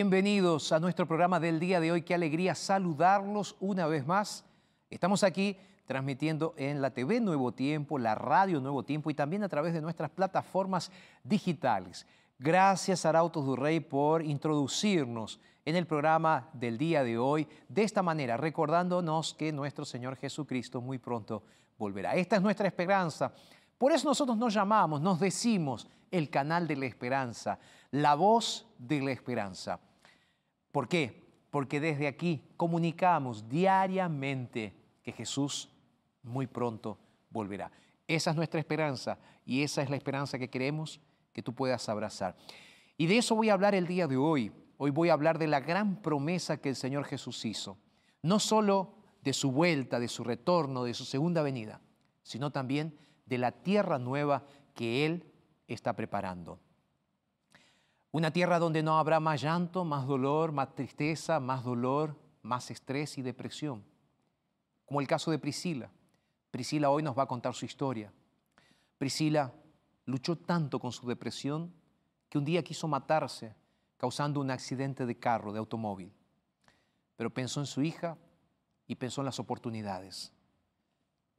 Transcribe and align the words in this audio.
Bienvenidos 0.00 0.72
a 0.72 0.80
nuestro 0.80 1.06
programa 1.06 1.38
del 1.38 1.60
día 1.60 1.78
de 1.78 1.92
hoy. 1.92 2.00
Qué 2.00 2.14
alegría 2.14 2.54
saludarlos 2.54 3.54
una 3.60 3.86
vez 3.86 4.06
más. 4.06 4.46
Estamos 4.88 5.22
aquí 5.22 5.58
transmitiendo 5.84 6.54
en 6.56 6.80
la 6.80 6.88
TV 6.88 7.20
Nuevo 7.20 7.52
Tiempo, 7.52 7.98
la 7.98 8.14
radio 8.14 8.62
Nuevo 8.62 8.82
Tiempo 8.82 9.10
y 9.10 9.14
también 9.14 9.44
a 9.44 9.48
través 9.50 9.74
de 9.74 9.82
nuestras 9.82 10.10
plataformas 10.10 10.90
digitales. 11.22 12.06
Gracias 12.38 13.04
Arautos 13.04 13.44
du 13.44 13.56
Rey 13.56 13.80
por 13.80 14.24
introducirnos 14.24 15.38
en 15.66 15.76
el 15.76 15.86
programa 15.86 16.48
del 16.54 16.78
día 16.78 17.04
de 17.04 17.18
hoy 17.18 17.46
de 17.68 17.82
esta 17.82 18.02
manera, 18.02 18.38
recordándonos 18.38 19.34
que 19.34 19.52
nuestro 19.52 19.84
Señor 19.84 20.16
Jesucristo 20.16 20.80
muy 20.80 20.96
pronto 20.96 21.42
volverá. 21.76 22.14
Esta 22.14 22.36
es 22.36 22.42
nuestra 22.42 22.66
esperanza. 22.66 23.34
Por 23.76 23.92
eso 23.92 24.08
nosotros 24.08 24.38
nos 24.38 24.54
llamamos, 24.54 25.02
nos 25.02 25.20
decimos 25.20 25.86
el 26.10 26.30
canal 26.30 26.66
de 26.66 26.76
la 26.76 26.86
esperanza, 26.86 27.58
la 27.90 28.14
voz 28.14 28.66
de 28.78 29.02
la 29.02 29.12
esperanza. 29.12 29.78
¿Por 30.72 30.88
qué? 30.88 31.22
Porque 31.50 31.80
desde 31.80 32.06
aquí 32.06 32.42
comunicamos 32.56 33.48
diariamente 33.48 34.74
que 35.02 35.12
Jesús 35.12 35.68
muy 36.22 36.46
pronto 36.46 36.98
volverá. 37.30 37.70
Esa 38.06 38.30
es 38.30 38.36
nuestra 38.36 38.60
esperanza 38.60 39.18
y 39.44 39.62
esa 39.62 39.82
es 39.82 39.90
la 39.90 39.96
esperanza 39.96 40.38
que 40.38 40.50
queremos 40.50 41.00
que 41.32 41.42
tú 41.42 41.54
puedas 41.54 41.88
abrazar. 41.88 42.36
Y 42.96 43.06
de 43.06 43.18
eso 43.18 43.34
voy 43.34 43.48
a 43.48 43.54
hablar 43.54 43.74
el 43.74 43.86
día 43.86 44.06
de 44.06 44.16
hoy. 44.16 44.52
Hoy 44.76 44.90
voy 44.90 45.08
a 45.08 45.12
hablar 45.12 45.38
de 45.38 45.46
la 45.46 45.60
gran 45.60 46.02
promesa 46.02 46.60
que 46.60 46.68
el 46.68 46.76
Señor 46.76 47.04
Jesús 47.04 47.44
hizo. 47.44 47.78
No 48.22 48.38
solo 48.38 48.94
de 49.22 49.32
su 49.32 49.52
vuelta, 49.52 49.98
de 50.00 50.08
su 50.08 50.24
retorno, 50.24 50.84
de 50.84 50.94
su 50.94 51.04
segunda 51.04 51.42
venida, 51.42 51.80
sino 52.22 52.50
también 52.50 52.96
de 53.26 53.38
la 53.38 53.52
tierra 53.52 53.98
nueva 53.98 54.44
que 54.74 55.06
Él 55.06 55.24
está 55.68 55.94
preparando. 55.94 56.58
Una 58.12 58.32
tierra 58.32 58.58
donde 58.58 58.82
no 58.82 58.98
habrá 58.98 59.20
más 59.20 59.40
llanto, 59.40 59.84
más 59.84 60.06
dolor, 60.06 60.52
más 60.52 60.74
tristeza, 60.74 61.38
más 61.38 61.62
dolor, 61.62 62.16
más 62.42 62.70
estrés 62.70 63.18
y 63.18 63.22
depresión. 63.22 63.84
Como 64.84 65.00
el 65.00 65.06
caso 65.06 65.30
de 65.30 65.38
Priscila. 65.38 65.90
Priscila 66.50 66.90
hoy 66.90 67.02
nos 67.02 67.16
va 67.16 67.22
a 67.22 67.28
contar 67.28 67.54
su 67.54 67.64
historia. 67.64 68.12
Priscila 68.98 69.52
luchó 70.06 70.36
tanto 70.36 70.80
con 70.80 70.90
su 70.90 71.06
depresión 71.06 71.72
que 72.28 72.38
un 72.38 72.44
día 72.44 72.64
quiso 72.64 72.88
matarse 72.88 73.54
causando 73.96 74.40
un 74.40 74.50
accidente 74.50 75.06
de 75.06 75.18
carro, 75.18 75.52
de 75.52 75.58
automóvil. 75.58 76.12
Pero 77.16 77.30
pensó 77.30 77.60
en 77.60 77.66
su 77.66 77.82
hija 77.82 78.16
y 78.86 78.96
pensó 78.96 79.20
en 79.20 79.26
las 79.26 79.38
oportunidades. 79.38 80.32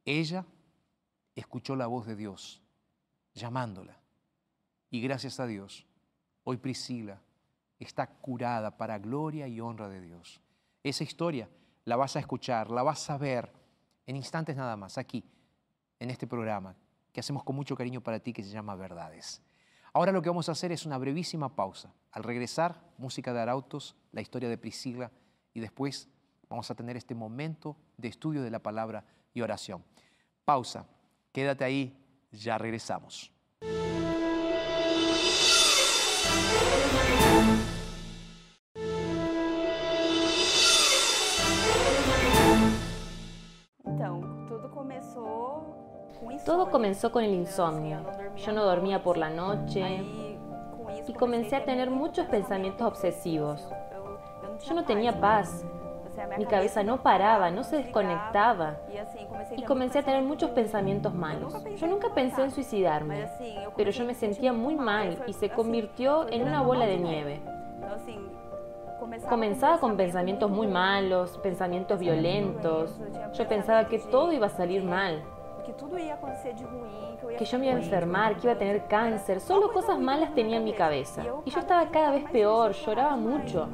Ella 0.04 0.46
escuchó 1.34 1.76
la 1.76 1.86
voz 1.86 2.06
de 2.06 2.16
Dios 2.16 2.62
llamándola. 3.34 3.98
Y 4.90 5.00
gracias 5.00 5.40
a 5.40 5.46
Dios, 5.46 5.86
hoy 6.44 6.56
Priscila 6.56 7.20
está 7.78 8.06
curada 8.06 8.76
para 8.76 8.98
gloria 8.98 9.48
y 9.48 9.60
honra 9.60 9.88
de 9.88 10.00
Dios. 10.00 10.40
Esa 10.82 11.04
historia 11.04 11.48
la 11.84 11.96
vas 11.96 12.16
a 12.16 12.20
escuchar, 12.20 12.70
la 12.70 12.82
vas 12.82 13.08
a 13.10 13.18
ver 13.18 13.52
en 14.06 14.16
instantes 14.16 14.56
nada 14.56 14.76
más, 14.76 14.98
aquí, 14.98 15.24
en 15.98 16.10
este 16.10 16.26
programa 16.26 16.76
que 17.12 17.20
hacemos 17.20 17.44
con 17.44 17.54
mucho 17.54 17.76
cariño 17.76 18.00
para 18.00 18.20
ti 18.20 18.32
que 18.32 18.42
se 18.42 18.50
llama 18.50 18.74
Verdades. 18.74 19.42
Ahora 19.92 20.12
lo 20.12 20.22
que 20.22 20.30
vamos 20.30 20.48
a 20.48 20.52
hacer 20.52 20.72
es 20.72 20.86
una 20.86 20.98
brevísima 20.98 21.54
pausa. 21.54 21.92
Al 22.12 22.24
regresar, 22.24 22.82
música 22.98 23.32
de 23.32 23.40
Arautos, 23.40 23.94
la 24.10 24.22
historia 24.22 24.48
de 24.48 24.56
Priscila 24.56 25.10
y 25.52 25.60
después 25.60 26.08
vamos 26.48 26.70
a 26.70 26.74
tener 26.74 26.96
este 26.96 27.14
momento 27.14 27.76
de 27.98 28.08
estudio 28.08 28.42
de 28.42 28.50
la 28.50 28.60
palabra 28.60 29.04
y 29.34 29.42
oración. 29.42 29.84
Pausa, 30.44 30.86
quédate 31.32 31.64
ahí, 31.64 31.96
ya 32.32 32.56
regresamos. 32.58 33.32
Todo 46.52 46.70
comenzó 46.70 47.10
con 47.10 47.24
el 47.24 47.32
insomnio. 47.32 48.00
Yo 48.36 48.52
no 48.52 48.62
dormía 48.62 49.02
por 49.02 49.16
la 49.16 49.30
noche 49.30 50.04
y 51.08 51.12
comencé 51.14 51.56
a 51.56 51.64
tener 51.64 51.88
muchos 51.88 52.26
pensamientos 52.26 52.86
obsesivos. 52.86 53.66
Yo 54.62 54.74
no 54.74 54.84
tenía 54.84 55.18
paz. 55.18 55.64
Mi 56.36 56.44
cabeza 56.44 56.82
no 56.82 57.02
paraba, 57.02 57.50
no 57.50 57.64
se 57.64 57.76
desconectaba 57.76 58.76
y 59.56 59.62
comencé 59.62 60.00
a 60.00 60.02
tener 60.02 60.22
muchos 60.24 60.50
pensamientos 60.50 61.14
malos. 61.14 61.56
Yo 61.76 61.86
nunca 61.86 62.12
pensé 62.12 62.42
en 62.42 62.50
suicidarme, 62.50 63.30
pero 63.74 63.90
yo 63.90 64.04
me 64.04 64.12
sentía 64.12 64.52
muy 64.52 64.74
mal 64.74 65.24
y 65.26 65.32
se 65.32 65.48
convirtió 65.48 66.28
en 66.28 66.42
una 66.42 66.60
bola 66.60 66.84
de 66.84 66.98
nieve. 66.98 67.40
Comenzaba 69.26 69.78
con 69.78 69.96
pensamientos 69.96 70.50
muy 70.50 70.66
malos, 70.66 71.38
pensamientos 71.38 71.98
violentos. 71.98 73.00
Yo 73.32 73.48
pensaba 73.48 73.88
que 73.88 73.98
todo 73.98 74.34
iba 74.34 74.48
a 74.48 74.50
salir 74.50 74.84
mal, 74.84 75.22
que 75.64 75.72
tudo 75.72 75.98
ia 75.98 76.14
acontecer 76.14 76.54
de 76.54 76.64
ruim, 76.64 77.16
que 77.20 77.36
que 77.36 77.44
yo 77.44 77.58
me 77.58 77.66
iba 77.66 77.74
a 77.74 77.78
enfermar, 77.78 78.36
que 78.36 78.46
iba 78.46 78.52
a 78.52 78.58
tener 78.58 78.86
cáncer. 78.86 79.40
Solo 79.40 79.72
cosas 79.72 79.98
malas 79.98 80.34
tenía 80.34 80.56
en 80.56 80.64
mi 80.64 80.72
cabeza. 80.72 81.22
Y 81.44 81.50
yo 81.50 81.60
estaba 81.60 81.90
cada 81.90 82.10
vez 82.10 82.24
peor, 82.30 82.72
lloraba 82.72 83.16
mucho. 83.16 83.68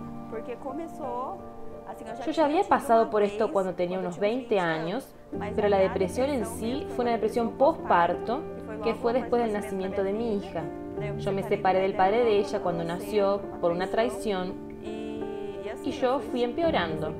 Yo 2.24 2.32
ya 2.32 2.44
había 2.44 2.62
pasado 2.64 3.10
por 3.10 3.22
esto 3.22 3.50
cuando 3.52 3.74
tenía 3.74 3.98
unos 3.98 4.18
20 4.18 4.60
años, 4.60 5.14
pero 5.54 5.68
la 5.68 5.78
depresión 5.78 6.30
en 6.30 6.46
sí 6.46 6.86
fue 6.90 7.04
una 7.04 7.12
depresión 7.12 7.52
postparto 7.52 8.42
que 8.84 8.94
fue 8.94 9.12
después 9.12 9.42
del 9.42 9.52
nacimiento 9.52 10.04
de 10.04 10.12
mi 10.12 10.36
hija. 10.36 10.62
Yo 11.18 11.32
me 11.32 11.42
separé 11.42 11.80
del 11.80 11.94
padre 11.94 12.24
de 12.24 12.38
ella 12.38 12.60
cuando 12.60 12.84
nació 12.84 13.40
por 13.60 13.72
una 13.72 13.88
traición 13.88 14.68
y 15.84 15.90
yo 15.92 16.20
fui 16.20 16.42
empeorando. 16.42 17.14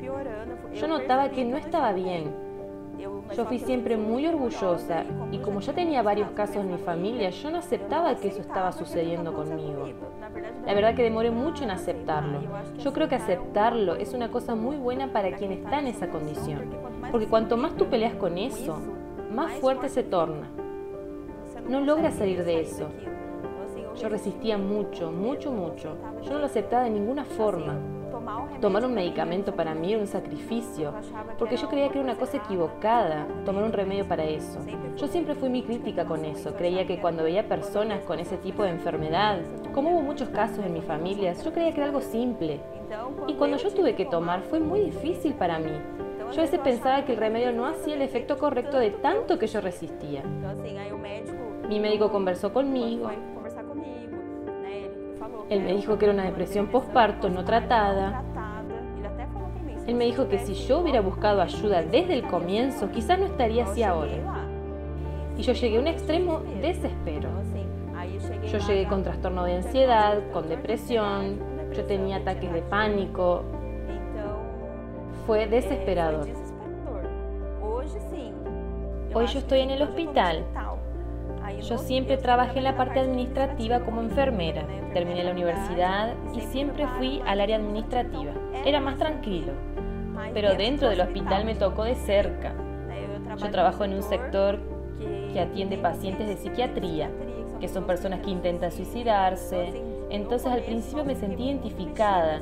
Yo 0.75 0.87
notaba 0.87 1.31
que 1.31 1.45
no 1.45 1.57
estaba 1.57 1.93
bien 1.93 2.48
yo 2.99 3.45
fui 3.45 3.59
siempre 3.59 3.97
muy 3.97 4.27
orgullosa 4.27 5.05
y 5.31 5.39
como 5.39 5.61
ya 5.61 5.73
tenía 5.73 6.03
varios 6.03 6.31
casos 6.31 6.57
en 6.57 6.73
mi 6.73 6.79
familia, 6.79 7.31
yo 7.31 7.51
no 7.51 7.59
aceptaba 7.59 8.17
que 8.17 8.29
eso 8.29 8.41
estaba 8.41 8.73
sucediendo 8.73 9.33
conmigo. 9.33 9.89
La 10.67 10.75
verdad 10.75 10.95
que 10.95 11.03
demoré 11.03 11.31
mucho 11.31 11.65
en 11.65 11.71
aceptarlo. 11.71 12.41
Yo 12.79 12.93
creo 12.93 13.09
que 13.09 13.15
aceptarlo 13.15 13.95
es 13.95 14.13
una 14.15 14.31
cosa 14.31 14.55
muy 14.55 14.77
buena 14.77 15.13
para 15.13 15.33
quien 15.37 15.53
está 15.53 15.79
en 15.79 15.87
esa 15.87 16.09
condición, 16.09 16.75
porque 17.11 17.27
cuanto 17.27 17.57
más 17.57 17.77
tú 17.77 17.87
peleas 17.87 18.15
con 18.15 18.37
eso, 18.39 18.79
más 19.33 19.53
fuerte 19.55 19.89
se 19.89 20.03
torna. 20.03 20.49
No 21.69 21.81
logras 21.81 22.15
salir 22.15 22.45
de 22.45 22.61
eso. 22.61 22.89
Yo 24.01 24.09
resistía 24.09 24.59
mucho, 24.59 25.11
mucho, 25.13 25.53
mucho. 25.53 25.97
Yo 26.23 26.33
no 26.33 26.39
lo 26.39 26.47
aceptaba 26.47 26.85
de 26.85 26.91
ninguna 26.91 27.25
forma. 27.25 27.77
Tomar 28.61 28.85
un 28.85 28.95
medicamento 28.95 29.55
para 29.55 29.75
mí 29.75 29.93
era 29.93 30.01
un 30.01 30.07
sacrificio, 30.07 30.93
porque 31.39 31.57
yo 31.57 31.69
creía 31.69 31.89
que 31.89 31.99
era 31.99 32.05
una 32.05 32.17
cosa 32.19 32.39
equivocada 32.39 33.27
tomar 33.45 33.65
un 33.65 33.73
remedio 33.73 34.07
para 34.07 34.25
eso. 34.25 34.59
Yo 34.97 35.07
siempre 35.07 35.35
fui 35.35 35.49
muy 35.49 35.63
crítica 35.63 36.05
con 36.05 36.25
eso, 36.25 36.55
creía 36.55 36.87
que 36.87 37.01
cuando 37.01 37.23
veía 37.23 37.49
personas 37.49 38.03
con 38.05 38.19
ese 38.19 38.37
tipo 38.37 38.63
de 38.63 38.71
enfermedad, 38.71 39.39
como 39.73 39.91
hubo 39.91 40.03
muchos 40.03 40.29
casos 40.29 40.65
en 40.65 40.73
mi 40.73 40.81
familia, 40.81 41.33
yo 41.33 41.53
creía 41.53 41.73
que 41.73 41.79
era 41.79 41.87
algo 41.87 42.01
simple. 42.01 42.61
Y 43.27 43.35
cuando 43.35 43.57
yo 43.57 43.71
tuve 43.71 43.95
que 43.95 44.07
tomar 44.07 44.43
fue 44.43 44.61
muy 44.61 44.81
difícil 44.81 45.35
para 45.35 45.59
mí. 45.59 45.73
Yo 46.33 46.41
a 46.41 46.45
veces 46.45 46.61
pensaba 46.61 47.05
que 47.05 47.13
el 47.13 47.19
remedio 47.19 47.53
no 47.53 47.67
hacía 47.67 47.95
el 47.95 48.03
efecto 48.03 48.37
correcto 48.37 48.79
de 48.79 48.91
tanto 48.91 49.39
que 49.39 49.47
yo 49.47 49.61
resistía. 49.61 50.23
Mi 51.69 51.81
médico 51.81 52.11
conversó 52.11 52.53
conmigo, 52.53 53.11
él 55.51 55.63
me 55.63 55.73
dijo 55.75 55.99
que 55.99 56.05
era 56.05 56.15
una 56.15 56.25
depresión 56.25 56.67
postparto 56.67 57.29
no 57.29 57.45
tratada. 57.45 58.23
Él 59.87 59.95
me 59.95 60.05
dijo 60.05 60.29
que 60.29 60.39
si 60.39 60.53
yo 60.53 60.81
hubiera 60.81 61.01
buscado 61.01 61.41
ayuda 61.41 61.83
desde 61.83 62.13
el 62.13 62.23
comienzo, 62.25 62.91
quizás 62.91 63.19
no 63.19 63.25
estaría 63.25 63.65
así 63.65 63.83
ahora. 63.83 64.13
Y 65.39 65.43
yo 65.43 65.55
llegué 65.55 65.79
a 65.79 65.81
un 65.81 65.87
extremo 65.87 66.41
desespero. 66.61 67.31
Yo 68.53 68.59
llegué 68.59 68.87
con 68.87 69.03
trastorno 69.03 69.45
de 69.45 69.57
ansiedad, 69.57 70.19
con 70.33 70.49
depresión, 70.49 71.39
yo 71.75 71.85
tenía 71.85 72.17
ataques 72.17 72.53
de 72.53 72.63
pánico. 72.63 73.43
Fue 75.27 75.47
desesperador. 75.47 76.29
Hoy 79.15 79.27
yo 79.27 79.39
estoy 79.39 79.61
en 79.61 79.71
el 79.71 79.83
hospital 79.83 80.45
yo 81.63 81.79
siempre 81.79 82.17
trabajé 82.17 82.59
en 82.59 82.65
la 82.65 82.77
parte 82.77 83.01
administrativa 83.01 83.81
como 83.81 84.01
enfermera. 84.01 84.65
Terminé 84.93 85.25
la 85.25 85.33
universidad 85.33 86.15
y 86.35 86.41
siempre 86.41 86.87
fui 86.99 87.23
al 87.27 87.41
área 87.41 87.57
administrativa. 87.57 88.33
Era 88.65 88.81
más 88.81 88.99
tranquilo. 88.99 89.53
Pero 90.35 90.55
dentro 90.55 90.89
del 90.89 91.01
hospital 91.01 91.45
me 91.45 91.55
tocó 91.55 91.85
de 91.85 91.95
cerca. 91.95 92.55
Yo 93.37 93.51
trabajo 93.51 93.85
en 93.85 93.95
un 93.95 94.03
sector 94.03 94.59
que 95.33 95.41
atiende 95.41 95.79
pacientes 95.79 96.27
de 96.27 96.37
psiquiatría, 96.37 97.11
que 97.61 97.69
son 97.69 97.85
personas 97.85 98.21
que 98.21 98.31
intentan 98.31 98.73
suicidarse. 98.73 99.83
Entonces 100.11 100.51
al 100.51 100.63
principio 100.63 101.05
me 101.05 101.15
sentí 101.15 101.45
identificada, 101.45 102.41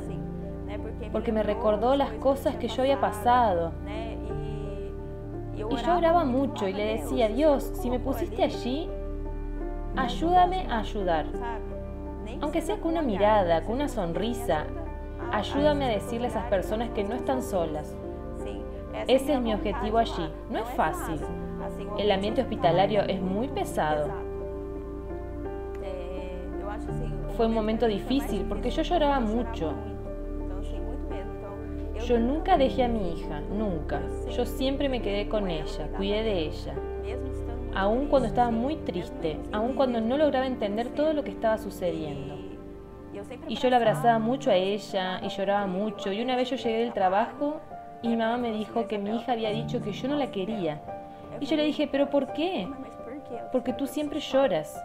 porque 1.13 1.33
me 1.33 1.43
recordó 1.43 1.97
las 1.97 2.11
cosas 2.13 2.57
que 2.57 2.69
yo 2.69 2.83
había 2.83 3.01
pasado. 3.01 3.73
Y 5.55 5.59
yo 5.59 5.97
oraba 5.97 6.25
mucho 6.25 6.69
y 6.69 6.73
le 6.73 6.99
decía, 6.99 7.29
Dios, 7.29 7.73
si 7.81 7.91
me 7.91 7.99
pusiste 7.99 8.45
allí, 8.45 8.89
ayúdame 9.97 10.67
a 10.71 10.81
ayudar. 10.81 11.27
Aunque 12.41 12.61
sea 12.61 12.77
con 12.77 12.93
una 12.93 13.03
mirada, 13.03 13.63
con 13.63 13.77
una 13.77 13.89
sonrisa, 13.89 14.67
ayúdame 15.33 15.87
a 15.87 15.89
decirle 15.89 16.27
a 16.27 16.31
esas 16.31 16.45
personas 16.47 16.91
que 16.91 17.05
no 17.05 17.15
están 17.15 17.43
solas. 17.43 17.97
Ese 19.09 19.35
es 19.35 19.41
mi 19.41 19.55
objetivo 19.55 19.99
allí. 19.99 20.31
No 20.51 20.59
es 20.59 20.69
fácil. 20.71 21.21
El 21.99 22.11
ambiente 22.11 22.43
hospitalario 22.43 23.03
es 23.03 23.21
muy 23.21 23.49
pesado. 23.49 24.09
Fue 27.37 27.47
un 27.47 27.55
momento 27.55 27.87
difícil 27.87 28.45
porque 28.49 28.71
yo 28.71 28.83
lloraba 28.83 29.21
mucho. 29.21 29.73
Yo 32.07 32.19
nunca 32.19 32.57
dejé 32.57 32.85
a 32.85 32.89
mi 32.89 33.13
hija, 33.13 33.41
nunca. 33.41 34.01
Yo 34.31 34.45
siempre 34.47 34.89
me 34.89 35.03
quedé 35.03 35.29
con 35.29 35.51
ella, 35.51 35.89
cuidé 35.97 36.23
de 36.23 36.39
ella 36.47 36.75
aun 37.77 38.07
cuando 38.07 38.27
estaba 38.27 38.51
muy 38.51 38.77
triste, 38.77 39.39
aun 39.53 39.75
cuando 39.75 40.01
no 40.01 40.17
lograba 40.17 40.47
entender 40.47 40.89
todo 40.89 41.13
lo 41.13 41.23
que 41.23 41.31
estaba 41.31 41.59
sucediendo. 41.59 42.35
Y 43.49 43.57
yo 43.57 43.69
la 43.69 43.77
abrazaba 43.77 44.19
mucho 44.19 44.51
a 44.51 44.55
ella 44.55 45.21
y 45.23 45.29
lloraba 45.29 45.67
mucho. 45.67 46.11
Y 46.11 46.23
una 46.23 46.37
vez 46.37 46.51
yo 46.51 46.57
llegué 46.57 46.79
del 46.79 46.95
trabajo 46.95 47.61
y 48.03 48.09
mi 48.09 48.17
mamá 48.17 48.39
me 48.39 48.53
dijo 48.53 48.87
que 48.89 48.99
mi 48.99 49.15
hija 49.15 49.33
había 49.33 49.51
dicho 49.51 49.83
que 49.83 49.93
yo 49.93 50.09
no 50.09 50.17
la 50.17 50.31
quería. 50.31 50.81
Y 51.39 51.45
yo 51.45 51.57
le 51.57 51.65
dije, 51.65 51.87
pero 51.87 52.09
¿por 52.09 52.33
qué? 52.33 52.67
Porque 53.53 53.75
tú 53.75 53.87
siempre 53.87 54.21
lloras. 54.21 54.83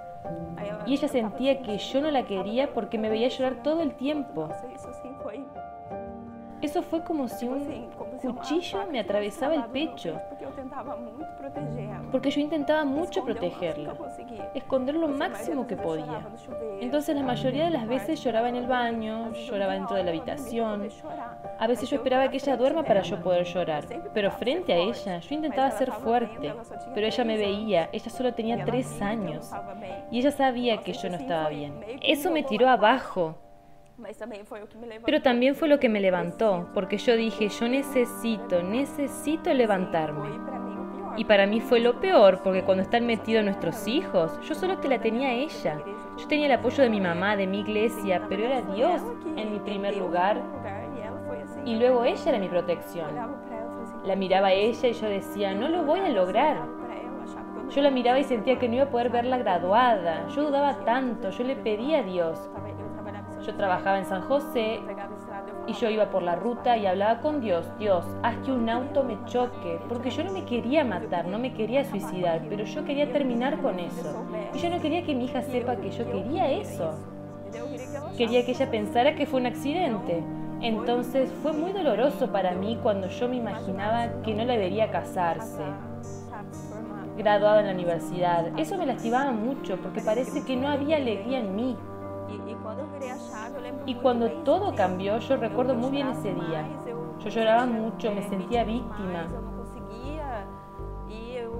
Y 0.85 0.93
ella 0.93 1.07
sentía 1.07 1.61
que 1.61 1.77
yo 1.77 2.01
no 2.01 2.11
la 2.11 2.23
quería 2.23 2.73
porque 2.73 2.97
me 2.97 3.09
veía 3.09 3.29
llorar 3.29 3.63
todo 3.63 3.81
el 3.81 3.95
tiempo. 3.95 4.49
Eso 6.62 6.81
fue 6.84 7.04
como 7.04 7.28
si 7.28 7.48
un 7.48 7.90
cuchillo 8.22 8.86
me 8.92 9.00
atravesaba 9.00 9.56
el 9.56 9.66
pecho. 9.66 10.19
Porque 12.12 12.30
yo 12.30 12.42
intentaba 12.42 12.86
mucho 12.86 13.24
protegerla, 13.24 13.96
esconder 14.54 14.96
lo 14.96 15.08
máximo 15.08 15.66
que 15.66 15.75
podía. 15.75 16.28
Entonces 16.80 17.16
la 17.16 17.24
mayoría 17.24 17.66
de 17.66 17.72
las 17.72 17.88
veces 17.88 18.24
lloraba 18.24 18.50
en 18.50 18.56
el 18.56 18.68
baño, 18.68 19.31
lloraba 19.34 19.74
dentro 19.74 19.96
de 19.96 20.04
la 20.04 20.10
habitación. 20.12 20.90
A 21.60 21.68
veces 21.68 21.90
yo 21.90 21.98
esperaba 21.98 22.30
que 22.30 22.38
ella 22.38 22.58
duerma 22.58 22.84
para 22.84 23.02
yo 23.02 23.22
poder 23.22 23.46
llorar. 23.46 23.86
Pero 24.13 24.31
frente 24.31 24.74
a 24.74 24.78
ella 24.78 25.19
yo 25.19 25.36
intentaba 25.36 25.72
ser 25.72 25.92
fuerte. 25.92 26.54
Pero 26.94 27.08
ella 27.08 27.24
me 27.24 27.38
veía, 27.38 27.90
ella 27.92 28.10
solo 28.10 28.34
tenía 28.34 28.66
tres 28.66 29.02
años. 29.02 29.52
Y 30.12 30.19
ella 30.19 30.31
sabía 30.31 30.78
que 30.78 30.94
yo 30.94 31.10
no 31.10 31.16
estaba 31.16 31.50
bien. 31.50 31.74
Eso 32.02 32.31
me 32.31 32.44
tiró 32.44 32.69
abajo. 32.69 33.36
Pero 35.05 35.22
también 35.22 35.55
fue 35.55 35.67
lo 35.67 35.79
que 35.79 35.89
me 35.89 36.00
levantó, 36.00 36.70
porque 36.74 36.98
yo 36.98 37.15
dije, 37.15 37.50
yo 37.50 37.67
necesito, 37.67 38.63
necesito 38.63 39.53
levantarme. 39.53 40.29
Y 41.17 41.25
para 41.25 41.46
mí 41.46 41.60
fue 41.60 41.79
lo 41.81 42.00
peor, 42.00 42.41
porque 42.41 42.63
cuando 42.63 42.84
están 42.84 43.05
metidos 43.05 43.43
nuestros 43.43 43.88
hijos, 43.88 44.39
yo 44.48 44.55
solo 44.55 44.77
te 44.77 44.88
la 44.88 45.00
tenía 45.00 45.34
ella. 45.34 45.77
Yo 46.17 46.27
tenía 46.27 46.46
el 46.46 46.53
apoyo 46.53 46.84
de 46.84 46.89
mi 46.89 47.01
mamá, 47.01 47.36
de 47.36 47.48
mi 47.48 47.60
iglesia, 47.60 48.25
pero 48.29 48.46
era 48.46 48.62
Dios 48.74 49.01
en 49.36 49.51
mi 49.51 49.60
primer 49.60 49.98
lugar. 49.98 50.41
Y 51.65 51.75
luego 51.75 52.03
ella 52.03 52.24
era 52.29 52.39
mi 52.39 52.48
protección. 52.48 53.10
La 54.05 54.15
miraba 54.15 54.48
a 54.48 54.53
ella 54.53 54.88
y 54.88 54.93
yo 54.93 55.08
decía, 55.08 55.53
no 55.53 55.67
lo 55.67 55.84
voy 55.84 56.00
a 56.00 56.10
lograr. 56.10 56.65
Yo 57.70 57.81
la 57.81 57.91
miraba 57.91 58.20
y 58.20 58.24
sentía 58.24 58.60
que 58.60 58.67
no 58.67 58.75
iba 58.75 58.84
a 58.86 58.89
poder 58.89 59.10
verla 59.10 59.38
graduada. 59.38 60.27
Yo 60.29 60.43
dudaba 60.43 60.84
tanto, 60.84 61.29
yo 61.29 61.43
le 61.43 61.55
pedía 61.55 62.00
a 62.00 62.03
Dios. 62.03 62.50
Yo 63.45 63.55
trabajaba 63.55 63.98
en 63.98 64.05
San 64.05 64.21
José 64.21 64.81
y 65.67 65.74
yo 65.74 65.89
iba 65.89 66.10
por 66.10 66.21
la 66.21 66.36
ruta 66.36 66.77
y 66.77 66.86
hablaba 66.86 67.21
con 67.21 67.41
Dios, 67.41 67.65
Dios, 67.79 68.05
haz 68.24 68.36
que 68.38 68.51
un 68.51 68.69
auto 68.69 69.03
me 69.03 69.17
choque, 69.25 69.79
porque 69.88 70.10
yo 70.10 70.24
no 70.24 70.31
me 70.31 70.45
quería 70.45 70.83
matar, 70.83 71.27
no 71.27 71.39
me 71.39 71.53
quería 71.53 71.83
suicidar, 71.86 72.41
pero 72.50 72.65
yo 72.65 72.83
quería 72.83 73.12
terminar 73.12 73.62
con 73.62 73.79
eso. 73.79 74.25
Y 74.53 74.60
yo 74.60 74.69
no 74.69 74.79
quería 74.79 75.03
que 75.03 75.15
mi 75.15 75.25
hija 75.25 75.41
sepa 75.41 75.75
que 75.75 75.91
yo 75.91 76.05
quería 76.12 76.51
eso. 76.51 76.93
Quería 78.17 78.45
que 78.45 78.51
ella 78.51 78.69
pensara 78.69 79.15
que 79.15 79.25
fue 79.25 79.39
un 79.39 79.48
accidente. 79.48 80.24
Entonces 80.62 81.31
fue 81.41 81.53
muy 81.53 81.71
doloroso 81.74 82.31
para 82.31 82.53
mí 82.53 82.77
cuando 82.83 83.07
yo 83.07 83.27
me 83.27 83.38
imaginaba 83.38 84.21
que 84.24 84.36
no 84.36 84.45
le 84.45 84.53
debería 84.53 84.91
casarse, 84.91 85.63
graduada 87.17 87.62
en 87.62 87.67
la 87.67 87.74
universidad. 87.74 88.60
Eso 88.60 88.77
me 88.77 88.86
lastimaba 88.86 89.31
mucho 89.31 89.77
porque 89.77 90.01
parece 90.01 90.43
que 90.43 90.55
no 90.55 90.67
había 90.67 90.98
alegría 90.98 91.39
en 91.39 91.55
mí. 91.55 91.77
Y 93.86 93.96
cuando 93.96 94.30
todo 94.44 94.75
cambió, 94.75 95.20
yo 95.20 95.38
recuerdo 95.38 95.75
muy 95.75 95.92
bien 95.92 96.08
ese 96.10 96.34
día. 96.34 96.66
Yo 97.20 97.30
lloraba 97.30 97.66
mucho, 97.66 98.12
me 98.12 98.24
sentía 98.24 98.63
víctima. 98.63 99.28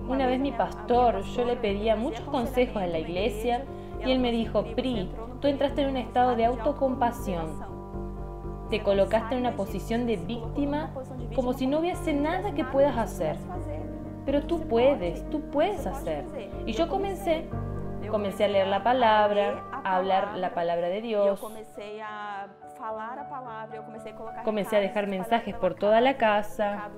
Una 0.08 0.28
vez 0.28 0.40
mi 0.40 0.52
pastor, 0.52 1.22
yo 1.22 1.46
le 1.46 1.56
pedía 1.56 1.96
muchos 1.96 2.26
consejos 2.26 2.82
en 2.82 2.92
la 2.92 3.00
iglesia 3.00 3.66
y 4.06 4.12
él 4.12 4.20
me 4.20 4.32
dijo, 4.32 4.64
Pri, 4.76 5.12
tú 5.40 5.48
entraste 5.48 5.84
en 5.84 5.90
un 5.90 5.98
estado 5.98 6.36
de 6.36 6.46
autocompasión. 6.46 7.48
Te 8.70 8.82
colocaste 8.82 9.36
en 9.36 9.42
una 9.42 9.56
posición 9.56 10.06
de 10.06 10.18
víctima 10.18 10.92
como 11.36 11.54
si 11.54 11.68
no 11.68 11.80
hubiese 11.80 12.14
nada 12.14 12.54
que 12.54 12.66
puedas 12.66 12.98
hacer. 12.98 13.38
Pero 14.26 14.44
tú 14.44 14.62
puedes, 14.62 15.30
tú 15.30 15.42
puedes 15.52 15.86
hacer. 15.88 16.26
Y 16.66 16.74
yo 16.74 16.88
comencé 16.88 17.50
Comencé 18.10 18.46
a 18.46 18.48
leer 18.48 18.68
la 18.68 18.84
palabra, 18.84 19.64
a 19.84 19.98
hablar 19.98 20.38
la 20.38 20.54
palabra 20.54 20.90
de 20.90 21.02
Dios. 21.02 21.40
Comencé 24.44 24.78
a 24.78 24.80
dejar 24.80 25.08
mensajes 25.08 25.56
por 25.56 25.76
toda 25.76 26.02
la 26.02 26.18
casa, 26.18 26.90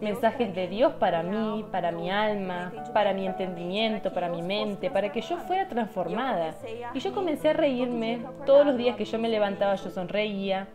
mensajes 0.00 0.54
de 0.54 0.68
Dios 0.68 0.92
para 0.94 1.22
mí, 1.22 1.64
para 1.70 1.92
mi 1.92 2.10
alma, 2.10 2.72
para 2.92 3.12
mi 3.14 3.26
entendimiento, 3.26 4.12
para 4.12 4.28
mi 4.28 4.42
mente, 4.42 4.90
para 4.90 5.10
que 5.12 5.20
yo 5.20 5.38
fuera 5.38 5.68
transformada. 5.68 6.54
Y 6.94 7.00
yo 7.00 7.12
comencé 7.12 7.50
a 7.50 7.52
reírme, 7.52 8.24
todos 8.46 8.66
los 8.66 8.76
días 8.76 8.96
que 8.96 9.04
yo 9.04 9.18
me 9.18 9.28
levantaba 9.28 9.74
yo 9.76 9.90
sonreía. 9.90 10.68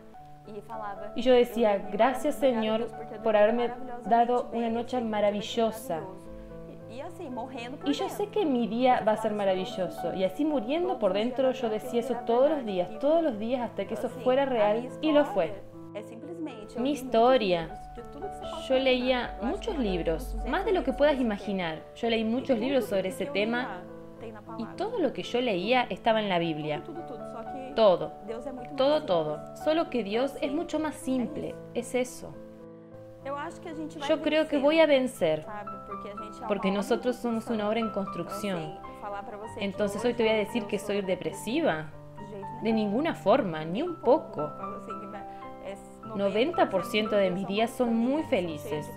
Y 1.14 1.22
yo 1.22 1.34
decía, 1.34 1.76
gracias 1.92 2.36
Señor 2.36 2.88
por 3.22 3.36
haberme 3.36 3.70
dado 4.06 4.48
una 4.52 4.70
noche 4.70 5.00
maravillosa. 5.00 6.00
Y 7.84 7.92
yo 7.92 8.08
sé 8.08 8.28
que 8.28 8.44
mi 8.44 8.66
día 8.66 9.02
va 9.06 9.12
a 9.12 9.16
ser 9.16 9.32
maravilloso. 9.32 10.14
Y 10.14 10.24
así 10.24 10.44
muriendo 10.44 10.98
por 10.98 11.12
dentro 11.12 11.52
yo 11.52 11.68
decía 11.68 12.00
eso 12.00 12.14
todos 12.26 12.50
los 12.50 12.64
días, 12.64 12.98
todos 12.98 13.22
los 13.22 13.38
días 13.38 13.62
hasta 13.62 13.86
que 13.86 13.94
eso 13.94 14.08
fuera 14.08 14.44
real. 14.44 14.88
Y 15.00 15.12
lo 15.12 15.24
fue. 15.24 15.62
Mi 16.78 16.92
historia. 16.92 17.82
Yo 18.68 18.78
leía 18.78 19.38
muchos 19.42 19.78
libros, 19.78 20.36
más 20.46 20.64
de 20.64 20.72
lo 20.72 20.84
que 20.84 20.92
puedas 20.92 21.18
imaginar. 21.20 21.82
Yo 21.96 22.10
leí 22.10 22.24
muchos 22.24 22.58
libros 22.58 22.84
sobre 22.84 23.08
ese 23.08 23.26
tema 23.26 23.82
y 24.58 24.64
todo 24.76 24.98
lo 24.98 25.12
que 25.12 25.22
yo 25.22 25.40
leía 25.40 25.86
estaba 25.88 26.20
en 26.20 26.28
la 26.28 26.38
Biblia. 26.38 26.82
Todo, 27.74 28.12
todo, 28.76 29.04
todo. 29.04 29.56
Solo 29.56 29.88
que 29.88 30.02
Dios 30.02 30.34
es 30.40 30.52
mucho 30.52 30.78
más 30.78 30.96
simple, 30.96 31.54
es 31.74 31.94
eso. 31.94 32.34
Yo 34.08 34.22
creo 34.22 34.48
que 34.48 34.58
voy 34.58 34.80
a 34.80 34.86
vencer, 34.86 35.44
porque 36.46 36.70
nosotros 36.70 37.16
somos 37.16 37.46
una 37.48 37.68
obra 37.68 37.80
en 37.80 37.90
construcción. 37.90 38.78
Entonces 39.58 40.04
hoy 40.04 40.14
te 40.14 40.22
voy 40.22 40.32
a 40.32 40.36
decir 40.36 40.64
que 40.64 40.78
soy 40.78 41.02
depresiva. 41.02 41.90
De 42.62 42.72
ninguna 42.72 43.14
forma, 43.14 43.64
ni 43.64 43.82
un 43.82 43.96
poco. 43.96 44.50
90% 46.14 47.10
de 47.10 47.30
mis 47.30 47.46
días 47.46 47.70
son 47.70 47.94
muy 47.94 48.22
felices. 48.24 48.90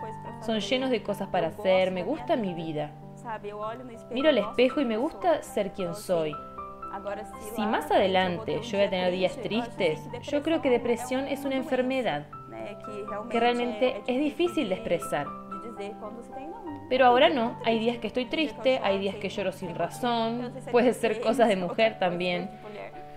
Son 0.45 0.59
llenos 0.59 0.89
de 0.89 1.03
cosas 1.03 1.27
para 1.27 1.47
hacer, 1.47 1.91
me 1.91 2.03
gusta 2.03 2.35
mi 2.35 2.53
vida. 2.53 2.91
Miro 4.11 4.29
al 4.29 4.37
espejo 4.37 4.81
y 4.81 4.85
me 4.85 4.97
gusta 4.97 5.43
ser 5.43 5.73
quien 5.73 5.93
soy. 5.93 6.35
Si 7.55 7.65
más 7.65 7.89
adelante 7.91 8.61
yo 8.61 8.77
voy 8.77 8.87
a 8.87 8.89
tener 8.89 9.11
días 9.11 9.37
tristes, 9.37 10.01
yo 10.23 10.41
creo 10.41 10.61
que 10.61 10.69
depresión 10.69 11.27
es 11.27 11.45
una 11.45 11.55
enfermedad 11.55 12.27
que 13.29 13.39
realmente 13.39 14.01
es 14.07 14.19
difícil 14.19 14.69
de 14.69 14.75
expresar. 14.75 15.27
Pero 16.91 17.05
ahora 17.05 17.29
no, 17.29 17.55
hay 17.63 17.79
días 17.79 17.99
que 17.99 18.07
estoy 18.07 18.25
triste, 18.25 18.81
hay 18.83 18.99
días 18.99 19.15
que 19.15 19.29
lloro 19.29 19.53
sin 19.53 19.75
razón, 19.75 20.51
puede 20.73 20.93
ser 20.93 21.21
cosas 21.21 21.47
de 21.47 21.55
mujer 21.55 21.97
también. 21.97 22.49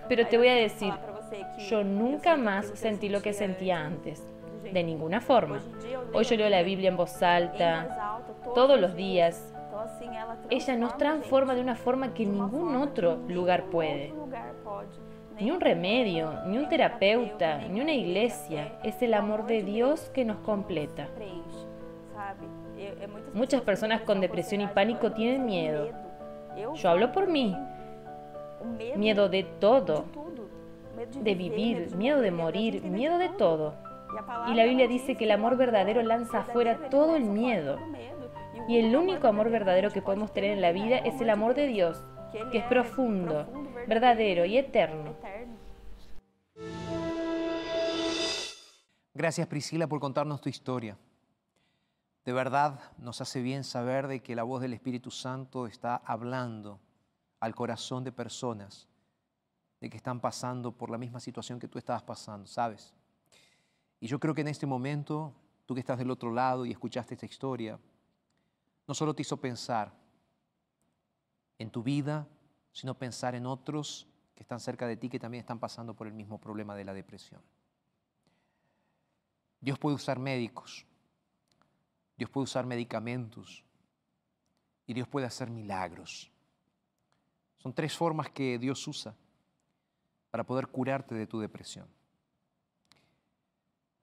Pero 0.08 0.28
te 0.28 0.38
voy 0.38 0.46
a 0.46 0.54
decir, 0.54 0.94
yo 1.68 1.82
nunca 1.82 2.36
más 2.36 2.66
sentí 2.74 3.08
lo 3.08 3.20
que 3.20 3.32
sentía 3.32 3.84
antes, 3.84 4.24
de 4.62 4.84
ninguna 4.84 5.20
forma. 5.20 5.60
Hoy 6.12 6.22
yo 6.22 6.36
leo 6.36 6.48
la 6.48 6.62
Biblia 6.62 6.88
en 6.88 6.96
voz 6.96 7.20
alta, 7.20 8.20
todos 8.54 8.80
los 8.80 8.94
días. 8.94 9.52
Ella 10.50 10.76
nos 10.76 10.96
transforma 10.96 11.56
de 11.56 11.60
una 11.60 11.74
forma 11.74 12.14
que 12.14 12.24
ningún 12.26 12.76
otro 12.76 13.16
lugar 13.26 13.64
puede. 13.64 14.14
Ni 15.40 15.50
un 15.50 15.60
remedio, 15.60 16.44
ni 16.46 16.58
un 16.58 16.68
terapeuta, 16.68 17.58
ni 17.58 17.80
una 17.80 17.92
iglesia. 17.92 18.78
Es 18.84 19.02
el 19.02 19.14
amor 19.14 19.46
de 19.46 19.64
Dios 19.64 20.12
que 20.14 20.24
nos 20.24 20.36
completa. 20.38 21.08
Muchas 23.32 23.62
personas 23.62 24.02
con 24.02 24.20
depresión 24.20 24.60
y 24.60 24.66
pánico 24.68 25.12
tienen 25.12 25.44
miedo. 25.46 25.88
Yo 26.74 26.88
hablo 26.88 27.12
por 27.12 27.26
mí. 27.26 27.56
Miedo 28.96 29.28
de 29.28 29.44
todo. 29.44 30.04
De 31.20 31.34
vivir, 31.34 31.94
miedo 31.96 32.20
de 32.20 32.30
morir, 32.30 32.82
miedo 32.82 33.18
de 33.18 33.28
todo. 33.30 33.74
Y 34.48 34.54
la 34.54 34.64
Biblia 34.64 34.86
dice 34.86 35.16
que 35.16 35.24
el 35.24 35.32
amor 35.32 35.56
verdadero 35.56 36.02
lanza 36.02 36.40
afuera 36.40 36.88
todo 36.88 37.16
el 37.16 37.24
miedo. 37.24 37.78
Y 38.68 38.78
el 38.78 38.96
único 38.96 39.26
amor 39.26 39.50
verdadero 39.50 39.90
que 39.90 40.00
podemos 40.00 40.32
tener 40.32 40.52
en 40.52 40.60
la 40.60 40.72
vida 40.72 40.98
es 40.98 41.20
el 41.20 41.30
amor 41.30 41.54
de 41.54 41.66
Dios, 41.66 42.02
que 42.50 42.58
es 42.58 42.64
profundo, 42.64 43.46
verdadero 43.86 44.44
y 44.44 44.56
eterno. 44.56 45.14
Gracias 49.12 49.46
Priscila 49.46 49.86
por 49.86 50.00
contarnos 50.00 50.40
tu 50.40 50.48
historia. 50.48 50.96
De 52.24 52.32
verdad 52.32 52.80
nos 52.98 53.20
hace 53.20 53.42
bien 53.42 53.64
saber 53.64 54.08
de 54.08 54.22
que 54.22 54.34
la 54.34 54.42
voz 54.42 54.62
del 54.62 54.72
Espíritu 54.72 55.10
Santo 55.10 55.66
está 55.66 55.96
hablando 55.96 56.80
al 57.40 57.54
corazón 57.54 58.04
de 58.04 58.12
personas 58.12 58.88
de 59.84 59.90
que 59.90 59.98
están 59.98 60.18
pasando 60.18 60.72
por 60.72 60.88
la 60.88 60.96
misma 60.96 61.20
situación 61.20 61.60
que 61.60 61.68
tú 61.68 61.78
estabas 61.78 62.02
pasando, 62.02 62.46
¿sabes? 62.46 62.94
Y 64.00 64.06
yo 64.06 64.18
creo 64.18 64.34
que 64.34 64.40
en 64.40 64.48
este 64.48 64.66
momento, 64.66 65.34
tú 65.66 65.74
que 65.74 65.80
estás 65.80 65.98
del 65.98 66.10
otro 66.10 66.32
lado 66.32 66.64
y 66.64 66.70
escuchaste 66.70 67.12
esta 67.12 67.26
historia, 67.26 67.78
no 68.86 68.94
solo 68.94 69.14
te 69.14 69.20
hizo 69.20 69.36
pensar 69.36 69.92
en 71.58 71.70
tu 71.70 71.82
vida, 71.82 72.26
sino 72.72 72.94
pensar 72.94 73.34
en 73.34 73.44
otros 73.44 74.06
que 74.34 74.42
están 74.42 74.58
cerca 74.58 74.86
de 74.86 74.96
ti 74.96 75.10
que 75.10 75.18
también 75.18 75.40
están 75.40 75.58
pasando 75.58 75.94
por 75.94 76.06
el 76.06 76.14
mismo 76.14 76.40
problema 76.40 76.74
de 76.74 76.84
la 76.84 76.94
depresión. 76.94 77.42
Dios 79.60 79.78
puede 79.78 79.96
usar 79.96 80.18
médicos, 80.18 80.86
Dios 82.16 82.30
puede 82.30 82.44
usar 82.44 82.66
medicamentos 82.66 83.64
y 84.86 84.94
Dios 84.94 85.08
puede 85.08 85.26
hacer 85.26 85.50
milagros. 85.50 86.30
Son 87.58 87.72
tres 87.72 87.96
formas 87.96 88.30
que 88.30 88.58
Dios 88.58 88.86
usa 88.86 89.14
para 90.30 90.44
poder 90.44 90.68
curarte 90.68 91.14
de 91.14 91.26
tu 91.26 91.40
depresión. 91.40 91.88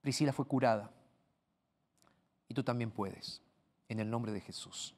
Priscila 0.01 0.33
fue 0.33 0.45
curada 0.45 0.91
y 2.47 2.53
tú 2.53 2.63
también 2.63 2.91
puedes 2.91 3.41
en 3.87 3.99
el 3.99 4.09
nombre 4.09 4.31
de 4.31 4.41
Jesús. 4.41 4.95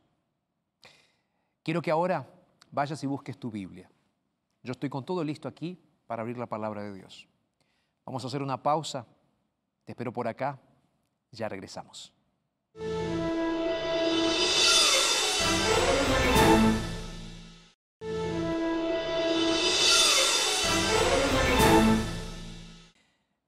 Quiero 1.62 1.82
que 1.82 1.92
ahora 1.92 2.28
vayas 2.72 3.04
y 3.04 3.08
busques 3.08 3.38
tu 3.38 3.52
Biblia. 3.52 3.90
Yo 4.64 4.72
estoy 4.72 4.90
con 4.90 5.06
todo 5.06 5.24
listo 5.24 5.48
aquí 5.48 5.78
para 6.08 6.22
abrir 6.22 6.38
la 6.38 6.48
palabra 6.48 6.84
de 6.84 6.94
Dios. 6.94 7.28
Vamos 8.06 8.24
a 8.24 8.28
hacer 8.28 8.42
una 8.42 8.62
pausa. 8.62 9.06
Te 9.84 9.92
espero 9.92 10.14
por 10.14 10.28
acá. 10.28 10.60
Ya 11.32 11.50
regresamos. 11.50 12.14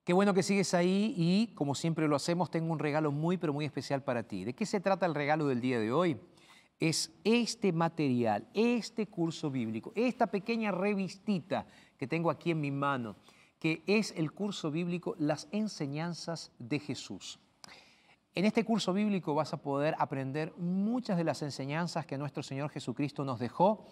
Qué 0.05 0.13
bueno 0.13 0.35
que 0.35 0.43
sigues 0.43 0.75
ahí 0.75 1.15
y 1.17 1.47
como 1.55 1.73
siempre 1.73 2.07
lo 2.07 2.15
hacemos, 2.15 2.51
tengo 2.51 2.71
un 2.71 2.77
regalo 2.77 3.11
muy 3.11 3.37
pero 3.37 3.53
muy 3.53 3.65
especial 3.65 4.03
para 4.03 4.21
ti. 4.21 4.45
¿De 4.45 4.53
qué 4.53 4.67
se 4.67 4.79
trata 4.79 5.07
el 5.07 5.15
regalo 5.15 5.47
del 5.47 5.61
día 5.61 5.79
de 5.79 5.91
hoy? 5.91 6.19
Es 6.79 7.11
este 7.23 7.73
material, 7.73 8.47
este 8.53 9.07
curso 9.07 9.49
bíblico, 9.49 9.91
esta 9.95 10.27
pequeña 10.27 10.71
revistita 10.71 11.65
que 11.97 12.05
tengo 12.05 12.29
aquí 12.29 12.51
en 12.51 12.61
mi 12.61 12.69
mano, 12.69 13.15
que 13.57 13.81
es 13.87 14.13
el 14.15 14.31
curso 14.31 14.69
bíblico 14.69 15.15
Las 15.17 15.47
enseñanzas 15.51 16.51
de 16.59 16.79
Jesús. 16.79 17.39
En 18.35 18.45
este 18.45 18.65
curso 18.65 18.93
bíblico 18.93 19.33
vas 19.33 19.53
a 19.53 19.57
poder 19.57 19.95
aprender 19.97 20.53
muchas 20.57 21.17
de 21.17 21.23
las 21.23 21.41
enseñanzas 21.41 22.05
que 22.05 22.17
nuestro 22.17 22.43
Señor 22.43 22.69
Jesucristo 22.69 23.23
nos 23.23 23.39
dejó. 23.39 23.87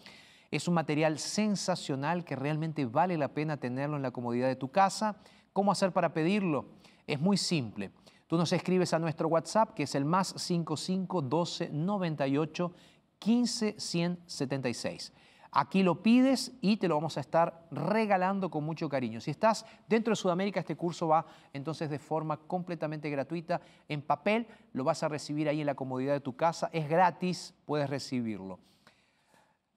Es 0.52 0.68
un 0.68 0.74
material 0.74 1.18
sensacional 1.18 2.26
que 2.26 2.36
realmente 2.36 2.86
vale 2.86 3.18
la 3.18 3.30
pena 3.30 3.58
tenerlo 3.58 3.96
en 3.96 4.04
la 4.04 4.12
comodidad 4.12 4.48
de 4.48 4.56
tu 4.56 4.70
casa 4.70 5.16
¿Cómo 5.54 5.72
hacer 5.72 5.92
para 5.92 6.14
pedirlo? 6.14 6.66
Es 7.06 7.20
muy 7.20 7.38
simple. 7.38 7.92
Tú 8.26 8.38
nos 8.38 8.52
escribes 8.52 8.92
a 8.94 9.00
nuestro 9.00 9.28
WhatsApp, 9.28 9.76
que 9.76 9.84
es 9.84 9.94
el 9.94 10.04
más 10.04 10.34
55 10.36 11.22
12 11.22 11.70
98 11.70 12.72
15 13.20 13.76
176. 13.78 15.14
Aquí 15.56 15.84
lo 15.84 16.02
pides 16.02 16.52
y 16.62 16.78
te 16.78 16.88
lo 16.88 16.96
vamos 16.96 17.18
a 17.18 17.20
estar 17.20 17.68
regalando 17.70 18.50
con 18.50 18.64
mucho 18.64 18.90
cariño. 18.90 19.22
Si 19.22 19.30
estás 19.30 19.68
dentro 19.88 20.12
de 20.12 20.16
Sudamérica, 20.16 20.60
este 20.60 20.76
curso 20.76 21.08
va 21.08 21.28
entonces 21.54 21.92
de 21.92 22.00
forma 22.00 22.38
completamente 22.38 23.08
gratuita 23.12 23.62
en 23.88 24.02
papel. 24.02 24.48
Lo 24.72 24.84
vas 24.84 25.04
a 25.04 25.10
recibir 25.10 25.48
ahí 25.48 25.62
en 25.62 25.68
la 25.68 25.76
comodidad 25.76 26.14
de 26.14 26.22
tu 26.22 26.36
casa. 26.36 26.72
Es 26.74 26.90
gratis, 26.90 27.54
puedes 27.66 27.88
recibirlo. 27.88 28.60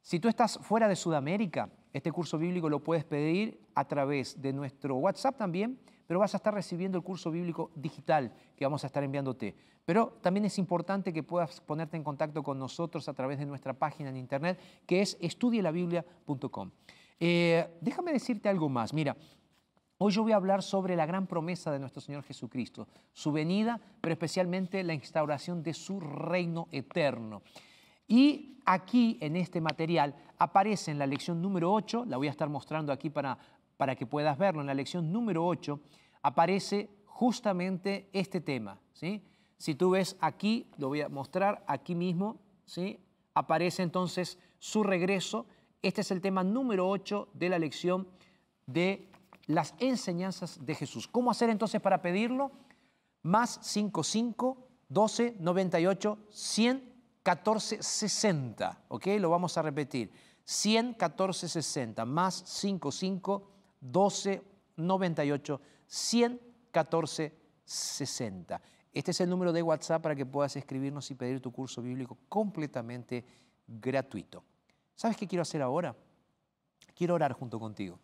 Si 0.01 0.19
tú 0.19 0.29
estás 0.29 0.59
fuera 0.63 0.89
de 0.89 0.97
Sudamérica, 0.97 1.69
este 1.93 2.11
curso 2.11 2.39
bíblico 2.39 2.71
lo 2.71 2.83
puedes 2.83 3.05
pedir 3.05 3.61
a 3.75 3.85
través 3.87 4.41
de 4.41 4.55
nuestro 4.55 4.97
WhatsApp 4.97 5.37
también, 5.37 5.79
pero 6.07 6.21
vas 6.21 6.35
a 6.35 6.37
estar 6.37 6.55
recibiendo 6.55 6.99
el 6.99 7.05
curso 7.05 7.31
bíblico 7.31 7.71
digital 7.75 8.33
que 8.57 8.65
vamos 8.65 8.85
a 8.85 8.87
estar 8.87 9.03
enviándote. 9.03 9.55
Pero 9.85 10.19
también 10.21 10.45
es 10.45 10.59
importante 10.59 11.13
que 11.13 11.23
puedas 11.23 11.61
ponerte 11.61 11.97
en 11.97 12.05
contacto 12.05 12.43
con 12.43 12.59
nosotros 12.59 13.09
a 13.09 13.15
través 13.15 13.39
de 13.39 13.47
nuestra 13.47 13.73
página 13.73 14.11
en 14.11 14.17
internet, 14.17 14.59
que 14.87 15.01
es 15.01 15.17
estudielabiblia.com. 15.21 16.71
Eh, 17.21 17.67
déjame 17.81 18.13
decirte 18.13 18.49
algo 18.49 18.69
más. 18.69 18.93
Mira, 18.93 19.17
hoy 19.99 20.13
yo 20.13 20.23
voy 20.23 20.33
a 20.33 20.37
hablar 20.37 20.63
sobre 20.63 20.97
la 20.97 21.07
gran 21.07 21.27
promesa 21.27 21.71
de 21.71 21.79
nuestro 21.79 22.01
Señor 22.01 22.25
Jesucristo, 22.25 22.89
su 23.13 23.33
venida, 23.33 23.81
pero 24.01 24.13
especialmente 24.13 24.83
la 24.83 24.95
instauración 24.95 25.63
de 25.63 25.73
su 25.73 26.01
reino 26.01 26.69
eterno. 26.73 27.43
Y 28.09 28.61
aquí 28.65 29.19
en 29.21 29.37
este 29.37 29.61
material 29.61 30.15
aparece 30.39 30.91
en 30.91 30.99
la 30.99 31.07
lección 31.07 31.41
número 31.41 31.73
8, 31.73 32.05
la 32.07 32.17
voy 32.17 32.27
a 32.27 32.31
estar 32.31 32.49
mostrando 32.49 32.93
aquí 32.93 33.11
para, 33.11 33.39
para 33.77 33.97
que 33.97 34.07
puedas 34.07 34.39
verlo, 34.39 34.61
en 34.61 34.67
la 34.67 34.75
lección 34.75 35.13
número 35.13 35.47
8 35.47 35.81
aparece 36.23 36.91
justamente 37.07 38.09
este 38.13 38.41
tema. 38.41 38.79
¿sí? 38.93 39.23
Si 39.57 39.75
tú 39.75 39.91
ves 39.91 40.17
aquí, 40.21 40.71
lo 40.79 40.89
voy 40.89 41.03
a 41.03 41.09
mostrar 41.09 41.65
aquí 41.67 41.95
mismo, 41.95 42.41
¿sí? 42.65 42.99
aparece 43.35 43.83
entonces 43.83 44.39
su 44.59 44.83
regreso. 44.83 45.47
Este 45.83 46.01
es 46.01 46.11
el 46.11 46.21
tema 46.21 46.43
número 46.43 46.89
8 46.89 47.29
de 47.35 47.49
la 47.49 47.59
lección 47.59 48.09
de 48.67 49.09
las 49.47 49.75
enseñanzas 49.79 50.65
de 50.65 50.75
Jesús. 50.75 51.07
¿Cómo 51.07 51.31
hacer 51.31 51.51
entonces 51.51 51.81
para 51.81 52.03
pedirlo? 52.03 52.51
Más 53.23 53.59
55 53.63 54.67
12 54.89 55.37
98 55.39 56.19
100 56.31 56.97
14 57.23 57.83
60. 57.83 58.85
¿Ok? 58.89 59.07
Lo 59.19 59.31
vamos 59.31 59.57
a 59.59 59.63
repetir. 59.63 60.11
100 60.45 60.95
14 60.95 61.49
60 61.49 62.05
más 62.05 62.35
55 62.47 63.56
12 63.81 64.43
98 64.77 65.61
100 65.87 66.41
14 66.71 67.33
60. 67.65 68.61
Este 68.93 69.11
es 69.11 69.21
el 69.21 69.29
número 69.29 69.53
de 69.53 69.63
WhatsApp 69.63 70.03
para 70.03 70.15
que 70.15 70.25
puedas 70.25 70.57
escribirnos 70.57 71.11
y 71.11 71.15
pedir 71.15 71.41
tu 71.41 71.53
curso 71.53 71.83
bíblico 71.83 72.17
completamente 72.29 73.25
gratuito. 73.67 74.45
¿Sabes 74.95 75.17
qué 75.17 75.27
quiero 75.27 75.43
hacer 75.43 75.61
ahora? 75.61 75.95
Quiero 76.95 77.15
orar 77.15 77.33
junto 77.33 77.61
contigo. 77.61 77.99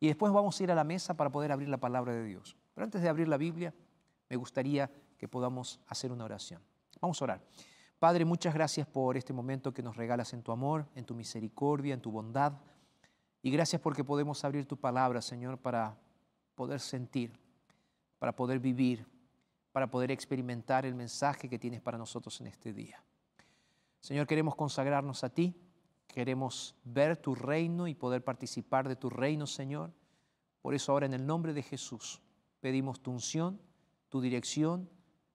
Y 0.00 0.08
después 0.08 0.32
vamos 0.32 0.58
a 0.58 0.62
ir 0.64 0.72
a 0.72 0.74
la 0.74 0.82
mesa 0.82 1.14
para 1.14 1.30
poder 1.30 1.52
abrir 1.52 1.68
la 1.68 1.76
palabra 1.76 2.12
de 2.12 2.24
Dios. 2.24 2.56
Pero 2.74 2.84
antes 2.84 3.02
de 3.02 3.08
abrir 3.08 3.28
la 3.28 3.36
Biblia, 3.36 3.72
me 4.28 4.36
gustaría 4.36 4.90
que 5.16 5.28
podamos 5.28 5.78
hacer 5.86 6.10
una 6.10 6.24
oración. 6.24 6.60
Vamos 7.00 7.20
a 7.20 7.24
orar. 7.24 7.44
Padre, 8.00 8.24
muchas 8.24 8.52
gracias 8.52 8.84
por 8.84 9.16
este 9.16 9.32
momento 9.32 9.72
que 9.72 9.80
nos 9.80 9.96
regalas 9.96 10.32
en 10.32 10.42
tu 10.42 10.50
amor, 10.50 10.88
en 10.96 11.04
tu 11.04 11.14
misericordia, 11.14 11.94
en 11.94 12.00
tu 12.00 12.10
bondad. 12.10 12.54
Y 13.42 13.50
gracias 13.50 13.82
porque 13.82 14.04
podemos 14.04 14.44
abrir 14.44 14.66
tu 14.66 14.76
palabra, 14.76 15.20
Señor, 15.20 15.58
para 15.58 15.98
poder 16.54 16.80
sentir, 16.80 17.32
para 18.18 18.34
poder 18.34 18.60
vivir, 18.60 19.04
para 19.72 19.90
poder 19.90 20.12
experimentar 20.12 20.86
el 20.86 20.94
mensaje 20.94 21.48
que 21.48 21.58
tienes 21.58 21.80
para 21.80 21.98
nosotros 21.98 22.40
en 22.40 22.46
este 22.46 22.72
día. 22.72 23.02
Señor, 24.00 24.26
queremos 24.26 24.54
consagrarnos 24.54 25.24
a 25.24 25.30
ti, 25.30 25.56
queremos 26.06 26.76
ver 26.84 27.16
tu 27.16 27.34
reino 27.34 27.88
y 27.88 27.94
poder 27.94 28.22
participar 28.22 28.88
de 28.88 28.96
tu 28.96 29.10
reino, 29.10 29.46
Señor. 29.46 29.92
Por 30.60 30.74
eso 30.74 30.92
ahora 30.92 31.06
en 31.06 31.14
el 31.14 31.26
nombre 31.26 31.52
de 31.52 31.62
Jesús 31.62 32.20
pedimos 32.60 33.00
tu 33.00 33.10
unción, 33.10 33.60
tu 34.08 34.20
dirección 34.20 34.88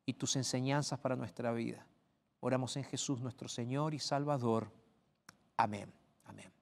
y 0.06 0.14
tus 0.14 0.36
enseñanzas 0.36 1.00
para 1.00 1.16
nuestra 1.16 1.52
vida. 1.52 1.86
Oramos 2.40 2.78
en 2.78 2.84
Jesús 2.84 3.20
nuestro 3.20 3.50
Señor 3.50 3.94
y 3.94 4.00
Salvador. 4.00 4.72
Amén. 5.58 5.92
Amén. 6.26 6.57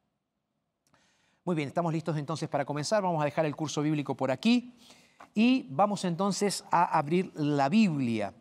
Muy 1.45 1.55
bien, 1.55 1.67
estamos 1.67 1.93
listos 1.93 2.17
entonces 2.17 2.49
para 2.49 2.65
comenzar. 2.65 3.03
Vamos 3.03 3.21
a 3.21 3.25
dejar 3.25 3.45
el 3.45 3.55
curso 3.55 3.83
bíblico 3.83 4.17
por 4.17 4.31
aquí 4.31 4.73
y 5.35 5.67
vamos 5.69 6.03
entonces 6.03 6.65
a 6.71 6.97
abrir 6.97 7.31
la 7.35 7.69
Biblia. 7.69 8.33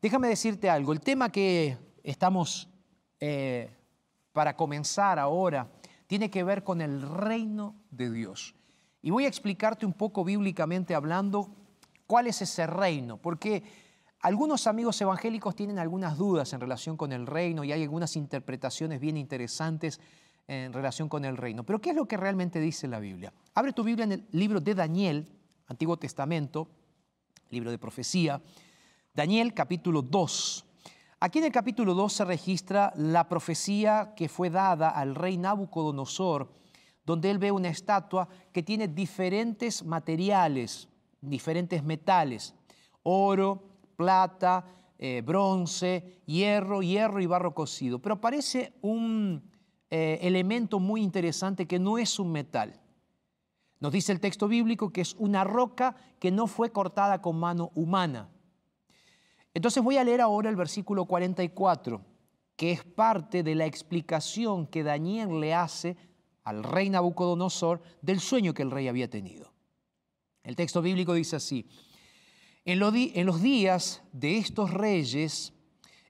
Déjame 0.00 0.28
decirte 0.28 0.70
algo, 0.70 0.92
el 0.92 1.00
tema 1.00 1.32
que 1.32 1.76
estamos 2.04 2.68
eh, 3.18 3.68
para 4.32 4.54
comenzar 4.54 5.18
ahora 5.18 5.72
tiene 6.06 6.30
que 6.30 6.44
ver 6.44 6.62
con 6.62 6.80
el 6.80 7.02
reino 7.02 7.74
de 7.90 8.12
Dios. 8.12 8.54
Y 9.02 9.10
voy 9.10 9.24
a 9.24 9.28
explicarte 9.28 9.84
un 9.84 9.94
poco 9.94 10.22
bíblicamente 10.22 10.94
hablando 10.94 11.48
cuál 12.06 12.28
es 12.28 12.42
ese 12.42 12.68
reino, 12.68 13.16
porque 13.16 13.64
algunos 14.20 14.68
amigos 14.68 15.00
evangélicos 15.00 15.56
tienen 15.56 15.80
algunas 15.80 16.16
dudas 16.16 16.52
en 16.52 16.60
relación 16.60 16.96
con 16.96 17.10
el 17.10 17.26
reino 17.26 17.64
y 17.64 17.72
hay 17.72 17.82
algunas 17.82 18.14
interpretaciones 18.14 19.00
bien 19.00 19.16
interesantes 19.16 19.98
en 20.52 20.72
relación 20.72 21.08
con 21.08 21.24
el 21.24 21.36
reino. 21.36 21.64
Pero 21.64 21.80
¿qué 21.80 21.90
es 21.90 21.96
lo 21.96 22.06
que 22.06 22.16
realmente 22.16 22.60
dice 22.60 22.86
la 22.86 22.98
Biblia? 22.98 23.32
Abre 23.54 23.72
tu 23.72 23.82
Biblia 23.82 24.04
en 24.04 24.12
el 24.12 24.26
libro 24.32 24.60
de 24.60 24.74
Daniel, 24.74 25.28
Antiguo 25.66 25.96
Testamento, 25.96 26.68
libro 27.50 27.70
de 27.70 27.78
profecía, 27.78 28.40
Daniel 29.14 29.54
capítulo 29.54 30.02
2. 30.02 30.66
Aquí 31.20 31.38
en 31.38 31.46
el 31.46 31.52
capítulo 31.52 31.94
2 31.94 32.12
se 32.12 32.24
registra 32.24 32.92
la 32.96 33.28
profecía 33.28 34.12
que 34.14 34.28
fue 34.28 34.50
dada 34.50 34.90
al 34.90 35.14
rey 35.14 35.38
Nabucodonosor, 35.38 36.52
donde 37.06 37.30
él 37.30 37.38
ve 37.38 37.50
una 37.50 37.68
estatua 37.68 38.28
que 38.52 38.62
tiene 38.62 38.88
diferentes 38.88 39.84
materiales, 39.84 40.88
diferentes 41.20 41.82
metales, 41.82 42.54
oro, 43.04 43.62
plata, 43.96 44.66
eh, 44.98 45.22
bronce, 45.24 46.20
hierro, 46.26 46.82
hierro 46.82 47.20
y 47.20 47.26
barro 47.26 47.54
cocido. 47.54 47.98
Pero 48.00 48.16
aparece 48.16 48.74
un 48.82 49.51
eh, 49.94 50.26
elemento 50.26 50.80
muy 50.80 51.02
interesante 51.02 51.66
que 51.66 51.78
no 51.78 51.98
es 51.98 52.18
un 52.18 52.32
metal. 52.32 52.80
Nos 53.78 53.92
dice 53.92 54.10
el 54.10 54.20
texto 54.20 54.48
bíblico 54.48 54.90
que 54.90 55.02
es 55.02 55.14
una 55.18 55.44
roca 55.44 55.96
que 56.18 56.30
no 56.30 56.46
fue 56.46 56.72
cortada 56.72 57.20
con 57.20 57.38
mano 57.38 57.70
humana. 57.74 58.30
Entonces 59.52 59.82
voy 59.84 59.98
a 59.98 60.04
leer 60.04 60.22
ahora 60.22 60.48
el 60.48 60.56
versículo 60.56 61.04
44, 61.04 62.00
que 62.56 62.72
es 62.72 62.84
parte 62.84 63.42
de 63.42 63.54
la 63.54 63.66
explicación 63.66 64.66
que 64.66 64.82
Daniel 64.82 65.38
le 65.40 65.52
hace 65.52 65.98
al 66.42 66.64
rey 66.64 66.88
Nabucodonosor 66.88 67.82
del 68.00 68.20
sueño 68.20 68.54
que 68.54 68.62
el 68.62 68.70
rey 68.70 68.88
había 68.88 69.10
tenido. 69.10 69.52
El 70.42 70.56
texto 70.56 70.80
bíblico 70.80 71.12
dice 71.12 71.36
así, 71.36 71.68
en, 72.64 72.78
los 72.78 73.42
días 73.42 74.02
de 74.12 74.38
estos 74.38 74.72
reyes, 74.72 75.52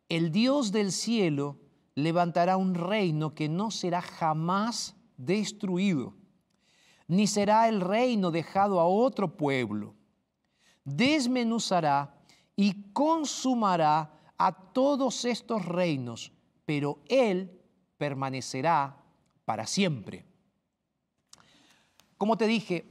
el 0.08 0.30
Dios 0.30 0.70
del 0.70 0.92
cielo 0.92 1.58
levantará 1.94 2.56
un 2.56 2.74
reino 2.74 3.34
que 3.34 3.48
no 3.48 3.70
será 3.70 4.00
jamás 4.02 4.96
destruido, 5.16 6.14
ni 7.06 7.26
será 7.26 7.68
el 7.68 7.80
reino 7.80 8.30
dejado 8.30 8.80
a 8.80 8.86
otro 8.86 9.36
pueblo. 9.36 9.94
Desmenuzará 10.84 12.18
y 12.56 12.92
consumará 12.92 14.12
a 14.38 14.52
todos 14.52 15.24
estos 15.24 15.64
reinos, 15.64 16.32
pero 16.64 17.00
Él 17.08 17.60
permanecerá 17.98 18.96
para 19.44 19.66
siempre. 19.66 20.24
Como 22.18 22.36
te 22.36 22.46
dije, 22.46 22.86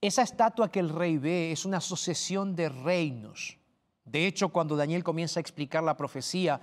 esa 0.00 0.22
estatua 0.22 0.70
que 0.70 0.80
el 0.80 0.90
rey 0.90 1.16
ve 1.16 1.52
es 1.52 1.64
una 1.64 1.80
sucesión 1.80 2.54
de 2.54 2.68
reinos. 2.68 3.56
De 4.04 4.26
hecho, 4.26 4.50
cuando 4.50 4.76
Daniel 4.76 5.02
comienza 5.02 5.40
a 5.40 5.42
explicar 5.42 5.82
la 5.82 5.96
profecía, 5.96 6.60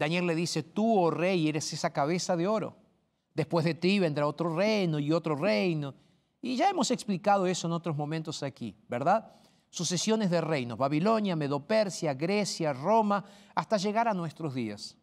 Daniel 0.00 0.26
le 0.26 0.34
dice, 0.34 0.62
tú, 0.62 0.98
oh 0.98 1.10
rey, 1.10 1.46
eres 1.46 1.74
esa 1.74 1.92
cabeza 1.92 2.34
de 2.34 2.46
oro. 2.48 2.74
Después 3.34 3.66
de 3.66 3.74
ti 3.74 3.98
vendrá 3.98 4.26
otro 4.26 4.56
reino 4.56 4.98
y 4.98 5.12
otro 5.12 5.36
reino. 5.36 5.94
Y 6.40 6.56
ya 6.56 6.70
hemos 6.70 6.90
explicado 6.90 7.46
eso 7.46 7.66
en 7.66 7.74
otros 7.74 7.94
momentos 7.94 8.42
aquí, 8.42 8.74
¿verdad? 8.88 9.30
Sucesiones 9.68 10.30
de 10.30 10.40
reinos, 10.40 10.78
Babilonia, 10.78 11.36
Medopersia, 11.36 12.14
Grecia, 12.14 12.72
Roma, 12.72 13.22
hasta 13.54 13.76
llegar 13.76 14.08
a 14.08 14.14
nuestros 14.14 14.54
días. 14.54 14.96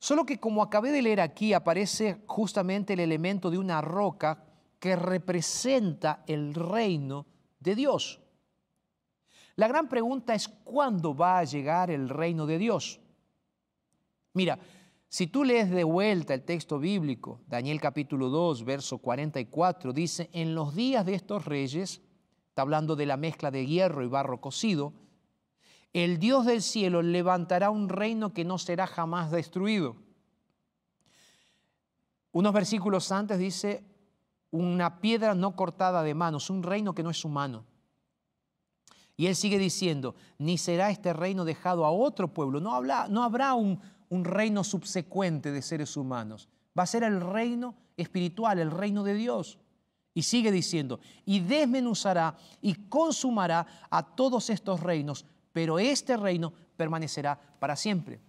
Solo 0.00 0.26
que 0.26 0.40
como 0.40 0.60
acabé 0.60 0.90
de 0.90 1.02
leer 1.02 1.20
aquí, 1.20 1.52
aparece 1.52 2.24
justamente 2.26 2.94
el 2.94 3.00
elemento 3.00 3.52
de 3.52 3.58
una 3.58 3.80
roca 3.80 4.46
que 4.80 4.96
representa 4.96 6.24
el 6.26 6.54
reino 6.54 7.24
de 7.60 7.76
Dios. 7.76 8.20
La 9.54 9.68
gran 9.68 9.88
pregunta 9.88 10.34
es 10.34 10.48
cuándo 10.48 11.14
va 11.14 11.38
a 11.38 11.44
llegar 11.44 11.92
el 11.92 12.08
reino 12.08 12.44
de 12.44 12.58
Dios. 12.58 13.00
Mira, 14.34 14.58
si 15.08 15.26
tú 15.26 15.42
lees 15.42 15.70
de 15.70 15.84
vuelta 15.84 16.34
el 16.34 16.44
texto 16.44 16.78
bíblico, 16.78 17.40
Daniel 17.46 17.80
capítulo 17.80 18.28
2, 18.28 18.64
verso 18.64 18.98
44, 18.98 19.92
dice, 19.92 20.28
en 20.32 20.54
los 20.54 20.74
días 20.74 21.06
de 21.06 21.14
estos 21.14 21.46
reyes, 21.46 22.02
está 22.48 22.62
hablando 22.62 22.94
de 22.94 23.06
la 23.06 23.16
mezcla 23.16 23.50
de 23.50 23.66
hierro 23.66 24.04
y 24.04 24.08
barro 24.08 24.40
cocido, 24.40 24.92
el 25.94 26.18
Dios 26.18 26.44
del 26.44 26.60
cielo 26.60 27.00
levantará 27.00 27.70
un 27.70 27.88
reino 27.88 28.34
que 28.34 28.44
no 28.44 28.58
será 28.58 28.86
jamás 28.86 29.30
destruido. 29.30 29.96
Unos 32.32 32.52
versículos 32.52 33.10
antes 33.10 33.38
dice, 33.38 33.84
una 34.50 35.00
piedra 35.00 35.34
no 35.34 35.56
cortada 35.56 36.02
de 36.02 36.14
manos, 36.14 36.50
un 36.50 36.62
reino 36.62 36.94
que 36.94 37.02
no 37.02 37.10
es 37.10 37.24
humano. 37.24 37.64
Y 39.16 39.26
él 39.26 39.34
sigue 39.34 39.58
diciendo, 39.58 40.14
ni 40.36 40.58
será 40.58 40.90
este 40.90 41.14
reino 41.14 41.46
dejado 41.46 41.86
a 41.86 41.90
otro 41.90 42.32
pueblo, 42.34 42.60
no, 42.60 42.80
no 43.08 43.24
habrá 43.24 43.54
un, 43.54 43.80
un 44.10 44.24
reino 44.24 44.64
subsecuente 44.64 45.52
de 45.52 45.62
seres 45.62 45.96
humanos, 45.96 46.48
va 46.78 46.84
a 46.84 46.86
ser 46.86 47.02
el 47.02 47.20
reino 47.20 47.74
espiritual, 47.96 48.58
el 48.58 48.70
reino 48.70 49.02
de 49.04 49.14
Dios. 49.14 49.58
Y 50.14 50.22
sigue 50.22 50.50
diciendo, 50.50 51.00
y 51.24 51.40
desmenuzará 51.40 52.36
y 52.60 52.74
consumará 52.88 53.66
a 53.90 54.02
todos 54.02 54.50
estos 54.50 54.80
reinos, 54.80 55.24
pero 55.52 55.78
este 55.78 56.16
reino 56.16 56.52
permanecerá 56.76 57.38
para 57.58 57.76
siempre. 57.76 58.20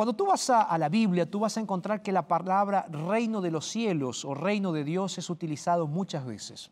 Cuando 0.00 0.14
tú 0.14 0.24
vas 0.24 0.48
a, 0.48 0.78
la 0.78 0.88
Biblia, 0.88 1.30
tú 1.30 1.40
vas 1.40 1.58
a 1.58 1.60
encontrar 1.60 2.02
que 2.02 2.10
la 2.10 2.26
palabra 2.26 2.86
reino 2.88 3.42
de 3.42 3.50
los 3.50 3.66
cielos 3.66 4.24
o 4.24 4.32
reino 4.32 4.72
de 4.72 4.82
Dios 4.82 5.18
es 5.18 5.28
utilizado 5.28 5.86
muchas 5.86 6.24
veces. 6.24 6.70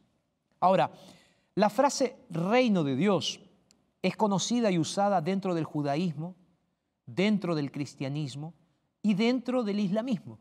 Ahora, 0.61 0.90
la 1.55 1.68
frase 1.68 2.16
reino 2.31 2.85
de 2.85 2.97
Dios 2.97 3.40
es 4.01 4.16
conocida 4.16 4.71
y 4.71 4.79
usada 4.79 5.21
dentro 5.21 5.55
del 5.55 5.64
judaísmo, 5.64 6.37
dentro 7.09 7.55
del 7.55 7.73
cristianismo, 7.73 8.55
y 9.03 9.14
dentro 9.14 9.62
del 9.62 9.81
islamismo. 9.81 10.38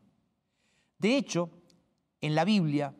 De 0.98 1.16
hecho, 1.16 1.50
en 2.20 2.34
la 2.34 2.44
Biblia, 2.44 2.94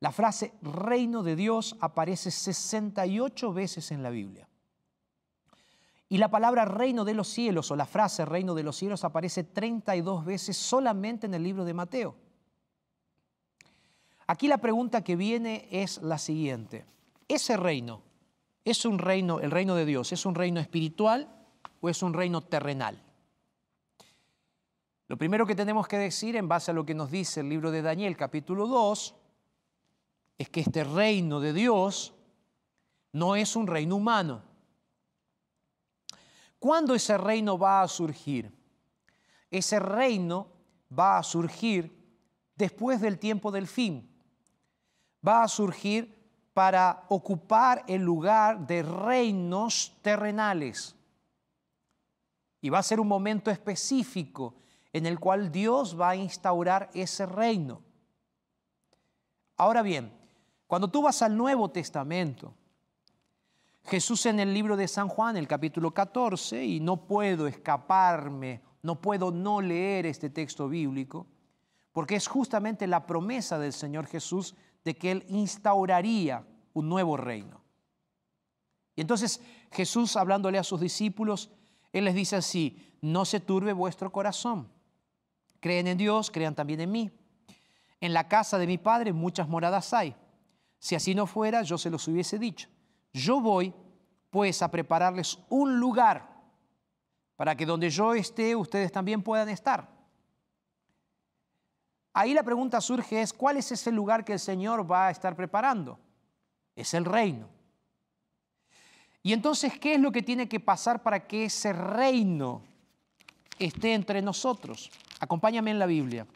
la 0.00 0.12
frase 0.12 0.52
reino 0.62 1.22
de 1.22 1.36
Dios 1.36 1.76
aparece 1.80 2.30
68 2.30 3.52
veces 3.52 3.90
en 3.92 4.02
la 4.02 4.10
Biblia. 4.10 4.48
Y 6.08 6.18
la 6.18 6.30
palabra 6.30 6.64
reino 6.64 7.04
de 7.04 7.14
los 7.14 7.28
cielos 7.28 7.70
o 7.70 7.76
la 7.76 7.86
frase 7.86 8.24
reino 8.24 8.54
de 8.54 8.64
los 8.64 8.76
cielos 8.76 9.04
aparece 9.04 9.44
32 9.44 10.24
veces 10.24 10.56
solamente 10.56 11.26
en 11.26 11.34
el 11.34 11.44
libro 11.44 11.64
de 11.64 11.74
Mateo. 11.74 12.16
Aquí 14.26 14.48
la 14.48 14.58
pregunta 14.58 15.02
que 15.02 15.16
viene 15.16 15.68
es 15.70 16.02
la 16.02 16.18
siguiente. 16.18 16.84
¿Ese 17.28 17.56
reino 17.56 18.02
es 18.64 18.84
un 18.84 18.98
reino, 18.98 19.40
el 19.40 19.50
reino 19.50 19.76
de 19.76 19.86
Dios, 19.86 20.12
es 20.12 20.26
un 20.26 20.34
reino 20.34 20.60
espiritual 20.60 21.39
o 21.80 21.88
es 21.88 22.02
un 22.02 22.12
reino 22.12 22.42
terrenal? 22.42 23.02
Lo 25.08 25.18
primero 25.18 25.44
que 25.44 25.56
tenemos 25.56 25.88
que 25.88 25.98
decir 25.98 26.36
en 26.36 26.46
base 26.46 26.70
a 26.70 26.74
lo 26.74 26.86
que 26.86 26.94
nos 26.94 27.10
dice 27.10 27.40
el 27.40 27.48
libro 27.48 27.70
de 27.70 27.82
Daniel 27.82 28.16
capítulo 28.16 28.68
2 28.68 29.14
es 30.38 30.48
que 30.48 30.60
este 30.60 30.84
reino 30.84 31.40
de 31.40 31.52
Dios 31.52 32.14
no 33.12 33.34
es 33.34 33.56
un 33.56 33.66
reino 33.66 33.96
humano. 33.96 34.42
¿Cuándo 36.60 36.94
ese 36.94 37.18
reino 37.18 37.58
va 37.58 37.82
a 37.82 37.88
surgir? 37.88 38.52
Ese 39.50 39.80
reino 39.80 40.46
va 40.96 41.18
a 41.18 41.22
surgir 41.22 41.90
después 42.54 43.00
del 43.00 43.18
tiempo 43.18 43.50
del 43.50 43.66
fin. 43.66 44.08
Va 45.26 45.42
a 45.42 45.48
surgir 45.48 46.20
para 46.54 47.04
ocupar 47.08 47.84
el 47.88 48.02
lugar 48.02 48.66
de 48.66 48.82
reinos 48.82 49.98
terrenales. 50.02 50.94
Y 52.60 52.68
va 52.68 52.78
a 52.78 52.82
ser 52.82 53.00
un 53.00 53.08
momento 53.08 53.50
específico 53.50 54.54
en 54.92 55.06
el 55.06 55.18
cual 55.18 55.50
Dios 55.50 55.98
va 55.98 56.10
a 56.10 56.16
instaurar 56.16 56.90
ese 56.94 57.26
reino. 57.26 57.82
Ahora 59.56 59.82
bien, 59.82 60.12
cuando 60.66 60.88
tú 60.88 61.02
vas 61.02 61.22
al 61.22 61.36
Nuevo 61.36 61.70
Testamento, 61.70 62.54
Jesús 63.84 64.26
en 64.26 64.40
el 64.40 64.52
libro 64.52 64.76
de 64.76 64.88
San 64.88 65.08
Juan, 65.08 65.36
el 65.36 65.48
capítulo 65.48 65.92
14, 65.92 66.64
y 66.64 66.80
no 66.80 67.06
puedo 67.06 67.46
escaparme, 67.46 68.62
no 68.82 69.00
puedo 69.00 69.30
no 69.30 69.60
leer 69.60 70.06
este 70.06 70.30
texto 70.30 70.68
bíblico, 70.68 71.26
porque 71.92 72.16
es 72.16 72.28
justamente 72.28 72.86
la 72.86 73.06
promesa 73.06 73.58
del 73.58 73.72
Señor 73.72 74.06
Jesús 74.06 74.54
de 74.84 74.96
que 74.96 75.10
Él 75.10 75.24
instauraría 75.28 76.46
un 76.72 76.88
nuevo 76.88 77.16
reino. 77.16 77.60
Y 78.96 79.00
entonces 79.00 79.40
Jesús, 79.72 80.16
hablándole 80.16 80.58
a 80.58 80.64
sus 80.64 80.80
discípulos, 80.80 81.50
Él 81.92 82.04
les 82.04 82.14
dice 82.14 82.36
así, 82.36 82.96
no 83.00 83.24
se 83.24 83.40
turbe 83.40 83.72
vuestro 83.72 84.12
corazón. 84.12 84.68
Creen 85.60 85.86
en 85.86 85.98
Dios, 85.98 86.30
crean 86.30 86.54
también 86.54 86.80
en 86.80 86.90
mí. 86.90 87.10
En 88.00 88.14
la 88.14 88.28
casa 88.28 88.58
de 88.58 88.66
mi 88.66 88.78
Padre 88.78 89.12
muchas 89.12 89.48
moradas 89.48 89.92
hay. 89.92 90.14
Si 90.78 90.94
así 90.94 91.14
no 91.14 91.26
fuera, 91.26 91.62
yo 91.62 91.76
se 91.76 91.90
los 91.90 92.06
hubiese 92.08 92.38
dicho. 92.38 92.68
Yo 93.12 93.40
voy 93.40 93.74
pues 94.30 94.62
a 94.62 94.70
prepararles 94.70 95.38
un 95.48 95.78
lugar 95.78 96.30
para 97.36 97.56
que 97.56 97.66
donde 97.66 97.90
yo 97.90 98.14
esté 98.14 98.54
ustedes 98.54 98.92
también 98.92 99.22
puedan 99.22 99.48
estar. 99.48 99.88
Ahí 102.12 102.34
la 102.34 102.42
pregunta 102.42 102.80
surge 102.80 103.20
es, 103.20 103.32
¿cuál 103.32 103.56
es 103.56 103.70
ese 103.72 103.92
lugar 103.92 104.24
que 104.24 104.32
el 104.32 104.38
Señor 104.38 104.90
va 104.90 105.08
a 105.08 105.10
estar 105.10 105.36
preparando? 105.36 105.98
Es 106.74 106.94
el 106.94 107.04
reino. 107.04 107.48
Y 109.22 109.32
entonces, 109.32 109.78
¿qué 109.78 109.94
es 109.94 110.00
lo 110.00 110.12
que 110.12 110.22
tiene 110.22 110.48
que 110.48 110.60
pasar 110.60 111.02
para 111.02 111.26
que 111.26 111.44
ese 111.44 111.72
reino 111.72 112.62
esté 113.58 113.92
entre 113.92 114.22
nosotros? 114.22 114.90
Acompáñame 115.18 115.70
en 115.70 115.78
la 115.78 115.86
Biblia. 115.86 116.26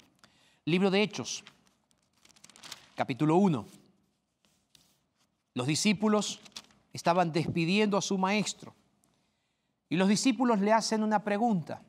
Libro 0.66 0.90
de 0.90 1.02
Hechos, 1.02 1.44
capítulo 2.94 3.36
1. 3.36 3.66
Los 5.54 5.66
discípulos 5.66 6.40
estaban 6.92 7.32
despidiendo 7.32 7.96
a 7.96 8.02
su 8.02 8.18
maestro. 8.18 8.74
Y 9.88 9.96
los 9.96 10.08
discípulos 10.08 10.60
le 10.60 10.72
hacen 10.72 11.02
una 11.02 11.22
pregunta. 11.22 11.82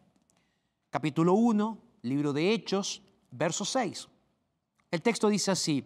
Capítulo 0.89 1.34
1, 1.34 1.77
libro 2.03 2.31
de 2.31 2.53
Hechos, 2.53 3.01
verso 3.31 3.65
6. 3.65 4.08
El 4.91 5.01
texto 5.01 5.27
dice 5.27 5.51
así, 5.51 5.84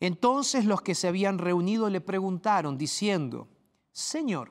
entonces 0.00 0.64
los 0.64 0.80
que 0.80 0.94
se 0.94 1.08
habían 1.08 1.38
reunido 1.38 1.90
le 1.90 2.00
preguntaron 2.00 2.78
diciendo, 2.78 3.48
Señor, 3.94 4.50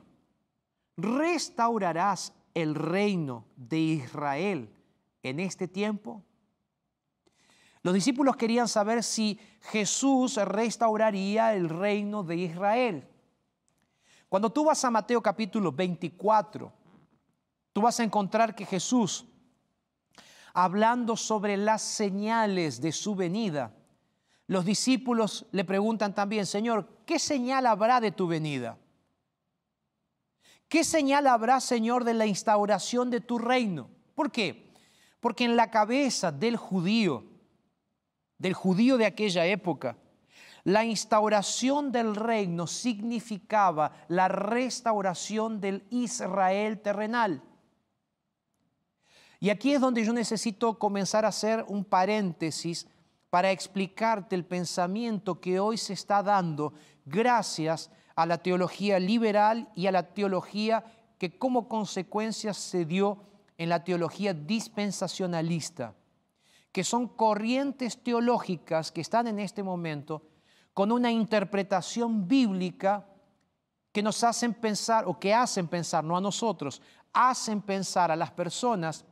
¿restaurarás 0.96 2.34
el 2.54 2.76
reino 2.76 3.46
de 3.58 3.78
Israel 3.78 4.74
en 5.22 5.42
este 5.42 5.68
tiempo? 5.68 6.24
Los 7.82 7.94
discípulos 7.94 8.38
querían 8.38 8.70
saber 8.70 9.04
si 9.04 9.38
Jesús 9.64 10.38
restauraría 10.38 11.54
el 11.56 11.68
reino 11.68 12.24
de 12.24 12.38
Israel. 12.38 13.06
Cuando 14.30 14.50
tú 14.50 14.64
vas 14.64 14.86
a 14.86 14.90
Mateo 14.90 15.22
capítulo 15.22 15.74
24, 15.74 16.72
tú 17.74 17.82
vas 17.82 18.00
a 18.00 18.04
encontrar 18.06 18.56
que 18.56 18.66
Jesús, 18.66 19.26
hablando 20.54 21.18
sobre 21.18 21.58
las 21.58 21.82
señales 21.82 22.80
de 22.80 22.94
su 22.94 23.14
venida, 23.14 23.76
los 24.48 24.64
discípulos 24.64 25.48
le 25.52 25.66
preguntan 25.66 26.16
también, 26.16 26.46
Señor, 26.46 26.88
¿qué 27.06 27.20
señal 27.20 27.66
habrá 27.66 28.00
de 28.00 28.14
tu 28.14 28.26
venida? 28.26 28.78
¿Qué 30.74 30.84
señal 30.84 31.28
habrá, 31.28 31.60
Señor, 31.60 32.04
de 32.04 32.16
la 32.16 32.26
instauración 32.26 33.12
de 33.12 33.22
tu 33.22 33.38
reino? 33.38 33.92
¿Por 34.16 34.32
qué? 34.32 34.74
Porque 35.20 35.46
en 35.46 35.56
la 35.56 35.70
cabeza 35.70 36.32
del 36.32 36.58
judío, 36.58 37.26
del 38.40 38.56
judío 38.56 38.98
de 38.98 39.06
aquella 39.06 39.46
época, 39.46 39.96
la 40.64 40.84
instauración 40.84 41.92
del 41.92 42.16
reino 42.16 42.66
significaba 42.66 43.92
la 44.08 44.28
restauración 44.28 45.62
del 45.62 45.86
Israel 45.92 46.82
terrenal. 46.82 47.44
Y 49.40 49.52
aquí 49.52 49.74
es 49.74 49.80
donde 49.80 50.04
yo 50.04 50.12
necesito 50.12 50.80
comenzar 50.80 51.24
a 51.24 51.28
hacer 51.28 51.64
un 51.68 51.86
paréntesis 51.86 52.88
para 53.30 53.52
explicarte 53.52 54.34
el 54.34 54.44
pensamiento 54.44 55.40
que 55.40 55.60
hoy 55.60 55.78
se 55.78 55.94
está 55.94 56.24
dando 56.24 56.74
gracias 57.06 57.92
a 58.16 58.26
la 58.26 58.38
teología 58.38 59.00
liberal 59.00 59.70
y 59.76 59.88
a 59.88 59.92
la 59.92 60.14
teología 60.14 60.84
que 61.18 61.38
como 61.38 61.68
consecuencia 61.68 62.54
se 62.54 62.86
dio 62.86 63.24
en 63.58 63.70
la 63.70 63.84
teología 63.84 64.34
dispensacionalista, 64.34 65.96
que 66.72 66.84
son 66.84 67.08
corrientes 67.08 68.02
teológicas 68.04 68.92
que 68.92 69.02
están 69.02 69.28
en 69.28 69.40
este 69.40 69.64
momento 69.64 70.24
con 70.74 70.92
una 70.92 71.12
interpretación 71.12 72.28
bíblica 72.28 73.08
que 73.92 74.02
nos 74.02 74.24
hacen 74.24 74.56
pensar, 74.56 75.06
o 75.08 75.20
que 75.20 75.34
hacen 75.34 75.68
pensar, 75.68 76.04
no 76.04 76.18
a 76.18 76.22
nosotros, 76.22 76.82
hacen 77.14 77.62
pensar 77.62 78.12
a 78.12 78.16
las 78.16 78.32
personas 78.32 79.06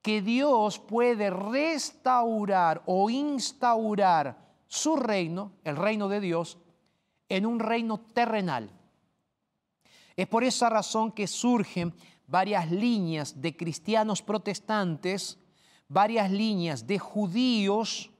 que 0.00 0.22
Dios 0.22 0.78
puede 0.78 1.30
restaurar 1.30 2.82
o 2.86 3.10
instaurar 3.10 4.36
su 4.66 4.96
reino, 4.96 5.52
el 5.62 5.76
reino 5.76 6.08
de 6.08 6.20
Dios, 6.20 6.58
en 7.28 7.46
un 7.46 7.58
reino 7.58 7.98
terrenal. 7.98 8.70
Es 10.16 10.26
por 10.28 10.44
esa 10.44 10.68
razón 10.68 11.12
que 11.12 11.26
surgen 11.26 11.94
varias 12.26 12.70
líneas 12.70 13.40
de 13.40 13.56
cristianos 13.56 14.22
protestantes, 14.22 15.38
varias 15.88 16.30
líneas 16.30 16.86
de 16.86 16.98
judíos 16.98 18.10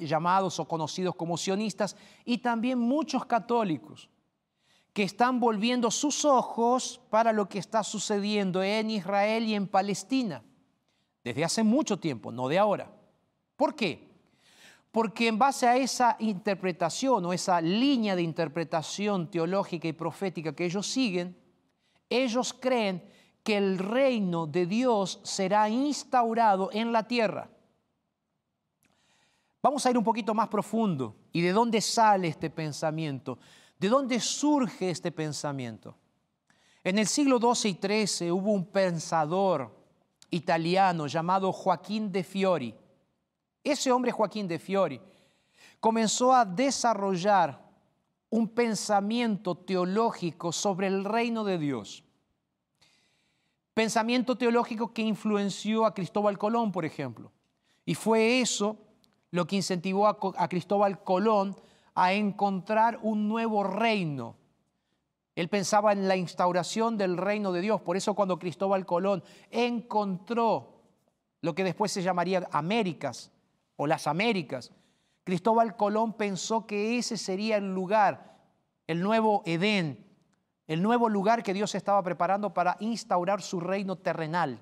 llamados 0.00 0.58
o 0.58 0.66
conocidos 0.66 1.14
como 1.14 1.36
sionistas, 1.36 1.96
y 2.24 2.38
también 2.38 2.78
muchos 2.78 3.24
católicos 3.24 4.08
que 4.92 5.02
están 5.02 5.38
volviendo 5.38 5.90
sus 5.90 6.24
ojos 6.24 7.00
para 7.10 7.32
lo 7.32 7.48
que 7.48 7.58
está 7.58 7.84
sucediendo 7.84 8.62
en 8.62 8.90
Israel 8.90 9.44
y 9.44 9.54
en 9.54 9.68
Palestina, 9.68 10.42
desde 11.22 11.44
hace 11.44 11.62
mucho 11.62 11.98
tiempo, 11.98 12.32
no 12.32 12.48
de 12.48 12.58
ahora. 12.58 12.90
¿Por 13.56 13.76
qué? 13.76 14.05
Porque 14.96 15.28
en 15.28 15.38
base 15.38 15.68
a 15.68 15.76
esa 15.76 16.16
interpretación 16.20 17.22
o 17.26 17.34
esa 17.34 17.60
línea 17.60 18.16
de 18.16 18.22
interpretación 18.22 19.30
teológica 19.30 19.86
y 19.86 19.92
profética 19.92 20.56
que 20.56 20.64
ellos 20.64 20.86
siguen, 20.86 21.36
ellos 22.08 22.54
creen 22.54 23.04
que 23.42 23.58
el 23.58 23.76
reino 23.76 24.46
de 24.46 24.64
Dios 24.64 25.20
será 25.22 25.68
instaurado 25.68 26.70
en 26.72 26.92
la 26.92 27.06
tierra. 27.06 27.50
Vamos 29.60 29.84
a 29.84 29.90
ir 29.90 29.98
un 29.98 30.02
poquito 30.02 30.32
más 30.32 30.48
profundo. 30.48 31.14
¿Y 31.30 31.42
de 31.42 31.52
dónde 31.52 31.82
sale 31.82 32.28
este 32.28 32.48
pensamiento? 32.48 33.38
¿De 33.78 33.90
dónde 33.90 34.18
surge 34.18 34.88
este 34.88 35.12
pensamiento? 35.12 35.94
En 36.82 36.98
el 36.98 37.06
siglo 37.06 37.38
XII 37.38 37.72
y 37.72 38.06
XIII 38.06 38.30
hubo 38.30 38.50
un 38.50 38.64
pensador 38.64 39.76
italiano 40.30 41.06
llamado 41.06 41.52
Joaquín 41.52 42.10
de 42.10 42.24
Fiori. 42.24 42.74
Ese 43.66 43.90
hombre 43.90 44.12
Joaquín 44.12 44.46
de 44.46 44.60
Fiori 44.60 45.00
comenzó 45.80 46.32
a 46.32 46.44
desarrollar 46.44 47.60
un 48.30 48.48
pensamiento 48.48 49.56
teológico 49.56 50.52
sobre 50.52 50.86
el 50.86 51.04
reino 51.04 51.42
de 51.42 51.58
Dios. 51.58 52.04
Pensamiento 53.74 54.38
teológico 54.38 54.92
que 54.92 55.02
influenció 55.02 55.84
a 55.84 55.94
Cristóbal 55.94 56.38
Colón, 56.38 56.70
por 56.70 56.84
ejemplo. 56.84 57.32
Y 57.84 57.96
fue 57.96 58.40
eso 58.40 58.76
lo 59.32 59.48
que 59.48 59.56
incentivó 59.56 60.06
a, 60.06 60.16
a 60.36 60.48
Cristóbal 60.48 61.02
Colón 61.02 61.56
a 61.96 62.12
encontrar 62.12 63.00
un 63.02 63.26
nuevo 63.26 63.64
reino. 63.64 64.36
Él 65.34 65.48
pensaba 65.48 65.90
en 65.90 66.06
la 66.06 66.14
instauración 66.14 66.96
del 66.96 67.16
reino 67.16 67.50
de 67.50 67.62
Dios. 67.62 67.80
Por 67.80 67.96
eso 67.96 68.14
cuando 68.14 68.38
Cristóbal 68.38 68.86
Colón 68.86 69.24
encontró 69.50 70.82
lo 71.40 71.52
que 71.56 71.64
después 71.64 71.90
se 71.90 72.02
llamaría 72.02 72.48
Américas 72.52 73.32
o 73.76 73.86
las 73.86 74.06
Américas, 74.06 74.72
Cristóbal 75.24 75.76
Colón 75.76 76.12
pensó 76.14 76.66
que 76.66 76.98
ese 76.98 77.16
sería 77.16 77.56
el 77.56 77.74
lugar, 77.74 78.38
el 78.86 79.02
nuevo 79.02 79.42
Edén, 79.44 80.06
el 80.66 80.82
nuevo 80.82 81.08
lugar 81.08 81.42
que 81.42 81.54
Dios 81.54 81.74
estaba 81.74 82.02
preparando 82.02 82.54
para 82.54 82.76
instaurar 82.80 83.42
su 83.42 83.60
reino 83.60 83.96
terrenal. 83.96 84.60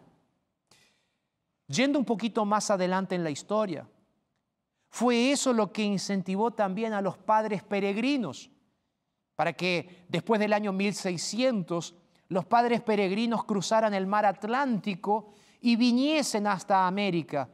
Yendo 1.67 1.99
un 1.99 2.05
poquito 2.05 2.45
más 2.45 2.71
adelante 2.71 3.15
en 3.15 3.25
la 3.25 3.31
historia, 3.31 3.87
fue 4.91 5.33
eso 5.33 5.53
lo 5.53 5.73
que 5.73 5.83
incentivó 5.83 6.53
también 6.53 6.93
a 6.93 7.03
los 7.03 7.19
padres 7.19 7.63
peregrinos, 7.63 8.51
para 9.35 9.53
que 9.53 10.05
después 10.09 10.41
del 10.41 10.53
año 10.53 10.73
1600 10.73 11.95
los 12.29 12.45
padres 12.47 12.81
peregrinos 12.81 13.45
cruzaran 13.45 13.93
el 13.93 14.07
mar 14.07 14.25
Atlántico 14.25 15.33
y 15.61 15.77
viniesen 15.77 16.47
hasta 16.47 16.87
América 16.87 17.49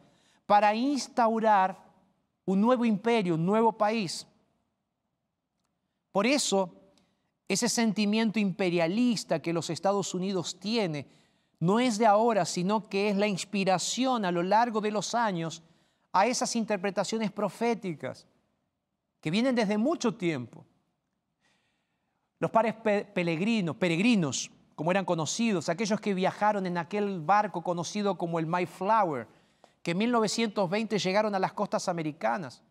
para 0.50 0.74
instaurar 0.74 1.78
un 2.44 2.60
nuevo 2.60 2.84
imperio, 2.84 3.36
un 3.36 3.46
nuevo 3.46 3.70
país. 3.70 4.26
Por 6.10 6.26
eso 6.26 6.74
ese 7.46 7.68
sentimiento 7.68 8.40
imperialista 8.40 9.40
que 9.40 9.52
los 9.52 9.70
Estados 9.70 10.12
Unidos 10.12 10.58
tiene 10.58 11.06
no 11.60 11.78
es 11.78 11.98
de 11.98 12.06
ahora, 12.06 12.44
sino 12.44 12.88
que 12.88 13.10
es 13.10 13.16
la 13.16 13.28
inspiración 13.28 14.24
a 14.24 14.32
lo 14.32 14.42
largo 14.42 14.80
de 14.80 14.90
los 14.90 15.14
años 15.14 15.62
a 16.10 16.26
esas 16.26 16.56
interpretaciones 16.56 17.30
proféticas 17.30 18.26
que 19.20 19.30
vienen 19.30 19.54
desde 19.54 19.78
mucho 19.78 20.16
tiempo. 20.16 20.66
Los 22.40 22.50
pares 22.50 22.74
peregrinos, 22.74 23.76
peregrinos, 23.76 24.50
como 24.74 24.90
eran 24.90 25.04
conocidos, 25.04 25.68
aquellos 25.68 26.00
que 26.00 26.12
viajaron 26.12 26.66
en 26.66 26.76
aquel 26.76 27.20
barco 27.20 27.62
conocido 27.62 28.18
como 28.18 28.40
el 28.40 28.46
Mayflower, 28.46 29.28
que 29.82 29.92
en 29.92 29.98
1920 29.98 30.98
llegaron 30.98 31.34
a 31.34 31.38
las 31.38 31.52
costas 31.52 31.88
americanas 31.88 32.62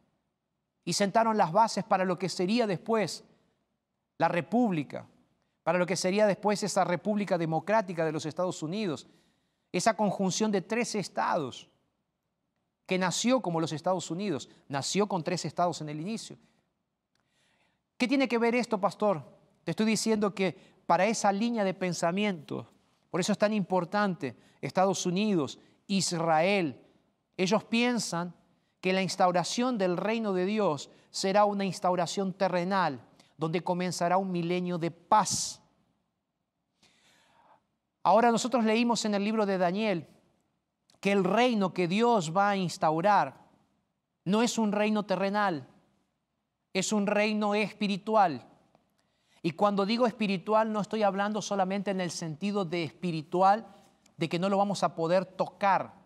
y 0.86 0.94
sentaron 0.94 1.38
las 1.38 1.52
bases 1.52 1.84
para 1.84 2.06
lo 2.06 2.18
que 2.20 2.30
sería 2.30 2.68
después 2.68 3.24
la 4.18 4.28
república, 4.28 5.08
para 5.64 5.80
lo 5.80 5.86
que 5.86 5.96
sería 5.96 6.28
después 6.28 6.62
esa 6.64 6.84
república 6.84 7.38
democrática 7.38 8.06
de 8.06 8.12
los 8.12 8.26
Estados 8.26 8.62
Unidos, 8.62 9.08
esa 9.72 9.96
conjunción 9.96 10.52
de 10.52 10.62
tres 10.62 10.96
estados 10.96 11.70
que 12.86 12.98
nació 12.98 13.42
como 13.42 13.62
los 13.62 13.72
Estados 13.72 14.10
Unidos, 14.10 14.50
nació 14.68 15.08
con 15.08 15.24
tres 15.24 15.46
estados 15.46 15.80
en 15.82 15.90
el 15.90 16.02
inicio. 16.02 16.38
¿Qué 17.98 18.08
tiene 18.08 18.28
que 18.28 18.38
ver 18.38 18.56
esto, 18.56 18.80
pastor? 18.80 19.24
Te 19.64 19.72
estoy 19.72 19.86
diciendo 19.86 20.34
que 20.34 20.58
para 20.86 21.06
esa 21.06 21.32
línea 21.32 21.64
de 21.64 21.74
pensamiento, 21.74 22.68
por 23.12 23.22
eso 23.22 23.32
es 23.32 23.38
tan 23.38 23.54
importante 23.54 24.36
Estados 24.62 25.06
Unidos, 25.06 25.60
Israel, 25.86 26.82
ellos 27.40 27.64
piensan 27.64 28.34
que 28.82 28.92
la 28.92 29.02
instauración 29.02 29.78
del 29.78 29.96
reino 29.96 30.34
de 30.34 30.46
Dios 30.46 30.90
será 31.10 31.46
una 31.46 31.64
instauración 31.64 32.34
terrenal, 32.34 33.00
donde 33.38 33.64
comenzará 33.64 34.18
un 34.18 34.30
milenio 34.30 34.78
de 34.78 34.92
paz. 34.92 35.62
Ahora 38.04 38.30
nosotros 38.30 38.66
leímos 38.66 39.06
en 39.06 39.16
el 39.16 39.24
libro 39.24 39.46
de 39.46 39.58
Daniel 39.58 40.06
que 41.00 41.14
el 41.14 41.24
reino 41.24 41.74
que 41.74 41.88
Dios 41.88 42.36
va 42.36 42.50
a 42.50 42.58
instaurar 42.58 43.40
no 44.26 44.42
es 44.42 44.58
un 44.58 44.74
reino 44.74 45.04
terrenal, 45.04 45.66
es 46.74 46.92
un 46.92 47.08
reino 47.08 47.56
espiritual. 47.56 48.46
Y 49.42 49.52
cuando 49.52 49.86
digo 49.86 50.06
espiritual 50.08 50.74
no 50.74 50.82
estoy 50.82 51.04
hablando 51.04 51.42
solamente 51.42 51.92
en 51.92 52.02
el 52.02 52.12
sentido 52.12 52.66
de 52.66 52.84
espiritual, 52.84 53.66
de 54.18 54.28
que 54.28 54.40
no 54.40 54.50
lo 54.50 54.58
vamos 54.58 54.84
a 54.84 54.94
poder 54.94 55.24
tocar. 55.24 55.99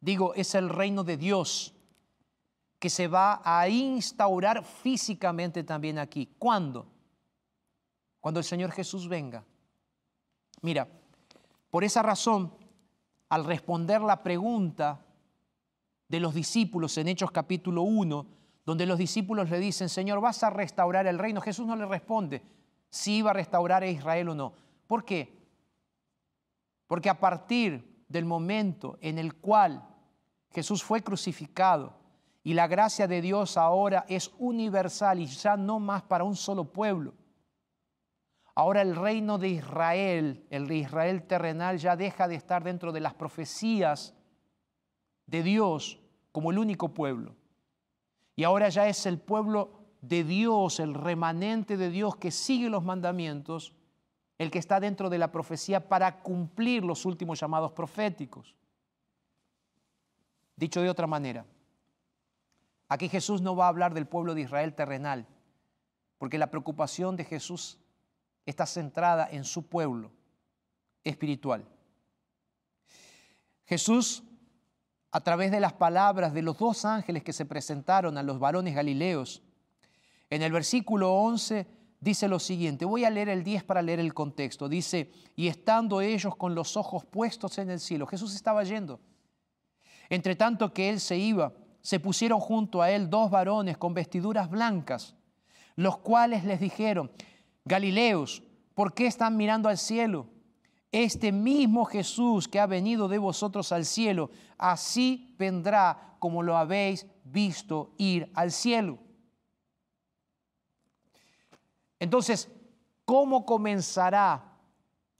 Digo, 0.00 0.34
es 0.34 0.54
el 0.54 0.68
reino 0.68 1.04
de 1.04 1.16
Dios 1.16 1.74
que 2.78 2.90
se 2.90 3.08
va 3.08 3.40
a 3.44 3.68
instaurar 3.68 4.64
físicamente 4.64 5.64
también 5.64 5.98
aquí. 5.98 6.34
¿Cuándo? 6.38 6.86
Cuando 8.20 8.40
el 8.40 8.44
Señor 8.44 8.70
Jesús 8.72 9.08
venga. 9.08 9.44
Mira, 10.62 10.88
por 11.70 11.84
esa 11.84 12.02
razón, 12.02 12.52
al 13.28 13.44
responder 13.44 14.00
la 14.00 14.22
pregunta 14.22 15.04
de 16.08 16.20
los 16.20 16.34
discípulos 16.34 16.96
en 16.98 17.08
Hechos 17.08 17.30
capítulo 17.30 17.82
1, 17.82 18.26
donde 18.64 18.86
los 18.86 18.98
discípulos 18.98 19.48
le 19.50 19.58
dicen, 19.58 19.88
Señor, 19.88 20.20
¿vas 20.20 20.42
a 20.42 20.50
restaurar 20.50 21.06
el 21.06 21.18
reino? 21.18 21.40
Jesús 21.40 21.66
no 21.66 21.76
le 21.76 21.86
responde 21.86 22.42
si 22.90 23.18
iba 23.18 23.30
a 23.30 23.34
restaurar 23.34 23.82
a 23.82 23.88
Israel 23.88 24.30
o 24.30 24.34
no. 24.34 24.52
¿Por 24.86 25.04
qué? 25.04 25.36
Porque 26.86 27.10
a 27.10 27.18
partir 27.18 27.95
del 28.08 28.24
momento 28.24 28.98
en 29.00 29.18
el 29.18 29.34
cual 29.34 29.86
Jesús 30.50 30.82
fue 30.82 31.02
crucificado, 31.02 31.94
y 32.42 32.54
la 32.54 32.68
gracia 32.68 33.08
de 33.08 33.20
Dios 33.20 33.56
ahora 33.56 34.04
es 34.08 34.30
universal 34.38 35.18
y 35.18 35.26
ya 35.26 35.56
no 35.56 35.80
más 35.80 36.02
para 36.04 36.22
un 36.22 36.36
solo 36.36 36.72
pueblo. 36.72 37.12
Ahora 38.54 38.82
el 38.82 38.94
reino 38.94 39.36
de 39.36 39.48
Israel, 39.48 40.46
el 40.48 40.68
de 40.68 40.76
Israel 40.76 41.24
terrenal, 41.24 41.78
ya 41.78 41.96
deja 41.96 42.28
de 42.28 42.36
estar 42.36 42.62
dentro 42.62 42.92
de 42.92 43.00
las 43.00 43.14
profecías 43.14 44.14
de 45.26 45.42
Dios 45.42 45.98
como 46.30 46.52
el 46.52 46.58
único 46.58 46.94
pueblo. 46.94 47.34
Y 48.36 48.44
ahora 48.44 48.68
ya 48.68 48.86
es 48.86 49.06
el 49.06 49.18
pueblo 49.18 49.86
de 50.00 50.22
Dios, 50.22 50.78
el 50.78 50.94
remanente 50.94 51.76
de 51.76 51.90
Dios 51.90 52.14
que 52.16 52.30
sigue 52.30 52.70
los 52.70 52.84
mandamientos, 52.84 53.74
el 54.38 54.50
que 54.50 54.58
está 54.58 54.80
dentro 54.80 55.08
de 55.08 55.18
la 55.18 55.32
profecía 55.32 55.88
para 55.88 56.22
cumplir 56.22 56.84
los 56.84 57.04
últimos 57.04 57.40
llamados 57.40 57.72
proféticos. 57.72 58.54
Dicho 60.56 60.80
de 60.80 60.90
otra 60.90 61.06
manera, 61.06 61.44
Aquí 62.88 63.08
Jesús 63.08 63.42
no 63.42 63.56
va 63.56 63.66
a 63.66 63.68
hablar 63.68 63.94
del 63.94 64.06
pueblo 64.06 64.34
de 64.34 64.42
Israel 64.42 64.74
terrenal, 64.74 65.26
porque 66.18 66.38
la 66.38 66.50
preocupación 66.50 67.16
de 67.16 67.24
Jesús 67.24 67.78
está 68.44 68.64
centrada 68.66 69.28
en 69.30 69.44
su 69.44 69.66
pueblo 69.66 70.12
espiritual. 71.02 71.66
Jesús, 73.64 74.22
a 75.10 75.20
través 75.20 75.50
de 75.50 75.58
las 75.58 75.72
palabras 75.72 76.32
de 76.32 76.42
los 76.42 76.58
dos 76.58 76.84
ángeles 76.84 77.24
que 77.24 77.32
se 77.32 77.44
presentaron 77.44 78.16
a 78.18 78.22
los 78.22 78.38
varones 78.38 78.74
galileos, 78.74 79.42
en 80.30 80.42
el 80.42 80.52
versículo 80.52 81.12
11 81.12 81.66
dice 82.06 82.28
lo 82.28 82.38
siguiente, 82.38 82.84
voy 82.84 83.04
a 83.04 83.10
leer 83.10 83.28
el 83.28 83.42
10 83.42 83.64
para 83.64 83.82
leer 83.82 83.98
el 83.98 84.14
contexto, 84.14 84.68
dice, 84.68 85.10
y 85.34 85.48
estando 85.48 86.00
ellos 86.00 86.36
con 86.36 86.54
los 86.54 86.76
ojos 86.76 87.04
puestos 87.04 87.58
en 87.58 87.68
el 87.68 87.80
cielo, 87.80 88.06
Jesús 88.06 88.32
estaba 88.36 88.62
yendo, 88.62 89.00
entre 90.08 90.36
tanto 90.36 90.72
que 90.72 90.88
él 90.88 91.00
se 91.00 91.18
iba, 91.18 91.52
se 91.82 91.98
pusieron 91.98 92.38
junto 92.38 92.80
a 92.80 92.92
él 92.92 93.10
dos 93.10 93.28
varones 93.28 93.76
con 93.76 93.92
vestiduras 93.92 94.48
blancas, 94.48 95.16
los 95.74 95.98
cuales 95.98 96.44
les 96.44 96.60
dijeron, 96.60 97.10
Galileos, 97.64 98.44
¿por 98.72 98.94
qué 98.94 99.08
están 99.08 99.36
mirando 99.36 99.68
al 99.68 99.76
cielo? 99.76 100.28
Este 100.92 101.32
mismo 101.32 101.86
Jesús 101.86 102.46
que 102.46 102.60
ha 102.60 102.66
venido 102.66 103.08
de 103.08 103.18
vosotros 103.18 103.72
al 103.72 103.84
cielo, 103.84 104.30
así 104.58 105.34
vendrá 105.40 106.14
como 106.20 106.44
lo 106.44 106.56
habéis 106.56 107.04
visto 107.24 107.94
ir 107.98 108.30
al 108.34 108.52
cielo. 108.52 109.00
Entonces, 111.98 112.48
¿cómo 113.04 113.46
comenzará 113.46 114.58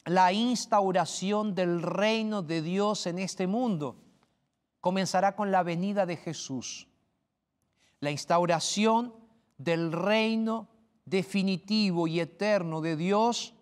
la 0.05 0.33
instauración 0.33 1.55
del 1.55 1.83
reino 1.83 2.43
de 2.43 2.63
Dios 2.63 3.07
en 3.07 3.19
este 3.19 3.47
mundo? 3.47 3.97
comenzará 4.87 5.35
con 5.35 5.51
la 5.51 5.65
venida 5.65 6.07
de 6.07 6.17
Jesús. 6.17 6.87
La 7.99 8.13
instauración 8.13 9.13
del 9.59 9.91
reino 9.91 10.69
definitivo 11.05 12.07
y 12.07 12.21
eterno 12.21 12.81
de 12.81 12.95
Dios 12.95 13.53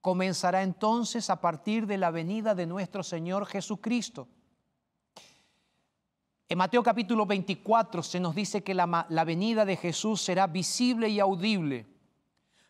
comenzará 0.00 0.64
entonces 0.64 1.30
a 1.30 1.40
partir 1.40 1.86
de 1.86 1.98
la 1.98 2.10
venida 2.10 2.56
de 2.56 2.66
nuestro 2.66 3.04
Señor 3.04 3.46
Jesucristo. 3.46 4.26
En 6.48 6.58
Mateo 6.58 6.82
capítulo 6.82 7.26
24 7.26 8.02
se 8.02 8.18
nos 8.18 8.34
dice 8.34 8.64
que 8.64 8.74
la, 8.74 9.06
la, 9.08 9.22
venida 9.22 9.64
de 9.64 9.76
Jesús 9.76 10.20
será 10.20 10.48
visible 10.48 11.08
y 11.08 11.20
audible. 11.20 11.86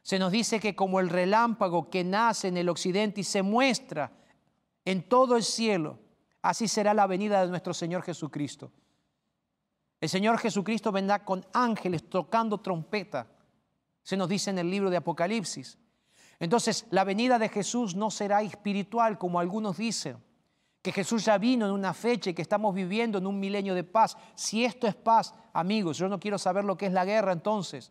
Se 0.07 0.21
nos 0.21 0.31
dice 0.31 0.61
que 0.61 0.77
como 0.77 1.01
el 1.01 1.09
relámpago 1.09 1.91
que 1.91 2.05
nace 2.05 2.47
en 2.47 2.57
el 2.57 2.69
occidente 2.69 3.23
y 3.23 3.25
se 3.25 3.43
muestra 3.43 4.13
en 4.85 5.09
todo 5.09 5.37
el 5.37 5.43
cielo, 5.43 5.99
así 6.43 6.69
será 6.69 6.95
la 6.95 7.09
venida 7.09 7.41
de 7.41 7.49
nuestro 7.49 7.75
Señor 7.75 8.05
Jesucristo. 8.05 8.71
El 10.01 10.09
Señor 10.09 10.39
Jesucristo 10.39 10.93
vendrá 10.93 11.25
con 11.25 11.45
ángeles 11.53 12.09
tocando 12.09 12.59
trompeta, 12.59 13.27
se 14.05 14.17
nos 14.17 14.29
dice 14.29 14.51
en 14.51 14.61
el 14.61 14.71
libro 14.71 14.91
de 14.91 14.99
Apocalipsis. 14.99 15.77
Entonces, 16.39 16.87
la 16.91 17.03
venida 17.03 17.41
de 17.41 17.49
Jesús 17.49 17.97
no 17.97 18.13
será 18.13 18.43
espiritual 18.43 19.19
como 19.19 19.41
algunos 19.41 19.77
dicen, 19.77 20.19
que 20.83 20.93
Jesús 20.93 21.25
ya 21.25 21.37
vino 21.37 21.67
en 21.67 21.73
una 21.73 21.93
fecha 21.93 22.31
y 22.31 22.35
que 22.35 22.43
estamos 22.43 22.73
viviendo 22.77 23.19
en 23.19 23.27
un 23.27 23.41
milenio 23.41 23.75
de 23.75 23.83
paz. 23.83 24.17
Si 24.37 24.65
esto 24.65 24.87
es 24.87 24.95
paz, 24.95 25.35
amigos, 25.53 25.99
yo 25.99 26.07
no 26.09 26.21
quiero 26.21 26.39
saber 26.39 26.65
lo 26.65 26.77
que 26.77 26.87
es 26.87 26.93
la 26.93 27.05
guerra 27.05 27.33
entonces. 27.33 27.91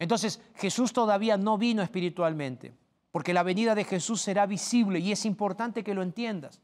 Entonces, 0.00 0.40
Jesús 0.56 0.92
todavía 0.92 1.36
no 1.36 1.58
vino 1.58 1.82
espiritualmente, 1.82 2.74
porque 3.12 3.34
la 3.34 3.42
venida 3.42 3.74
de 3.74 3.84
Jesús 3.84 4.22
será 4.22 4.46
visible 4.46 4.98
y 4.98 5.12
es 5.12 5.26
importante 5.26 5.84
que 5.84 5.94
lo 5.94 6.02
entiendas. 6.02 6.62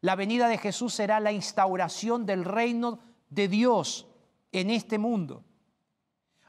La 0.00 0.14
venida 0.14 0.46
de 0.46 0.58
Jesús 0.58 0.94
será 0.94 1.18
la 1.18 1.32
instauración 1.32 2.24
del 2.24 2.44
reino 2.44 3.00
de 3.30 3.48
Dios 3.48 4.06
en 4.52 4.70
este 4.70 4.96
mundo. 4.96 5.42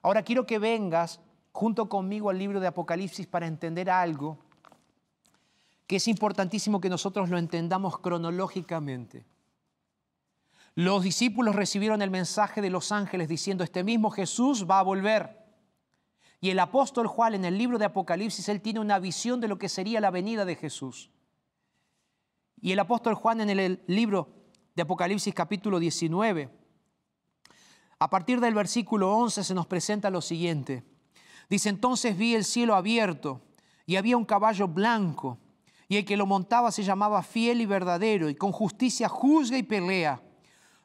Ahora 0.04 0.22
quiero 0.22 0.46
que 0.46 0.60
vengas 0.60 1.20
junto 1.52 1.90
conmigo 1.90 2.30
al 2.30 2.38
libro 2.38 2.60
de 2.60 2.68
Apocalipsis 2.68 3.26
para 3.26 3.48
entender 3.48 3.90
algo 3.90 4.38
que 5.88 5.96
es 5.96 6.08
importantísimo 6.08 6.80
que 6.80 6.90
nosotros 6.90 7.30
lo 7.30 7.40
entendamos 7.40 7.98
cronológicamente. 7.98 9.26
Los 10.76 11.02
discípulos 11.02 11.56
recibieron 11.56 12.04
el 12.04 12.12
mensaje 12.12 12.62
de 12.62 12.70
los 12.70 12.92
ángeles 12.92 13.28
diciendo, 13.28 13.64
este 13.64 13.84
mismo 13.84 14.12
Jesús 14.12 14.68
va 14.70 14.78
a 14.78 14.84
volver. 14.84 15.39
Y 16.42 16.52
el 16.52 16.60
apóstol 16.60 17.08
Juan 17.08 17.36
en 17.36 17.46
el 17.46 17.58
libro 17.58 17.78
de 17.78 17.86
Apocalipsis, 17.86 18.48
él 18.50 18.62
tiene 18.62 18.80
una 18.80 19.00
visión 19.00 19.42
de 19.42 19.48
lo 19.48 19.58
que 19.58 19.68
sería 19.68 20.00
la 20.00 20.12
venida 20.12 20.46
de 20.46 20.56
Jesús. 20.56 21.10
Y 22.62 22.72
el 22.72 22.80
apóstol 22.80 23.16
Juan 23.16 23.42
en 23.42 23.50
el 23.50 23.84
libro 23.88 24.30
de 24.76 24.84
Apocalipsis 24.84 25.34
capítulo 25.34 25.80
19, 25.80 26.50
a 28.00 28.10
partir 28.10 28.40
del 28.40 28.54
versículo 28.54 29.14
11 29.14 29.44
se 29.44 29.54
nos 29.54 29.68
presenta 29.68 30.10
lo 30.10 30.22
siguiente. 30.22 30.84
Dice, 31.50 31.68
entonces 31.68 32.18
vi 32.18 32.34
el 32.34 32.46
cielo 32.46 32.76
abierto 32.76 33.42
y 33.86 33.98
había 33.98 34.16
un 34.16 34.24
caballo 34.24 34.68
blanco 34.68 35.38
y 35.90 35.98
el 35.98 36.06
que 36.06 36.16
lo 36.16 36.26
montaba 36.26 36.72
se 36.72 36.84
llamaba 36.84 37.24
fiel 37.24 37.60
y 37.60 37.66
verdadero 37.66 38.30
y 38.30 38.36
con 38.36 38.54
justicia 38.54 39.10
juzga 39.10 39.58
y 39.58 39.64
pelea. 39.64 40.22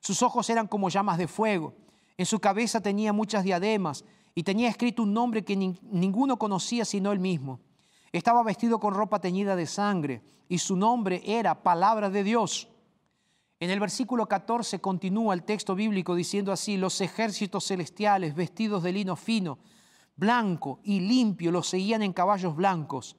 Sus 0.01 0.23
ojos 0.23 0.51
eran 0.51 0.67
como 0.67 0.89
llamas 0.89 1.19
de 1.19 1.29
fuego, 1.29 1.75
en 2.17 2.27
su 2.27 2.41
cabeza 2.41 2.81
tenía 2.81 3.13
muchas 3.13 3.45
diademas 3.45 4.05
y 4.35 4.43
tenía 4.43 4.69
escrito 4.69 5.03
un 5.03 5.13
nombre 5.13 5.45
que 5.45 5.57
ninguno 5.57 6.39
conocía 6.39 6.85
sino 6.85 7.13
él 7.13 7.21
mismo. 7.21 7.61
Estaba 8.13 8.43
vestido 8.43 8.79
con 8.79 8.95
ropa 8.95 9.21
teñida 9.21 9.57
de 9.57 9.67
sangre 9.67 10.23
y 10.49 10.59
su 10.59 10.77
nombre 10.77 11.23
era 11.25 11.63
palabra 11.63 12.11
de 12.11 12.25
Dios. 12.25 12.69
En 13.61 13.71
el 13.71 13.81
versículo 13.81 14.27
14 14.27 14.81
continúa 14.81 15.35
el 15.35 15.45
texto 15.45 15.75
bíblico 15.75 16.15
diciendo 16.15 16.53
así, 16.53 16.77
los 16.77 17.01
ejércitos 17.01 17.67
celestiales 17.67 18.35
vestidos 18.35 18.83
de 18.83 18.93
lino 18.93 19.17
fino, 19.17 19.59
blanco 20.17 20.81
y 20.83 21.01
limpio, 21.01 21.51
los 21.51 21.69
seguían 21.69 22.03
en 22.03 22.13
caballos 22.13 22.57
blancos. 22.57 23.17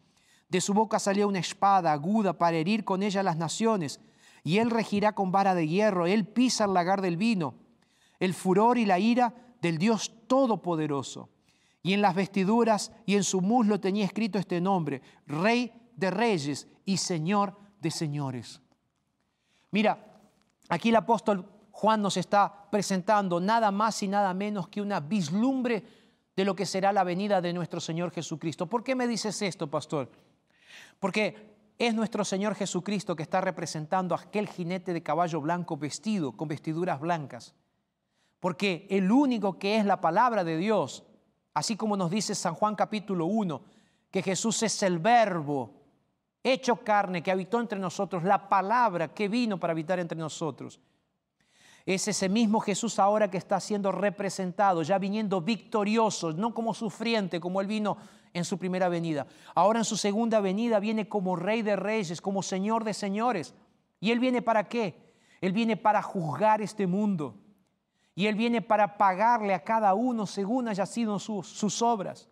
De 0.50 0.62
su 0.62 0.74
boca 0.74 1.00
salía 1.00 1.28
una 1.28 1.40
espada 1.40 1.92
aguda 1.92 2.38
para 2.38 2.58
herir 2.58 2.86
con 2.86 3.02
ella 3.02 3.24
las 3.24 3.38
naciones, 3.38 4.00
y 4.44 4.60
él 4.60 4.70
regirá 4.70 5.14
con 5.14 5.32
vara 5.32 5.56
de 5.56 5.68
hierro, 5.68 6.06
él 6.06 6.28
pisa 6.28 6.66
el 6.66 6.74
lagar 6.74 7.02
del 7.02 7.18
vino, 7.18 7.56
el 8.20 8.34
furor 8.34 8.78
y 8.78 8.86
la 8.86 9.00
ira 9.00 9.34
del 9.66 9.80
Dios 9.80 10.12
Todopoderoso. 10.28 11.30
Y 11.82 11.94
en 11.94 12.02
las 12.04 12.14
vestiduras 12.14 12.92
y 13.08 13.16
en 13.16 13.24
su 13.24 13.42
muslo 13.42 13.80
tenía 13.80 14.06
escrito 14.06 14.38
este 14.38 14.62
nombre, 14.62 15.02
Rey 15.26 15.74
de 15.96 16.12
Reyes 16.12 16.68
y 16.86 16.98
Señor 16.98 17.58
de 17.82 17.90
Señores. 17.90 18.62
Mira, 19.72 20.20
aquí 20.70 20.90
el 20.90 20.96
apóstol 20.98 21.50
Juan 21.72 22.00
nos 22.04 22.16
está 22.16 22.70
presentando 22.70 23.40
nada 23.40 23.72
más 23.72 24.04
y 24.04 24.08
nada 24.08 24.36
menos 24.36 24.68
que 24.68 24.82
una 24.82 25.00
vislumbre 25.00 25.84
de 26.36 26.46
lo 26.46 26.56
que 26.56 26.68
será 26.68 26.94
la 26.94 27.04
venida 27.04 27.42
de 27.42 27.52
nuestro 27.52 27.80
Señor 27.80 28.12
Jesucristo. 28.12 28.68
¿Por 28.68 28.84
qué 28.84 28.94
me 28.94 29.08
dices 29.08 29.42
esto, 29.42 29.68
pastor? 29.68 30.12
Porque 31.00 31.56
es 31.80 31.96
nuestro 31.96 32.24
Señor 32.24 32.54
Jesucristo 32.54 33.16
que 33.16 33.24
está 33.24 33.42
representando 33.42 34.14
a 34.14 34.20
aquel 34.20 34.48
jinete 34.48 34.94
de 34.94 35.02
caballo 35.02 35.42
blanco 35.42 35.76
vestido 35.76 36.34
con 36.34 36.48
vestiduras 36.48 37.00
blancas. 37.00 37.56
Porque 38.46 38.86
el 38.92 39.12
único 39.12 39.58
que 39.58 39.76
es 39.76 39.88
la 39.88 40.00
palabra 40.00 40.44
de 40.44 40.56
Dios, 40.56 41.04
así 41.56 41.76
como 41.76 41.98
nos 41.98 42.12
dice 42.12 42.36
San 42.36 42.54
Juan 42.54 42.76
capítulo 42.76 43.26
1, 43.26 43.60
que 44.12 44.22
Jesús 44.22 44.62
es 44.62 44.84
el 44.84 45.00
verbo 45.00 45.74
hecho 46.44 46.76
carne 46.76 47.24
que 47.24 47.32
habitó 47.32 47.60
entre 47.60 47.80
nosotros, 47.80 48.24
la 48.24 48.48
palabra 48.48 49.16
que 49.16 49.30
vino 49.30 49.60
para 49.60 49.72
habitar 49.72 50.00
entre 50.00 50.16
nosotros. 50.16 50.80
Es 51.88 52.08
ese 52.08 52.30
mismo 52.30 52.60
Jesús 52.60 53.00
ahora 53.00 53.32
que 53.32 53.40
está 53.40 53.60
siendo 53.60 53.92
representado, 53.92 54.84
ya 54.84 55.00
viniendo 55.00 55.42
victorioso, 55.42 56.32
no 56.32 56.54
como 56.54 56.76
sufriente, 56.76 57.40
como 57.40 57.62
él 57.62 57.66
vino 57.66 57.98
en 58.32 58.46
su 58.46 58.60
primera 58.60 58.90
venida. 58.90 59.26
Ahora 59.56 59.80
en 59.80 59.86
su 59.86 59.98
segunda 59.98 60.40
venida 60.40 60.80
viene 60.80 61.10
como 61.10 61.36
rey 61.36 61.64
de 61.64 61.78
reyes, 61.78 62.22
como 62.22 62.44
señor 62.44 62.84
de 62.84 62.94
señores. 62.94 63.56
¿Y 64.00 64.12
él 64.12 64.20
viene 64.20 64.44
para 64.44 64.70
qué? 64.70 65.16
Él 65.42 65.52
viene 65.52 65.78
para 65.78 66.04
juzgar 66.04 66.62
este 66.62 66.86
mundo. 66.86 67.42
Y 68.16 68.28
él 68.28 68.36
viene 68.36 68.62
para 68.62 68.98
pagarle 68.98 69.54
a 69.54 69.64
cada 69.64 69.94
uno 69.94 70.26
según 70.26 70.70
haya 70.70 70.86
sido 70.86 71.20
sus, 71.20 71.48
sus 71.48 71.82
obras. 71.82 72.30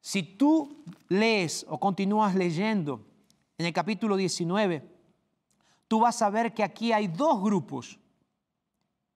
Si 0.00 0.22
tú 0.22 0.84
lees 1.08 1.66
o 1.68 1.80
continúas 1.80 2.34
leyendo 2.34 3.04
en 3.58 3.66
el 3.66 3.72
capítulo 3.72 4.16
19, 4.16 4.88
tú 5.88 6.00
vas 6.00 6.20
a 6.22 6.30
ver 6.30 6.52
que 6.54 6.62
aquí 6.62 6.92
hay 6.92 7.08
dos 7.08 7.42
grupos, 7.42 7.98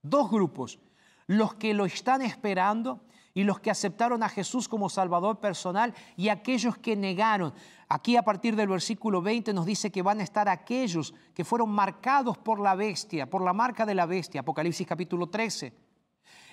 dos 0.02 0.30
grupos, 0.30 0.78
los 1.26 1.54
que 1.54 1.74
lo 1.74 1.84
están 1.84 2.22
esperando 2.22 3.02
y 3.34 3.44
los 3.44 3.60
que 3.60 3.70
aceptaron 3.70 4.22
a 4.22 4.28
Jesús 4.28 4.68
como 4.68 4.88
Salvador 4.88 5.38
personal 5.38 5.94
y 6.16 6.28
aquellos 6.28 6.76
que 6.76 6.96
negaron. 6.96 7.54
Aquí 7.92 8.16
a 8.16 8.22
partir 8.22 8.54
del 8.54 8.68
versículo 8.68 9.20
20 9.20 9.52
nos 9.52 9.66
dice 9.66 9.90
que 9.90 10.00
van 10.00 10.20
a 10.20 10.22
estar 10.22 10.48
aquellos 10.48 11.12
que 11.34 11.44
fueron 11.44 11.70
marcados 11.70 12.38
por 12.38 12.60
la 12.60 12.76
bestia, 12.76 13.28
por 13.28 13.42
la 13.42 13.52
marca 13.52 13.84
de 13.84 13.96
la 13.96 14.06
bestia, 14.06 14.42
Apocalipsis 14.42 14.86
capítulo 14.86 15.28
13. 15.28 15.72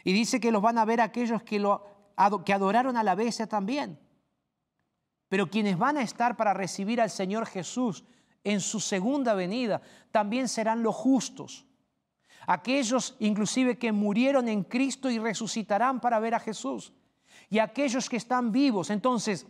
Y 0.04 0.14
dice 0.14 0.40
que 0.40 0.52
los 0.52 0.64
van 0.64 0.80
a 0.80 0.86
ver 0.86 1.00
aquellos 1.00 1.44
que, 1.44 1.60
lo, 1.60 1.86
que 2.44 2.54
adoraron 2.54 2.98
a 2.98 3.04
la 3.04 3.14
bestia 3.14 3.46
también. 3.46 4.00
Pero 5.30 5.48
quienes 5.48 5.78
van 5.78 5.98
a 5.98 6.02
estar 6.02 6.36
para 6.38 6.56
recibir 6.56 7.00
al 7.00 7.12
Señor 7.12 7.46
Jesús 7.46 8.04
en 8.44 8.60
su 8.60 8.80
segunda 8.80 9.36
venida, 9.36 9.84
también 10.10 10.48
serán 10.48 10.82
los 10.82 10.96
justos. 10.96 11.68
Aquellos 12.48 13.16
inclusive 13.20 13.78
que 13.78 13.92
murieron 13.92 14.48
en 14.48 14.64
Cristo 14.64 15.08
y 15.12 15.20
resucitarán 15.20 16.00
para 16.00 16.20
ver 16.20 16.34
a 16.34 16.40
Jesús. 16.40 16.94
Y 17.48 17.60
aquellos 17.60 18.10
que 18.10 18.18
están 18.18 18.52
vivos. 18.52 18.90
Entonces, 18.90 19.46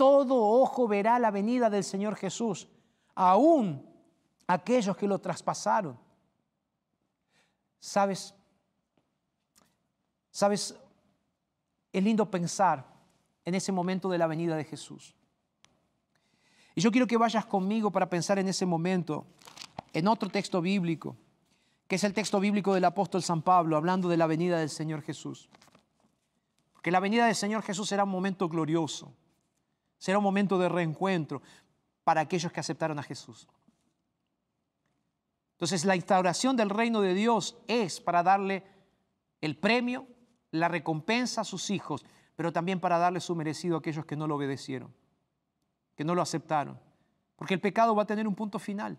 todo 0.00 0.34
ojo 0.34 0.88
verá 0.88 1.18
la 1.18 1.30
venida 1.30 1.68
del 1.68 1.84
Señor 1.84 2.16
Jesús. 2.16 2.66
Aún 3.14 3.86
aquellos 4.46 4.96
que 4.96 5.06
lo 5.06 5.18
traspasaron. 5.18 5.98
¿Sabes? 7.78 8.34
¿Sabes? 10.30 10.74
Es 11.92 12.02
lindo 12.02 12.30
pensar 12.30 12.86
en 13.44 13.54
ese 13.54 13.72
momento 13.72 14.08
de 14.08 14.16
la 14.16 14.26
venida 14.26 14.56
de 14.56 14.64
Jesús. 14.64 15.14
Y 16.74 16.80
yo 16.80 16.90
quiero 16.90 17.06
que 17.06 17.18
vayas 17.18 17.44
conmigo 17.44 17.92
para 17.92 18.08
pensar 18.08 18.38
en 18.38 18.48
ese 18.48 18.64
momento, 18.64 19.26
en 19.92 20.08
otro 20.08 20.30
texto 20.30 20.62
bíblico, 20.62 21.14
que 21.86 21.96
es 21.96 22.04
el 22.04 22.14
texto 22.14 22.40
bíblico 22.40 22.72
del 22.72 22.86
apóstol 22.86 23.22
San 23.22 23.42
Pablo, 23.42 23.76
hablando 23.76 24.08
de 24.08 24.16
la 24.16 24.26
venida 24.26 24.60
del 24.60 24.70
Señor 24.70 25.02
Jesús. 25.02 25.50
Porque 26.72 26.90
la 26.90 27.00
venida 27.00 27.26
del 27.26 27.36
Señor 27.36 27.60
Jesús 27.60 27.86
será 27.86 28.04
un 28.04 28.10
momento 28.10 28.48
glorioso, 28.48 29.12
será 30.00 30.18
un 30.18 30.24
momento 30.24 30.58
de 30.58 30.68
reencuentro 30.68 31.40
para 32.02 32.22
aquellos 32.22 32.50
que 32.50 32.58
aceptaron 32.58 32.98
a 32.98 33.04
Jesús. 33.04 33.46
Entonces 35.52 35.84
la 35.84 35.94
instauración 35.94 36.56
del 36.56 36.70
reino 36.70 37.00
de 37.00 37.14
Dios 37.14 37.56
es 37.68 38.00
para 38.00 38.24
darle 38.24 38.64
el 39.40 39.56
premio, 39.56 40.08
la 40.50 40.66
recompensa 40.66 41.42
a 41.42 41.44
sus 41.44 41.70
hijos, 41.70 42.04
pero 42.34 42.52
también 42.52 42.80
para 42.80 42.98
darle 42.98 43.20
su 43.20 43.36
merecido 43.36 43.76
a 43.76 43.78
aquellos 43.78 44.04
que 44.04 44.16
no 44.16 44.26
lo 44.26 44.34
obedecieron 44.34 44.92
que 46.00 46.04
no 46.04 46.14
lo 46.14 46.22
aceptaron. 46.22 46.80
Porque 47.36 47.52
el 47.52 47.60
pecado 47.60 47.94
va 47.94 48.04
a 48.04 48.06
tener 48.06 48.26
un 48.26 48.34
punto 48.34 48.58
final. 48.58 48.98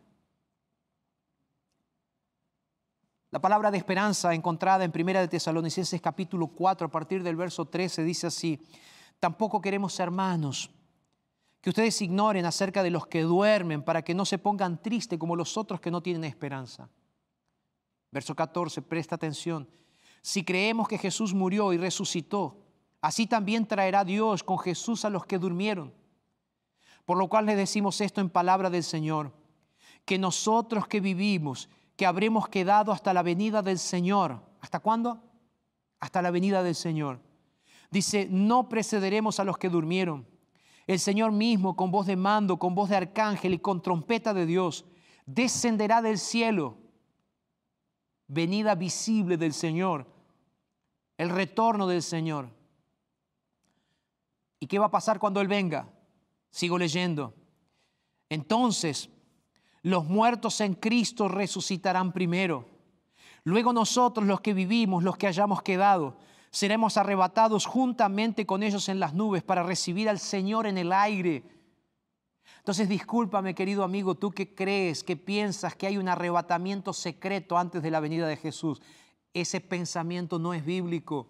La 3.31 3.41
palabra 3.41 3.71
de 3.71 3.79
esperanza 3.79 4.35
encontrada 4.35 4.83
en 4.83 4.91
Primera 4.91 5.19
de 5.19 5.27
Tesalonicenses 5.27 5.99
capítulo 5.99 6.45
4 6.45 6.85
a 6.85 6.91
partir 6.91 7.23
del 7.23 7.35
verso 7.35 7.65
13 7.65 8.03
dice 8.03 8.27
así, 8.27 8.61
tampoco 9.19 9.59
queremos 9.59 9.99
hermanos 9.99 10.69
que 11.61 11.69
ustedes 11.69 12.01
ignoren 12.01 12.45
acerca 12.45 12.81
de 12.81 12.89
los 12.89 13.05
que 13.07 13.21
duermen 13.21 13.83
para 13.83 14.01
que 14.01 14.15
no 14.15 14.25
se 14.25 14.39
pongan 14.39 14.81
tristes 14.81 15.19
como 15.19 15.35
los 15.35 15.57
otros 15.57 15.79
que 15.79 15.91
no 15.91 16.01
tienen 16.01 16.23
esperanza. 16.23 16.89
Verso 18.11 18.35
14, 18.35 18.81
presta 18.81 19.15
atención. 19.15 19.69
Si 20.21 20.43
creemos 20.43 20.87
que 20.87 20.97
Jesús 20.97 21.33
murió 21.33 21.71
y 21.71 21.77
resucitó, 21.77 22.57
así 22.99 23.27
también 23.27 23.67
traerá 23.67 24.03
Dios 24.03 24.43
con 24.43 24.57
Jesús 24.57 25.05
a 25.05 25.09
los 25.09 25.25
que 25.25 25.37
durmieron. 25.37 25.93
Por 27.05 27.17
lo 27.17 27.29
cual 27.29 27.45
le 27.45 27.55
decimos 27.55 28.01
esto 28.01 28.21
en 28.21 28.29
palabra 28.29 28.69
del 28.69 28.83
Señor, 28.83 29.31
que 30.03 30.17
nosotros 30.17 30.87
que 30.87 30.99
vivimos, 30.99 31.69
que 31.95 32.05
habremos 32.05 32.49
quedado 32.49 32.91
hasta 32.91 33.13
la 33.13 33.21
venida 33.21 33.61
del 33.61 33.77
Señor. 33.77 34.41
¿Hasta 34.61 34.79
cuándo? 34.79 35.23
Hasta 35.99 36.21
la 36.21 36.31
venida 36.31 36.63
del 36.63 36.75
Señor. 36.75 37.19
Dice, 37.91 38.27
no 38.29 38.67
precederemos 38.69 39.39
a 39.39 39.43
los 39.43 39.57
que 39.57 39.69
durmieron. 39.69 40.30
El 40.87 40.99
Señor 40.99 41.31
mismo, 41.31 41.75
con 41.75 41.91
voz 41.91 42.07
de 42.07 42.15
mando, 42.15 42.57
con 42.57 42.75
voz 42.75 42.89
de 42.89 42.95
arcángel 42.95 43.53
y 43.53 43.59
con 43.59 43.81
trompeta 43.81 44.33
de 44.33 44.45
Dios, 44.45 44.85
descenderá 45.25 46.01
del 46.01 46.17
cielo. 46.17 46.77
Venida 48.27 48.75
visible 48.75 49.37
del 49.37 49.53
Señor, 49.53 50.07
el 51.17 51.29
retorno 51.29 51.87
del 51.87 52.01
Señor. 52.01 52.49
¿Y 54.59 54.67
qué 54.67 54.79
va 54.79 54.85
a 54.85 54.91
pasar 54.91 55.19
cuando 55.19 55.41
Él 55.41 55.47
venga? 55.47 55.87
Sigo 56.49 56.77
leyendo. 56.77 57.33
Entonces, 58.29 59.09
los 59.81 60.05
muertos 60.05 60.61
en 60.61 60.75
Cristo 60.75 61.27
resucitarán 61.27 62.13
primero. 62.13 62.69
Luego 63.43 63.73
nosotros, 63.73 64.27
los 64.27 64.41
que 64.41 64.53
vivimos, 64.53 65.03
los 65.03 65.17
que 65.17 65.27
hayamos 65.27 65.61
quedado, 65.63 66.17
seremos 66.51 66.97
arrebatados 66.97 67.65
juntamente 67.65 68.45
con 68.45 68.61
ellos 68.61 68.89
en 68.89 68.99
las 68.99 69.13
nubes 69.13 69.41
para 69.41 69.63
recibir 69.63 70.09
al 70.09 70.19
Señor 70.19 70.67
en 70.67 70.77
el 70.77 70.91
aire. 70.91 71.43
Entonces, 72.57 72.87
discúlpame, 72.87 73.55
querido 73.55 73.83
amigo, 73.83 74.15
tú 74.15 74.31
que 74.31 74.53
crees, 74.53 75.03
que 75.03 75.15
piensas 75.15 75.75
que 75.75 75.87
hay 75.87 75.97
un 75.97 76.09
arrebatamiento 76.09 76.93
secreto 76.93 77.57
antes 77.57 77.81
de 77.81 77.89
la 77.89 77.99
venida 77.99 78.27
de 78.27 78.37
Jesús. 78.37 78.81
Ese 79.33 79.61
pensamiento 79.61 80.37
no 80.37 80.53
es 80.53 80.63
bíblico. 80.63 81.27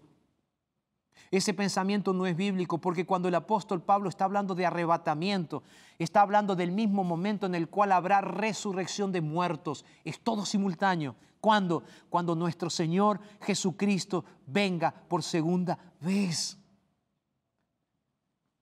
Ese 1.32 1.54
pensamiento 1.54 2.12
no 2.12 2.26
es 2.26 2.36
bíblico 2.36 2.80
porque 2.80 3.06
cuando 3.06 3.30
el 3.30 3.36
apóstol 3.36 3.82
Pablo 3.82 4.10
está 4.10 4.26
hablando 4.26 4.54
de 4.54 4.66
arrebatamiento, 4.66 5.64
está 5.98 6.22
hablando 6.22 6.58
del 6.58 6.72
mismo 6.72 7.06
momento 7.06 7.46
en 7.46 7.56
el 7.56 7.70
cual 7.70 7.94
habrá 7.94 8.20
resurrección 8.20 9.14
de 9.14 9.22
muertos. 9.22 9.86
Es 10.04 10.20
todo 10.20 10.46
simultáneo. 10.46 11.16
¿Cuándo? 11.40 11.84
Cuando 12.10 12.36
nuestro 12.36 12.70
Señor 12.70 13.20
Jesucristo 13.42 14.26
venga 14.46 14.92
por 14.92 15.24
segunda 15.24 15.80
vez. 16.02 16.58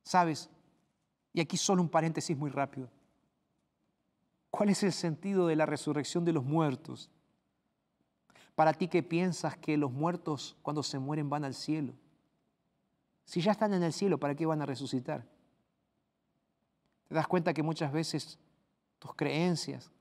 ¿Sabes? 0.04 0.50
Y 1.34 1.42
aquí 1.42 1.58
solo 1.58 1.82
un 1.82 1.90
paréntesis 1.90 2.38
muy 2.38 2.52
rápido. 2.52 2.90
¿Cuál 4.52 4.70
es 4.70 4.84
el 4.84 4.94
sentido 4.94 5.48
de 5.48 5.56
la 5.56 5.66
resurrección 5.66 6.24
de 6.24 6.34
los 6.34 6.44
muertos? 6.44 7.10
Para 8.56 8.74
ti 8.74 8.88
que 8.88 9.04
piensas 9.04 9.58
que 9.58 9.78
los 9.78 9.92
muertos 9.92 10.56
cuando 10.62 10.84
se 10.84 11.00
mueren 11.00 11.30
van 11.30 11.46
al 11.46 11.54
cielo. 11.54 11.94
Si 13.30 13.42
ya 13.42 13.52
están 13.52 13.76
en 13.76 13.84
el 13.84 13.94
cielo, 13.94 14.20
¿para 14.20 14.34
qué 14.34 14.48
van 14.48 14.64
a 14.64 14.66
resucitar? 14.66 15.24
Te 17.08 17.14
das 17.14 17.28
cuenta 17.28 17.54
que 17.54 17.62
muchas 17.62 17.92
veces 17.92 18.40
tus 18.98 19.14
creencias, 19.14 19.92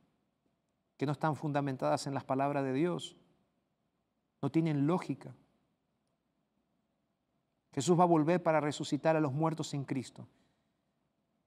que 0.97 1.05
no 1.05 1.13
están 1.13 1.37
fundamentadas 1.37 2.07
en 2.07 2.15
las 2.15 2.25
palabras 2.25 2.65
de 2.65 2.73
Dios, 2.73 3.17
no 4.41 4.51
tienen 4.51 4.87
lógica. 4.87 5.35
Jesús 7.75 7.99
va 7.99 8.05
a 8.05 8.07
volver 8.07 8.43
para 8.43 8.61
resucitar 8.61 9.15
a 9.15 9.21
los 9.21 9.35
muertos 9.35 9.75
en 9.75 9.85
Cristo 9.85 10.27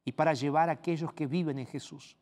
y 0.05 0.11
para 0.11 0.35
llevar 0.35 0.69
a 0.69 0.73
aquellos 0.73 1.11
que 1.13 1.25
viven 1.25 1.57
en 1.57 1.65
Jesús. 1.65 2.15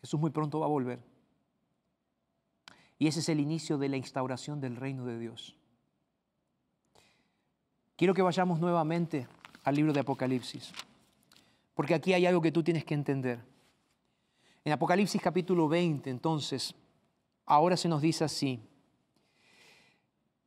Jesús 0.00 0.18
muy 0.18 0.30
pronto 0.30 0.60
va 0.60 0.64
a 0.64 0.70
volver. 0.70 1.04
Y 2.98 3.06
ese 3.06 3.20
es 3.20 3.28
el 3.28 3.38
inicio 3.38 3.76
de 3.76 3.90
la 3.90 3.98
instauración 3.98 4.62
del 4.62 4.76
reino 4.76 5.04
de 5.04 5.18
Dios. 5.18 5.58
Quiero 8.02 8.14
que 8.14 8.22
vayamos 8.22 8.58
nuevamente 8.58 9.28
al 9.62 9.76
libro 9.76 9.92
de 9.92 10.00
Apocalipsis, 10.00 10.72
porque 11.72 11.94
aquí 11.94 12.12
hay 12.12 12.26
algo 12.26 12.42
que 12.42 12.50
tú 12.50 12.60
tienes 12.60 12.84
que 12.84 12.94
entender. 12.94 13.38
En 14.64 14.72
Apocalipsis 14.72 15.22
capítulo 15.22 15.68
20, 15.68 16.10
entonces, 16.10 16.74
ahora 17.46 17.76
se 17.76 17.88
nos 17.88 18.02
dice 18.02 18.24
así, 18.24 18.58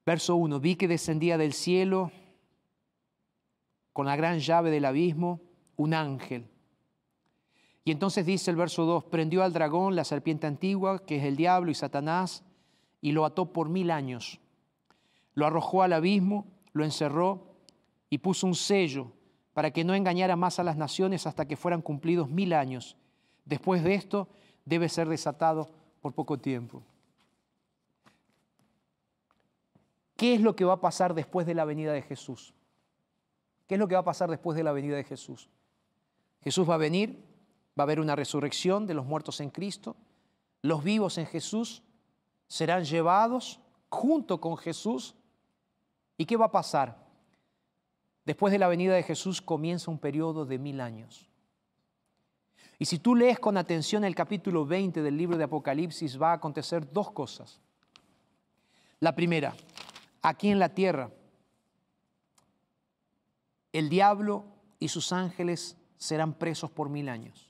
verso 0.05 0.35
1, 0.35 0.59
vi 0.59 0.75
que 0.75 0.89
descendía 0.89 1.37
del 1.37 1.53
cielo 1.53 2.11
con 3.93 4.05
la 4.05 4.17
gran 4.17 4.39
llave 4.39 4.69
del 4.69 4.83
abismo 4.83 5.39
un 5.77 5.93
ángel. 5.93 6.49
Y 7.85 7.91
entonces 7.91 8.25
dice 8.25 8.51
el 8.51 8.57
verso 8.57 8.83
2, 8.83 9.05
prendió 9.05 9.43
al 9.43 9.53
dragón, 9.53 9.95
la 9.95 10.03
serpiente 10.03 10.45
antigua, 10.45 11.05
que 11.05 11.19
es 11.19 11.23
el 11.23 11.37
diablo 11.37 11.71
y 11.71 11.75
Satanás, 11.75 12.43
y 12.99 13.13
lo 13.13 13.23
ató 13.23 13.53
por 13.53 13.69
mil 13.69 13.91
años. 13.91 14.41
Lo 15.35 15.45
arrojó 15.45 15.83
al 15.83 15.93
abismo 15.93 16.53
lo 16.75 16.83
encerró 16.83 17.55
y 18.09 18.17
puso 18.17 18.45
un 18.45 18.53
sello 18.53 19.13
para 19.53 19.71
que 19.71 19.85
no 19.85 19.95
engañara 19.95 20.35
más 20.35 20.59
a 20.59 20.63
las 20.63 20.75
naciones 20.75 21.25
hasta 21.25 21.47
que 21.47 21.55
fueran 21.55 21.81
cumplidos 21.81 22.29
mil 22.29 22.51
años. 22.51 22.97
Después 23.45 23.81
de 23.81 23.95
esto 23.95 24.27
debe 24.65 24.89
ser 24.89 25.07
desatado 25.07 25.71
por 26.01 26.13
poco 26.13 26.37
tiempo. 26.37 26.83
¿Qué 30.17 30.35
es 30.35 30.41
lo 30.41 30.53
que 30.57 30.65
va 30.65 30.73
a 30.73 30.81
pasar 30.81 31.13
después 31.13 31.47
de 31.47 31.55
la 31.55 31.63
venida 31.63 31.93
de 31.93 32.01
Jesús? 32.01 32.53
¿Qué 33.67 33.75
es 33.75 33.79
lo 33.79 33.87
que 33.87 33.95
va 33.95 34.01
a 34.01 34.05
pasar 34.05 34.29
después 34.29 34.57
de 34.57 34.63
la 34.63 34.73
venida 34.73 34.97
de 34.97 35.05
Jesús? 35.05 35.49
Jesús 36.41 36.69
va 36.69 36.75
a 36.75 36.77
venir, 36.77 37.23
va 37.79 37.83
a 37.83 37.85
haber 37.85 38.01
una 38.01 38.17
resurrección 38.17 38.85
de 38.85 38.95
los 38.95 39.05
muertos 39.05 39.39
en 39.39 39.49
Cristo, 39.49 39.95
los 40.61 40.83
vivos 40.83 41.17
en 41.17 41.25
Jesús 41.25 41.83
serán 42.47 42.83
llevados 42.83 43.61
junto 43.87 44.41
con 44.41 44.57
Jesús 44.57 45.15
¿Y 46.17 46.25
qué 46.25 46.37
va 46.37 46.45
a 46.45 46.51
pasar? 46.51 47.05
Después 48.25 48.51
de 48.51 48.59
la 48.59 48.67
venida 48.67 48.95
de 48.95 49.03
Jesús 49.03 49.41
comienza 49.41 49.91
un 49.91 49.99
periodo 49.99 50.45
de 50.45 50.57
mil 50.57 50.81
años. 50.81 51.29
Y 52.77 52.85
si 52.85 52.99
tú 52.99 53.15
lees 53.15 53.39
con 53.39 53.57
atención 53.57 54.03
el 54.03 54.15
capítulo 54.15 54.65
20 54.65 55.01
del 55.01 55.17
libro 55.17 55.37
de 55.37 55.45
Apocalipsis, 55.45 56.21
va 56.21 56.31
a 56.31 56.35
acontecer 56.35 56.91
dos 56.91 57.11
cosas. 57.11 57.61
La 58.99 59.15
primera, 59.15 59.55
aquí 60.21 60.49
en 60.49 60.59
la 60.59 60.69
tierra, 60.69 61.11
el 63.71 63.89
diablo 63.89 64.45
y 64.79 64.87
sus 64.87 65.11
ángeles 65.11 65.77
serán 65.97 66.33
presos 66.33 66.71
por 66.71 66.89
mil 66.89 67.09
años. 67.09 67.44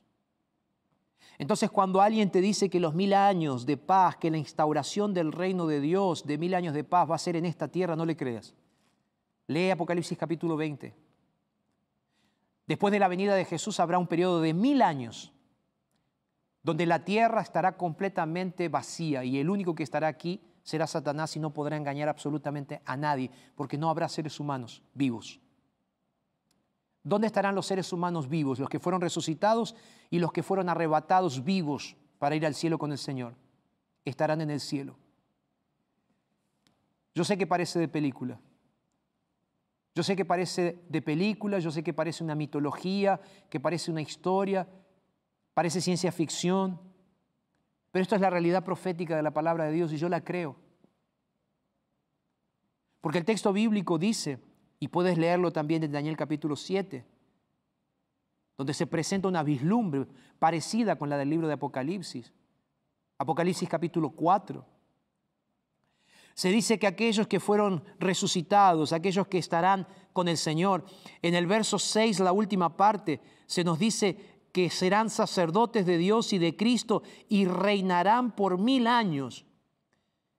Entonces 1.38 1.70
cuando 1.70 2.00
alguien 2.00 2.30
te 2.30 2.40
dice 2.40 2.70
que 2.70 2.80
los 2.80 2.94
mil 2.94 3.12
años 3.12 3.66
de 3.66 3.76
paz, 3.76 4.16
que 4.16 4.30
la 4.30 4.38
instauración 4.38 5.12
del 5.12 5.32
reino 5.32 5.66
de 5.66 5.80
Dios 5.80 6.26
de 6.26 6.38
mil 6.38 6.54
años 6.54 6.74
de 6.74 6.84
paz 6.84 7.10
va 7.10 7.14
a 7.16 7.18
ser 7.18 7.36
en 7.36 7.44
esta 7.44 7.68
tierra, 7.68 7.96
no 7.96 8.06
le 8.06 8.16
creas. 8.16 8.54
Lee 9.46 9.70
Apocalipsis 9.70 10.16
capítulo 10.16 10.56
20. 10.56 10.94
Después 12.66 12.92
de 12.92 12.98
la 12.98 13.08
venida 13.08 13.34
de 13.34 13.44
Jesús 13.44 13.78
habrá 13.78 13.98
un 13.98 14.06
periodo 14.06 14.40
de 14.40 14.54
mil 14.54 14.82
años 14.82 15.32
donde 16.62 16.84
la 16.84 17.04
tierra 17.04 17.42
estará 17.42 17.76
completamente 17.76 18.68
vacía 18.68 19.22
y 19.22 19.38
el 19.38 19.50
único 19.50 19.76
que 19.76 19.84
estará 19.84 20.08
aquí 20.08 20.40
será 20.64 20.88
Satanás 20.88 21.36
y 21.36 21.38
no 21.38 21.54
podrá 21.54 21.76
engañar 21.76 22.08
absolutamente 22.08 22.82
a 22.84 22.96
nadie 22.96 23.30
porque 23.54 23.78
no 23.78 23.88
habrá 23.88 24.08
seres 24.08 24.40
humanos 24.40 24.82
vivos. 24.92 25.38
¿Dónde 27.06 27.28
estarán 27.28 27.54
los 27.54 27.66
seres 27.66 27.92
humanos 27.92 28.28
vivos? 28.28 28.58
Los 28.58 28.68
que 28.68 28.80
fueron 28.80 29.00
resucitados 29.00 29.76
y 30.10 30.18
los 30.18 30.32
que 30.32 30.42
fueron 30.42 30.68
arrebatados 30.68 31.44
vivos 31.44 31.94
para 32.18 32.34
ir 32.34 32.44
al 32.44 32.56
cielo 32.56 32.78
con 32.78 32.90
el 32.90 32.98
Señor. 32.98 33.36
Estarán 34.04 34.40
en 34.40 34.50
el 34.50 34.58
cielo. 34.58 34.96
Yo 37.14 37.22
sé 37.22 37.38
que 37.38 37.46
parece 37.46 37.78
de 37.78 37.86
película. 37.86 38.40
Yo 39.94 40.02
sé 40.02 40.16
que 40.16 40.24
parece 40.24 40.82
de 40.88 41.00
película, 41.00 41.60
yo 41.60 41.70
sé 41.70 41.84
que 41.84 41.94
parece 41.94 42.24
una 42.24 42.34
mitología, 42.34 43.20
que 43.48 43.60
parece 43.60 43.92
una 43.92 44.02
historia, 44.02 44.66
parece 45.54 45.80
ciencia 45.80 46.10
ficción, 46.10 46.80
pero 47.92 48.02
esto 48.02 48.16
es 48.16 48.20
la 48.20 48.30
realidad 48.30 48.64
profética 48.64 49.14
de 49.14 49.22
la 49.22 49.30
palabra 49.30 49.66
de 49.66 49.72
Dios 49.72 49.92
y 49.92 49.96
yo 49.96 50.08
la 50.08 50.24
creo. 50.24 50.56
Porque 53.00 53.18
el 53.18 53.24
texto 53.24 53.52
bíblico 53.52 53.96
dice 53.96 54.40
y 54.78 54.88
puedes 54.88 55.18
leerlo 55.18 55.52
también 55.52 55.82
en 55.84 55.92
Daniel 55.92 56.16
capítulo 56.16 56.56
7, 56.56 57.04
donde 58.56 58.74
se 58.74 58.86
presenta 58.86 59.28
una 59.28 59.42
vislumbre 59.42 60.06
parecida 60.38 60.96
con 60.96 61.08
la 61.08 61.16
del 61.16 61.30
libro 61.30 61.46
de 61.46 61.54
Apocalipsis. 61.54 62.32
Apocalipsis 63.18 63.68
capítulo 63.68 64.10
4. 64.10 64.64
Se 66.34 66.50
dice 66.50 66.78
que 66.78 66.86
aquellos 66.86 67.26
que 67.26 67.40
fueron 67.40 67.82
resucitados, 67.98 68.92
aquellos 68.92 69.26
que 69.26 69.38
estarán 69.38 69.86
con 70.12 70.28
el 70.28 70.36
Señor, 70.36 70.84
en 71.22 71.34
el 71.34 71.46
verso 71.46 71.78
6, 71.78 72.20
la 72.20 72.32
última 72.32 72.76
parte, 72.76 73.22
se 73.46 73.64
nos 73.64 73.78
dice 73.78 74.18
que 74.52 74.68
serán 74.68 75.08
sacerdotes 75.08 75.86
de 75.86 75.96
Dios 75.96 76.32
y 76.34 76.38
de 76.38 76.56
Cristo 76.56 77.02
y 77.28 77.46
reinarán 77.46 78.36
por 78.36 78.58
mil 78.58 78.86
años. 78.86 79.46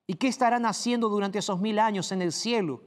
¿Y 0.06 0.14
qué 0.14 0.28
estarán 0.28 0.66
haciendo 0.66 1.08
durante 1.08 1.40
esos 1.40 1.60
mil 1.60 1.78
años 1.80 2.12
en 2.12 2.22
el 2.22 2.32
cielo? 2.32 2.82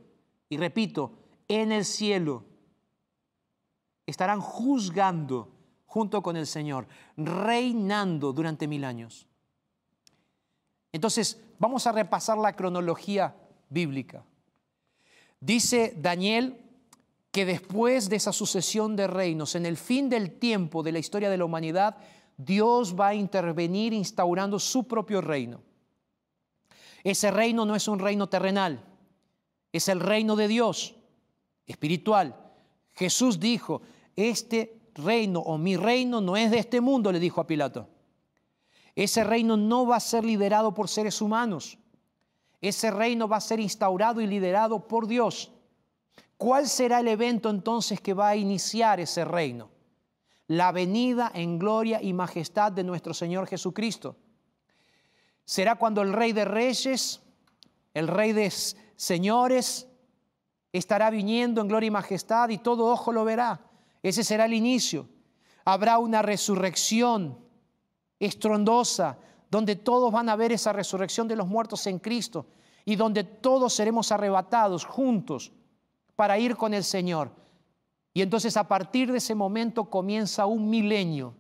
Y 0.49 0.57
repito, 0.57 1.20
en 1.59 1.71
el 1.71 1.85
cielo. 1.85 2.45
Estarán 4.05 4.39
juzgando 4.39 5.49
junto 5.85 6.21
con 6.21 6.37
el 6.37 6.47
Señor, 6.47 6.87
reinando 7.17 8.31
durante 8.31 8.67
mil 8.67 8.85
años. 8.85 9.27
Entonces, 10.93 11.41
vamos 11.59 11.85
a 11.87 11.91
repasar 11.91 12.37
la 12.37 12.55
cronología 12.55 13.35
bíblica. 13.69 14.23
Dice 15.39 15.93
Daniel 15.97 16.57
que 17.31 17.45
después 17.45 18.09
de 18.09 18.17
esa 18.17 18.31
sucesión 18.31 18.95
de 18.95 19.07
reinos, 19.07 19.55
en 19.55 19.65
el 19.65 19.77
fin 19.77 20.09
del 20.09 20.37
tiempo 20.39 20.83
de 20.83 20.91
la 20.91 20.99
historia 20.99 21.29
de 21.29 21.37
la 21.37 21.45
humanidad, 21.45 21.97
Dios 22.37 22.95
va 22.97 23.09
a 23.09 23.15
intervenir 23.15 23.93
instaurando 23.93 24.59
su 24.59 24.87
propio 24.87 25.21
reino. 25.21 25.61
Ese 27.03 27.31
reino 27.31 27.65
no 27.65 27.75
es 27.75 27.87
un 27.87 27.99
reino 27.99 28.27
terrenal, 28.27 28.85
Es 29.73 29.87
el 29.87 30.01
reino 30.01 30.35
de 30.35 30.49
Dios, 30.49 30.95
espiritual. 31.71 32.35
Jesús 32.93 33.39
dijo, 33.39 33.81
este 34.15 34.79
reino 34.95 35.39
o 35.39 35.57
mi 35.57 35.77
reino 35.77 36.21
no 36.21 36.37
es 36.37 36.51
de 36.51 36.59
este 36.59 36.81
mundo, 36.81 37.11
le 37.11 37.19
dijo 37.19 37.41
a 37.41 37.47
Pilato. 37.47 37.87
Ese 38.95 39.23
reino 39.23 39.57
no 39.57 39.85
va 39.85 39.95
a 39.95 40.01
ser 40.01 40.23
liderado 40.23 40.73
por 40.73 40.89
seres 40.89 41.21
humanos. 41.21 41.77
Ese 42.59 42.91
reino 42.91 43.27
va 43.27 43.37
a 43.37 43.41
ser 43.41 43.59
instaurado 43.59 44.21
y 44.21 44.27
liderado 44.27 44.87
por 44.87 45.07
Dios. 45.07 45.51
¿Cuál 46.37 46.67
será 46.67 46.99
el 46.99 47.07
evento 47.07 47.49
entonces 47.49 48.01
que 48.01 48.13
va 48.13 48.29
a 48.29 48.35
iniciar 48.35 48.99
ese 48.99 49.25
reino? 49.25 49.69
La 50.47 50.71
venida 50.71 51.31
en 51.33 51.57
gloria 51.57 52.01
y 52.01 52.13
majestad 52.13 52.71
de 52.71 52.83
nuestro 52.83 53.13
Señor 53.13 53.47
Jesucristo. 53.47 54.17
Será 55.45 55.75
cuando 55.75 56.01
el 56.01 56.13
Rey 56.13 56.33
de 56.33 56.45
Reyes, 56.45 57.21
el 57.93 58.07
Rey 58.07 58.33
de 58.33 58.51
Señores, 58.95 59.87
estará 60.71 61.09
viniendo 61.09 61.61
en 61.61 61.67
gloria 61.67 61.87
y 61.87 61.91
majestad 61.91 62.49
y 62.49 62.57
todo 62.57 62.87
ojo 62.87 63.11
lo 63.11 63.25
verá. 63.25 63.61
Ese 64.01 64.23
será 64.23 64.45
el 64.45 64.53
inicio. 64.53 65.07
Habrá 65.65 65.97
una 65.97 66.21
resurrección 66.21 67.37
estrondosa, 68.19 69.17
donde 69.49 69.75
todos 69.75 70.11
van 70.11 70.29
a 70.29 70.35
ver 70.35 70.51
esa 70.51 70.71
resurrección 70.71 71.27
de 71.27 71.35
los 71.35 71.47
muertos 71.47 71.85
en 71.87 71.99
Cristo 71.99 72.45
y 72.85 72.95
donde 72.95 73.23
todos 73.23 73.73
seremos 73.73 74.11
arrebatados 74.11 74.85
juntos 74.85 75.51
para 76.15 76.39
ir 76.39 76.55
con 76.55 76.73
el 76.73 76.83
Señor. 76.83 77.31
Y 78.13 78.21
entonces 78.21 78.57
a 78.57 78.67
partir 78.67 79.11
de 79.11 79.17
ese 79.17 79.35
momento 79.35 79.85
comienza 79.85 80.45
un 80.45 80.69
milenio, 80.69 81.35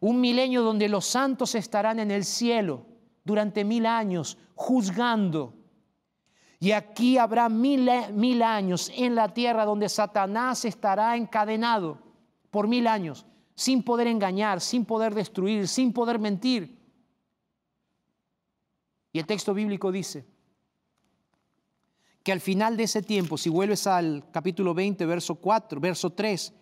un 0.00 0.20
milenio 0.20 0.62
donde 0.62 0.88
los 0.88 1.06
santos 1.06 1.54
estarán 1.54 1.98
en 1.98 2.10
el 2.10 2.24
cielo 2.24 2.86
durante 3.24 3.64
mil 3.64 3.86
años 3.86 4.36
juzgando. 4.54 5.54
Y 6.60 6.72
aquí 6.72 7.18
habrá 7.18 7.48
mil, 7.48 7.88
mil 8.12 8.42
años 8.42 8.90
en 8.94 9.14
la 9.14 9.34
tierra 9.34 9.64
donde 9.64 9.88
Satanás 9.88 10.64
estará 10.64 11.16
encadenado 11.16 11.98
por 12.50 12.68
mil 12.68 12.86
años 12.86 13.26
sin 13.54 13.82
poder 13.82 14.06
engañar, 14.06 14.60
sin 14.60 14.84
poder 14.84 15.14
destruir, 15.14 15.68
sin 15.68 15.92
poder 15.92 16.18
mentir. 16.18 16.78
Y 19.12 19.18
el 19.18 19.26
texto 19.26 19.54
bíblico 19.54 19.92
dice 19.92 20.24
que 22.22 22.32
al 22.32 22.40
final 22.40 22.76
de 22.76 22.84
ese 22.84 23.02
tiempo, 23.02 23.36
si 23.36 23.50
vuelves 23.50 23.86
al 23.86 24.24
capítulo 24.32 24.74
20, 24.74 25.06
verso 25.06 25.36
4, 25.36 25.80
verso 25.80 26.10
3, 26.10 26.52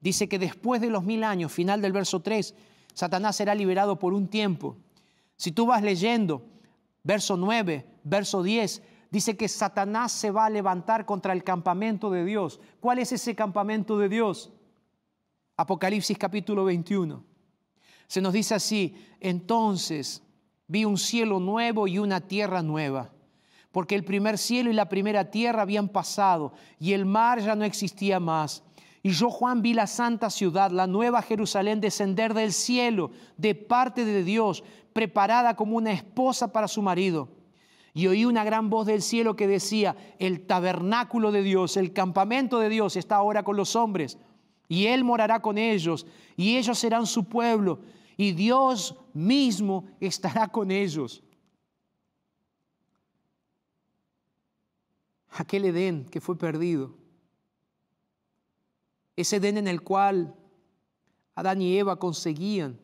dice 0.00 0.28
que 0.28 0.38
después 0.38 0.80
de 0.80 0.90
los 0.90 1.04
mil 1.04 1.24
años, 1.24 1.52
final 1.52 1.82
del 1.82 1.92
verso 1.92 2.20
3, 2.20 2.54
Satanás 2.94 3.36
será 3.36 3.54
liberado 3.54 3.98
por 3.98 4.14
un 4.14 4.28
tiempo. 4.28 4.76
Si 5.36 5.52
tú 5.52 5.66
vas 5.66 5.82
leyendo 5.82 6.46
verso 7.02 7.36
9, 7.36 7.84
verso 8.04 8.42
10, 8.42 8.82
dice 9.10 9.36
que 9.36 9.48
Satanás 9.48 10.12
se 10.12 10.30
va 10.30 10.46
a 10.46 10.50
levantar 10.50 11.06
contra 11.06 11.32
el 11.32 11.44
campamento 11.44 12.10
de 12.10 12.24
Dios. 12.24 12.60
¿Cuál 12.80 12.98
es 12.98 13.12
ese 13.12 13.34
campamento 13.34 13.98
de 13.98 14.08
Dios? 14.08 14.52
Apocalipsis 15.56 16.16
capítulo 16.18 16.64
21. 16.64 17.24
Se 18.06 18.20
nos 18.20 18.32
dice 18.32 18.54
así, 18.54 18.96
entonces 19.20 20.22
vi 20.66 20.84
un 20.84 20.98
cielo 20.98 21.40
nuevo 21.40 21.86
y 21.86 21.98
una 21.98 22.20
tierra 22.20 22.62
nueva, 22.62 23.10
porque 23.72 23.94
el 23.94 24.04
primer 24.04 24.38
cielo 24.38 24.70
y 24.70 24.74
la 24.74 24.88
primera 24.88 25.30
tierra 25.30 25.62
habían 25.62 25.88
pasado 25.88 26.52
y 26.78 26.92
el 26.92 27.04
mar 27.04 27.40
ya 27.40 27.54
no 27.54 27.64
existía 27.64 28.20
más. 28.20 28.62
Y 29.02 29.10
yo, 29.10 29.30
Juan, 29.30 29.62
vi 29.62 29.74
la 29.74 29.86
santa 29.86 30.28
ciudad, 30.28 30.70
la 30.70 30.86
nueva 30.86 31.22
Jerusalén, 31.22 31.80
descender 31.80 32.34
del 32.34 32.52
cielo 32.52 33.10
de 33.36 33.54
parte 33.54 34.04
de 34.04 34.24
Dios, 34.24 34.64
preparada 34.92 35.54
como 35.54 35.76
una 35.76 35.92
esposa 35.92 36.52
para 36.52 36.68
su 36.68 36.82
marido. 36.82 37.28
Y 37.94 38.06
oí 38.06 38.24
una 38.24 38.44
gran 38.44 38.70
voz 38.70 38.86
del 38.86 39.02
cielo 39.02 39.34
que 39.36 39.46
decía, 39.46 39.96
el 40.18 40.46
tabernáculo 40.46 41.32
de 41.32 41.42
Dios, 41.42 41.76
el 41.76 41.92
campamento 41.92 42.58
de 42.58 42.68
Dios 42.68 42.96
está 42.96 43.16
ahora 43.16 43.42
con 43.42 43.56
los 43.56 43.74
hombres 43.76 44.18
y 44.68 44.86
Él 44.86 45.02
morará 45.02 45.40
con 45.40 45.56
ellos, 45.56 46.06
y 46.36 46.56
ellos 46.58 46.78
serán 46.78 47.06
su 47.06 47.24
pueblo, 47.24 47.80
y 48.16 48.32
Dios 48.32 48.94
mismo 49.14 49.88
estará 49.98 50.48
con 50.48 50.70
ellos. 50.70 51.22
Aquel 55.30 55.64
Edén 55.64 56.04
que 56.04 56.20
fue 56.20 56.36
perdido, 56.36 56.94
ese 59.16 59.36
Edén 59.36 59.56
en 59.56 59.68
el 59.68 59.82
cual 59.82 60.34
Adán 61.34 61.62
y 61.62 61.76
Eva 61.78 61.98
conseguían 61.98 62.78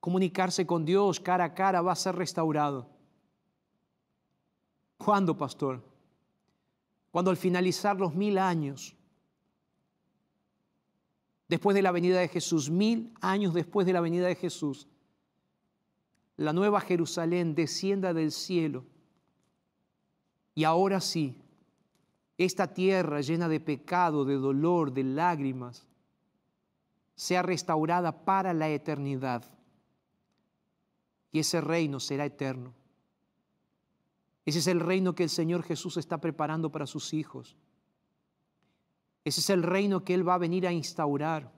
comunicarse 0.00 0.66
con 0.66 0.84
Dios 0.84 1.20
cara 1.20 1.44
a 1.44 1.54
cara, 1.54 1.82
va 1.82 1.92
a 1.92 1.96
ser 1.96 2.16
restaurado. 2.16 2.88
¿Cuándo, 5.02 5.34
pastor? 5.34 5.82
Cuando 7.10 7.30
al 7.30 7.38
finalizar 7.38 7.98
los 7.98 8.14
mil 8.14 8.36
años, 8.36 8.94
después 11.48 11.74
de 11.74 11.80
la 11.80 11.90
venida 11.90 12.20
de 12.20 12.28
Jesús, 12.28 12.68
mil 12.68 13.14
años 13.22 13.54
después 13.54 13.86
de 13.86 13.94
la 13.94 14.02
venida 14.02 14.26
de 14.26 14.34
Jesús, 14.34 14.86
la 16.36 16.52
nueva 16.52 16.82
Jerusalén 16.82 17.54
descienda 17.54 18.12
del 18.12 18.30
cielo. 18.30 18.84
Y 20.54 20.64
ahora 20.64 21.00
sí, 21.00 21.40
esta 22.36 22.74
tierra 22.74 23.22
llena 23.22 23.48
de 23.48 23.58
pecado, 23.58 24.26
de 24.26 24.34
dolor, 24.34 24.92
de 24.92 25.04
lágrimas, 25.04 25.86
sea 27.14 27.40
restaurada 27.40 28.26
para 28.26 28.52
la 28.52 28.68
eternidad. 28.68 29.46
Y 31.32 31.38
ese 31.38 31.62
reino 31.62 32.00
será 32.00 32.26
eterno. 32.26 32.74
Ese 34.44 34.58
es 34.60 34.66
el 34.66 34.80
reino 34.80 35.14
que 35.14 35.24
el 35.24 35.30
Señor 35.30 35.62
Jesús 35.62 35.96
está 35.96 36.18
preparando 36.18 36.70
para 36.70 36.86
sus 36.86 37.12
hijos. 37.12 37.56
Ese 39.24 39.40
es 39.40 39.50
el 39.50 39.62
reino 39.62 40.04
que 40.04 40.14
Él 40.14 40.26
va 40.26 40.34
a 40.34 40.38
venir 40.38 40.66
a 40.66 40.72
instaurar. 40.72 41.52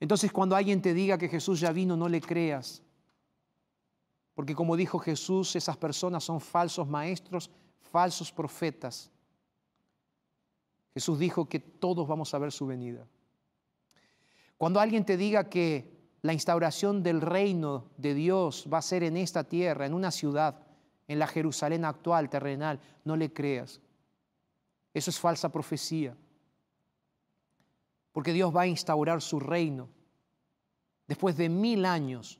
Entonces 0.00 0.32
cuando 0.32 0.56
alguien 0.56 0.82
te 0.82 0.94
diga 0.94 1.16
que 1.16 1.28
Jesús 1.28 1.60
ya 1.60 1.70
vino, 1.70 1.96
no 1.96 2.08
le 2.08 2.20
creas. 2.20 2.82
Porque 4.34 4.54
como 4.54 4.76
dijo 4.76 4.98
Jesús, 4.98 5.54
esas 5.54 5.76
personas 5.76 6.24
son 6.24 6.40
falsos 6.40 6.88
maestros, 6.88 7.50
falsos 7.78 8.32
profetas. 8.32 9.10
Jesús 10.94 11.18
dijo 11.18 11.48
que 11.48 11.60
todos 11.60 12.06
vamos 12.08 12.34
a 12.34 12.38
ver 12.38 12.50
su 12.50 12.66
venida. 12.66 13.06
Cuando 14.58 14.80
alguien 14.80 15.04
te 15.04 15.16
diga 15.16 15.48
que 15.48 15.91
la 16.22 16.32
instauración 16.32 17.02
del 17.02 17.20
reino 17.20 17.90
de 17.96 18.14
Dios 18.14 18.68
va 18.72 18.78
a 18.78 18.82
ser 18.82 19.02
en 19.02 19.16
esta 19.16 19.44
tierra, 19.44 19.86
en 19.86 19.92
una 19.92 20.12
ciudad, 20.12 20.56
en 21.08 21.18
la 21.18 21.26
Jerusalén 21.26 21.84
actual, 21.84 22.30
terrenal, 22.30 22.80
no 23.04 23.16
le 23.16 23.32
creas. 23.32 23.80
Eso 24.94 25.10
es 25.10 25.18
falsa 25.18 25.50
profecía. 25.50 26.16
Porque 28.12 28.32
Dios 28.32 28.54
va 28.54 28.62
a 28.62 28.66
instaurar 28.68 29.20
su 29.20 29.40
reino 29.40 29.88
después 31.08 31.36
de 31.36 31.48
mil 31.48 31.84
años 31.84 32.38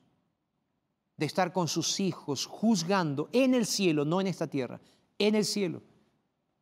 de 1.17 1.27
estar 1.27 1.53
con 1.53 1.67
sus 1.67 1.99
hijos 1.99 2.47
juzgando 2.47 3.29
en 3.33 3.55
el 3.55 3.67
cielo, 3.67 4.05
no 4.05 4.21
en 4.21 4.29
esta 4.29 4.47
tierra, 4.47 4.81
en 5.19 5.35
el 5.35 5.45
cielo. 5.45 5.83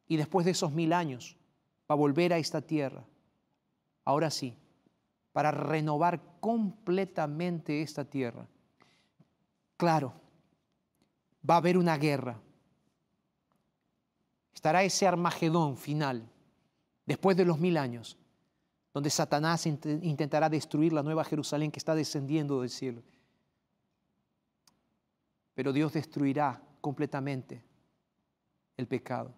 Y 0.09 0.17
después 0.17 0.47
de 0.47 0.53
esos 0.53 0.73
mil 0.73 0.93
años 0.93 1.37
va 1.91 1.95
a 1.95 1.99
volver 1.99 2.33
a 2.33 2.39
esta 2.39 2.63
tierra. 2.63 3.05
Ahora 4.05 4.31
sí, 4.31 4.57
para 5.33 5.51
renovar 5.51 6.30
completamente 6.41 7.83
esta 7.83 8.05
tierra. 8.05 8.47
Claro, 9.77 10.13
va 11.49 11.55
a 11.55 11.59
haber 11.59 11.79
una 11.79 11.97
guerra 11.97 12.41
estará 14.61 14.83
ese 14.83 15.07
Armagedón 15.07 15.79
final, 15.79 16.29
después 17.07 17.35
de 17.35 17.47
los 17.47 17.59
mil 17.59 17.79
años, 17.79 18.19
donde 18.93 19.09
Satanás 19.09 19.65
intentará 19.65 20.51
destruir 20.51 20.93
la 20.93 21.03
nueva 21.03 21.25
Jerusalén 21.25 21.71
que 21.71 21.79
está 21.79 21.95
descendiendo 21.95 22.61
del 22.61 22.69
cielo. 22.69 23.03
Pero 25.55 25.73
Dios 25.73 25.95
destruirá 25.95 26.63
completamente 26.83 27.65
el 28.77 28.87
pecado. 28.87 29.33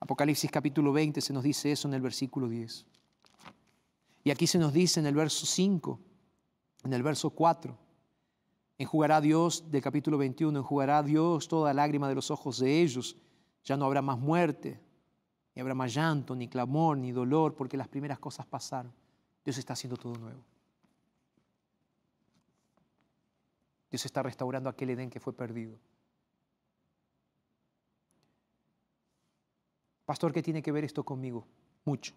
Apocalipsis 0.00 0.50
capítulo 0.50 0.94
20 0.94 1.20
se 1.20 1.34
nos 1.34 1.42
dice 1.42 1.70
eso 1.70 1.86
en 1.86 1.92
el 1.92 2.00
versículo 2.00 2.48
10. 2.48 2.86
Y 4.22 4.30
aquí 4.30 4.46
se 4.46 4.58
nos 4.58 4.72
dice 4.72 5.00
en 5.00 5.06
el 5.06 5.14
verso 5.14 5.46
5, 5.46 5.98
en 6.84 6.92
el 6.92 7.02
verso 7.02 7.30
4, 7.30 7.76
enjugará 8.78 9.20
Dios 9.20 9.70
del 9.70 9.82
capítulo 9.82 10.18
21, 10.18 10.58
enjugará 10.58 11.02
Dios 11.02 11.48
toda 11.48 11.72
lágrima 11.74 12.08
de 12.08 12.14
los 12.14 12.30
ojos 12.30 12.58
de 12.58 12.82
ellos 12.82 13.16
ya 13.64 13.76
no 13.76 13.84
habrá 13.84 14.02
más 14.02 14.18
muerte, 14.18 14.80
ni 15.54 15.60
habrá 15.60 15.74
más 15.74 15.94
llanto, 15.94 16.34
ni 16.34 16.48
clamor, 16.48 16.96
ni 16.96 17.12
dolor, 17.12 17.54
porque 17.54 17.76
las 17.76 17.88
primeras 17.88 18.18
cosas 18.18 18.46
pasaron. 18.46 18.92
Dios 19.44 19.58
está 19.58 19.74
haciendo 19.74 19.96
todo 19.96 20.14
nuevo. 20.16 20.42
Dios 23.90 24.04
está 24.04 24.22
restaurando 24.22 24.68
aquel 24.68 24.90
Edén 24.90 25.10
que 25.10 25.20
fue 25.20 25.32
perdido. 25.32 25.76
Pastor, 30.04 30.32
¿qué 30.32 30.42
tiene 30.42 30.62
que 30.62 30.72
ver 30.72 30.84
esto 30.84 31.04
conmigo? 31.04 31.46
Mucho. 31.84 32.14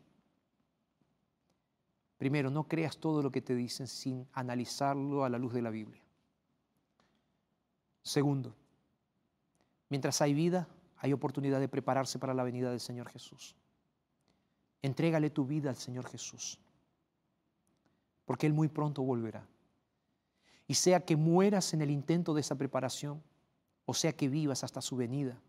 Primero, 2.17 2.49
no 2.49 2.67
creas 2.67 2.97
todo 2.97 3.21
lo 3.21 3.31
que 3.31 3.41
te 3.41 3.55
dicen 3.55 3.87
sin 3.87 4.27
analizarlo 4.33 5.25
a 5.25 5.29
la 5.29 5.37
luz 5.37 5.53
de 5.53 5.61
la 5.61 5.69
Biblia. 5.69 6.01
Segundo, 8.01 8.55
Mientras 9.93 10.23
hay 10.23 10.33
vida, 10.33 10.67
hay 10.97 11.13
oportunidad 11.13 11.59
de 11.59 11.69
prepararse 11.69 12.17
para 12.17 12.33
la 12.33 12.43
venida 12.43 12.71
del 12.71 12.79
Señor 12.79 13.09
Jesús. 13.09 13.55
Entrégale 14.81 15.29
tu 15.29 15.45
vida 15.45 15.69
al 15.69 15.75
Señor 15.75 16.07
Jesús, 16.07 16.59
porque 18.25 18.47
Él 18.47 18.53
muy 18.53 18.69
pronto 18.69 19.03
volverá. 19.03 19.47
Y 20.65 20.73
sea 20.73 21.05
que 21.05 21.15
mueras 21.15 21.75
en 21.75 21.83
el 21.83 21.91
intento 21.91 22.33
de 22.33 22.41
esa 22.41 22.55
preparación, 22.55 23.21
o 23.85 23.93
sea 23.93 24.13
que 24.13 24.29
vivas 24.29 24.63
hasta 24.63 24.81
su 24.81 24.95
venida, 24.95 25.39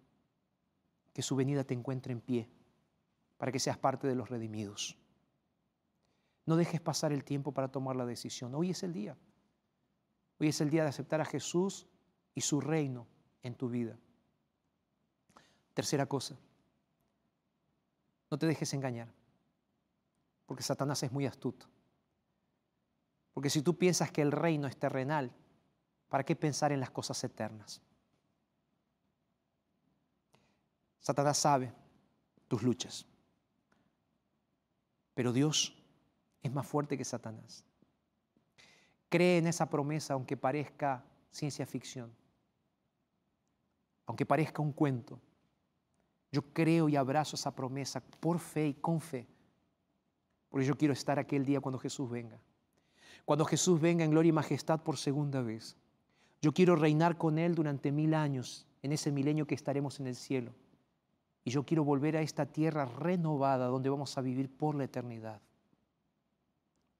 que 1.15 1.23
su 1.23 1.37
venida 1.37 1.65
te 1.65 1.73
encuentre 1.73 2.13
en 2.13 2.21
pie, 2.21 2.47
para 3.39 3.51
que 3.51 3.59
seas 3.59 3.79
parte 3.79 4.07
de 4.07 4.15
los 4.15 4.29
redimidos. 4.29 4.95
No 6.47 6.57
dejes 6.57 6.81
pasar 6.81 7.13
el 7.13 7.25
tiempo 7.25 7.53
para 7.53 7.69
tomar 7.69 7.97
la 7.97 8.05
decisión. 8.05 8.55
Hoy 8.55 8.71
es 8.71 8.83
el 8.83 8.93
día. 8.93 9.17
Hoy 10.39 10.49
es 10.49 10.61
el 10.61 10.71
día 10.71 10.83
de 10.83 10.91
aceptar 10.91 11.21
a 11.21 11.25
Jesús 11.25 11.87
y 12.35 12.41
su 12.41 12.61
reino 12.61 13.07
en 13.43 13.55
tu 13.55 13.69
vida. 13.69 13.97
Tercera 15.73 16.07
cosa, 16.07 16.37
no 18.31 18.39
te 18.39 18.47
dejes 18.47 18.73
engañar, 18.75 19.13
porque 20.47 20.63
Satanás 20.63 21.03
es 21.03 21.13
muy 21.13 21.27
astuto. 21.27 21.67
Porque 23.33 23.51
si 23.51 23.63
tú 23.63 23.77
piensas 23.77 24.13
que 24.13 24.23
el 24.23 24.31
reino 24.31 24.69
es 24.69 24.77
terrenal, 24.77 25.33
¿para 26.09 26.25
qué 26.25 26.37
pensar 26.37 26.71
en 26.73 26.81
las 26.81 26.91
cosas 26.91 27.23
eternas? 27.25 27.81
Satanás 31.01 31.39
sabe 31.39 31.73
tus 32.49 32.63
luchas, 32.63 33.07
pero 35.15 35.33
Dios 35.33 35.77
es 36.45 36.53
más 36.53 36.67
fuerte 36.67 36.97
que 36.97 37.05
Satanás. 37.05 37.65
Cree 39.09 39.39
en 39.39 39.47
esa 39.47 39.69
promesa 39.69 40.15
aunque 40.15 40.37
parezca 40.37 41.03
ciencia 41.31 41.67
ficción, 41.67 42.13
aunque 44.07 44.27
parezca 44.27 44.63
un 44.63 44.73
cuento. 44.73 45.19
Yo 46.31 46.43
creo 46.53 46.89
y 46.89 46.97
abrazo 46.97 47.37
esa 47.37 47.55
promesa 47.55 48.01
por 48.21 48.39
fe 48.39 48.69
y 48.69 48.75
con 48.75 49.01
fe, 49.01 49.27
porque 50.51 50.67
yo 50.67 50.77
quiero 50.77 50.93
estar 50.93 51.19
aquel 51.19 51.45
día 51.45 51.61
cuando 51.61 51.79
Jesús 51.79 52.11
venga. 52.11 52.39
Cuando 53.25 53.47
Jesús 53.47 53.81
venga 53.81 54.05
en 54.05 54.11
gloria 54.11 54.29
y 54.29 54.33
majestad 54.33 54.83
por 54.83 54.99
segunda 54.99 55.41
vez. 55.41 55.77
Yo 56.43 56.53
quiero 56.53 56.77
reinar 56.77 57.17
con 57.17 57.39
Él 57.39 57.55
durante 57.55 57.91
mil 57.91 58.13
años, 58.13 58.67
en 58.83 58.93
ese 58.93 59.11
milenio 59.11 59.47
que 59.47 59.55
estaremos 59.55 59.99
en 59.99 60.09
el 60.09 60.15
cielo. 60.15 60.53
Y 61.43 61.51
yo 61.51 61.65
quiero 61.65 61.85
volver 61.85 62.19
a 62.19 62.21
esta 62.21 62.45
tierra 62.45 62.85
renovada 62.85 63.67
donde 63.67 63.89
vamos 63.89 64.19
a 64.19 64.21
vivir 64.21 64.55
por 64.55 64.75
la 64.75 64.85
eternidad. 64.85 65.41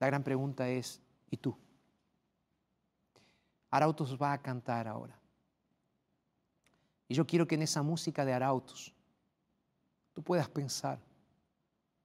La 0.05 0.11
gran 0.11 0.23
pregunta 0.23 0.69
es, 0.69 1.01
¿y 1.31 1.37
tú? 1.37 1.57
Arautos 3.71 4.21
va 4.21 4.33
a 4.33 4.37
cantar 4.39 4.87
ahora. 4.87 5.19
Y 7.07 7.15
yo 7.15 7.25
quiero 7.25 7.47
que 7.47 7.55
en 7.55 7.63
esa 7.63 7.81
música 7.81 8.23
de 8.23 8.31
Arautos 8.31 8.93
tú 10.13 10.21
puedas 10.21 10.47
pensar, 10.47 10.99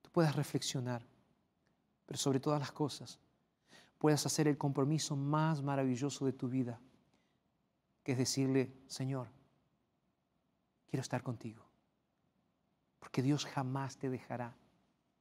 tú 0.01 0.09
puedas 0.13 0.35
reflexionar, 0.35 1.05
pero 2.07 2.17
sobre 2.17 2.41
todas 2.41 2.59
las 2.59 2.73
cosas, 2.73 3.19
puedas 3.99 4.25
hacer 4.25 4.49
el 4.49 4.57
compromiso 4.57 5.15
más 5.15 5.63
maravilloso 5.63 6.25
de 6.25 6.33
tu 6.33 6.49
vida, 6.49 6.81
que 8.03 8.13
es 8.13 8.19
decirle, 8.19 8.73
Señor, 8.87 9.29
quiero 10.87 11.03
estar 11.03 11.23
contigo, 11.23 11.67
porque 12.99 13.21
Dios 13.21 13.45
jamás 13.45 13.99
te 13.99 14.09
dejará, 14.09 14.57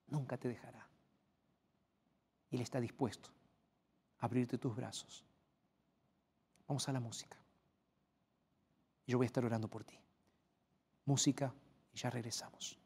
nunca 0.07 0.37
te 0.37 0.47
dejará. 0.47 0.88
Y 2.49 2.55
Él 2.55 2.61
está 2.61 2.79
dispuesto 2.79 3.29
a 4.19 4.25
abrirte 4.25 4.57
tus 4.57 4.75
brazos. 4.75 5.23
Vamos 6.67 6.87
a 6.87 6.91
la 6.91 6.99
música. 6.99 7.37
Yo 9.07 9.17
voy 9.17 9.25
a 9.25 9.27
estar 9.27 9.43
orando 9.43 9.67
por 9.67 9.83
ti. 9.83 9.97
Música 11.05 11.53
y 11.91 11.97
ya 11.97 12.09
regresamos. 12.09 12.77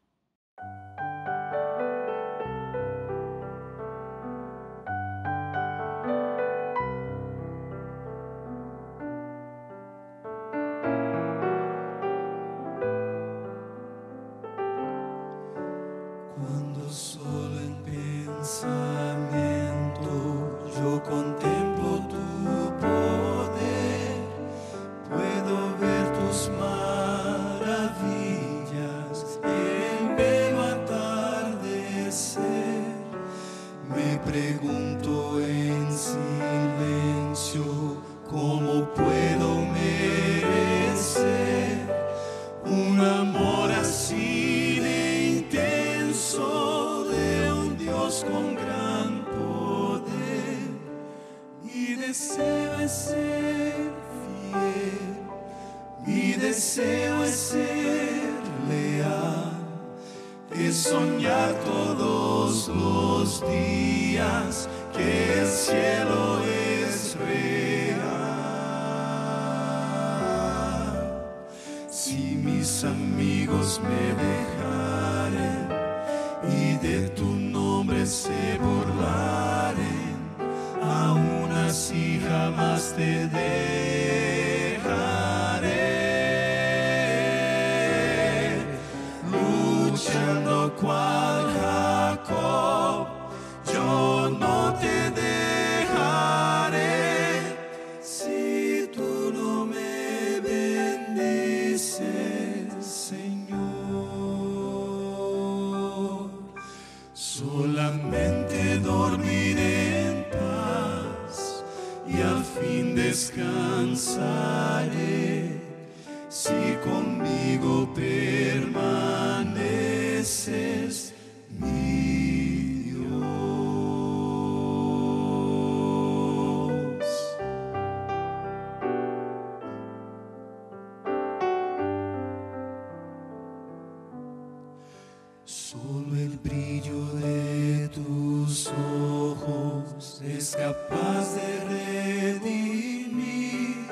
Capaz 140.88 141.34
de 141.34 142.30
redimir 142.38 143.86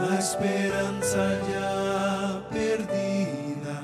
la 0.00 0.18
esperanza 0.18 1.38
ya 1.50 2.42
perdida 2.50 3.80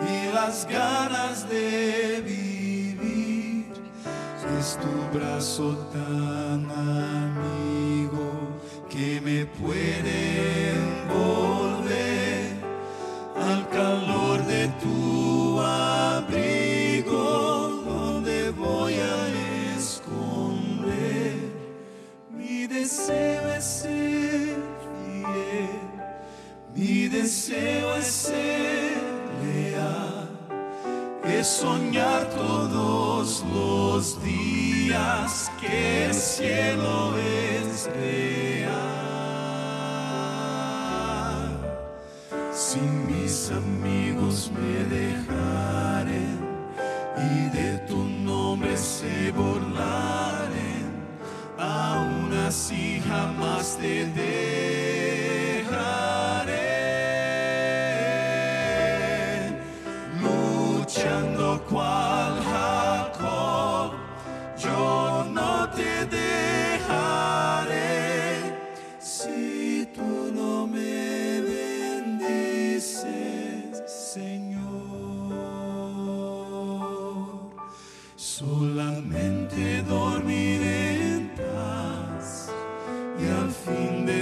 y 0.00 0.34
las 0.34 0.66
ganas 0.66 1.48
de 1.48 2.22
vivir. 2.24 3.66
Es 4.58 4.78
tu 4.80 5.18
brazo 5.18 5.76
tan 5.92 6.31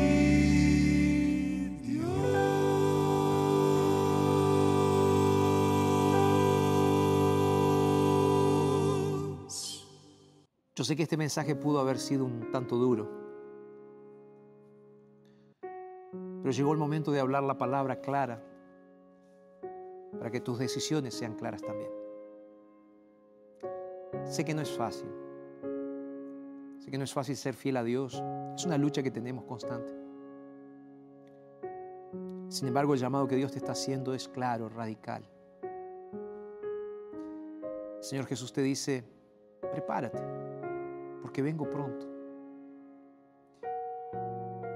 Dios. 1.83 2.17
Yo 10.75 10.85
sé 10.85 10.97
que 10.97 11.03
este 11.03 11.19
mensaje 11.19 11.55
pudo 11.55 11.79
haber 11.81 11.99
sido 11.99 12.25
un 12.25 12.51
tanto 12.51 12.77
duro, 12.77 13.11
pero 15.61 16.51
llegó 16.51 16.73
el 16.73 16.79
momento 16.79 17.13
de 17.13 17.21
hablar 17.21 17.43
la 17.43 17.59
palabra 17.59 18.01
clara 18.01 18.52
para 20.19 20.31
que 20.31 20.41
tus 20.41 20.59
decisiones 20.59 21.15
sean 21.15 21.35
claras 21.35 21.63
también. 21.63 21.91
Sé 24.25 24.45
que 24.45 24.55
no 24.55 24.63
es 24.63 24.71
fácil, 24.71 25.09
sé 26.79 26.91
que 26.91 26.99
no 26.99 27.05
es 27.05 27.13
fácil 27.13 27.37
ser 27.37 27.55
fiel 27.55 27.77
a 27.77 27.85
Dios, 27.85 28.23
es 28.55 28.65
una 28.65 28.79
lucha 28.79 29.03
que 29.03 29.11
tenemos 29.11 29.45
constante. 29.45 29.93
Sin 32.49 32.69
embargo, 32.69 32.95
el 32.95 33.01
llamado 33.01 33.27
que 33.27 33.37
Dios 33.37 33.53
te 33.53 33.59
está 33.59 33.73
haciendo 33.73 34.15
es 34.15 34.29
claro, 34.29 34.69
radical. 34.69 35.23
Señor 38.01 38.27
Jesús 38.27 38.53
te 38.53 38.61
dice, 38.61 39.05
prepárate, 39.73 40.23
porque 41.23 41.41
vengo 41.41 41.71
pronto. 41.71 42.07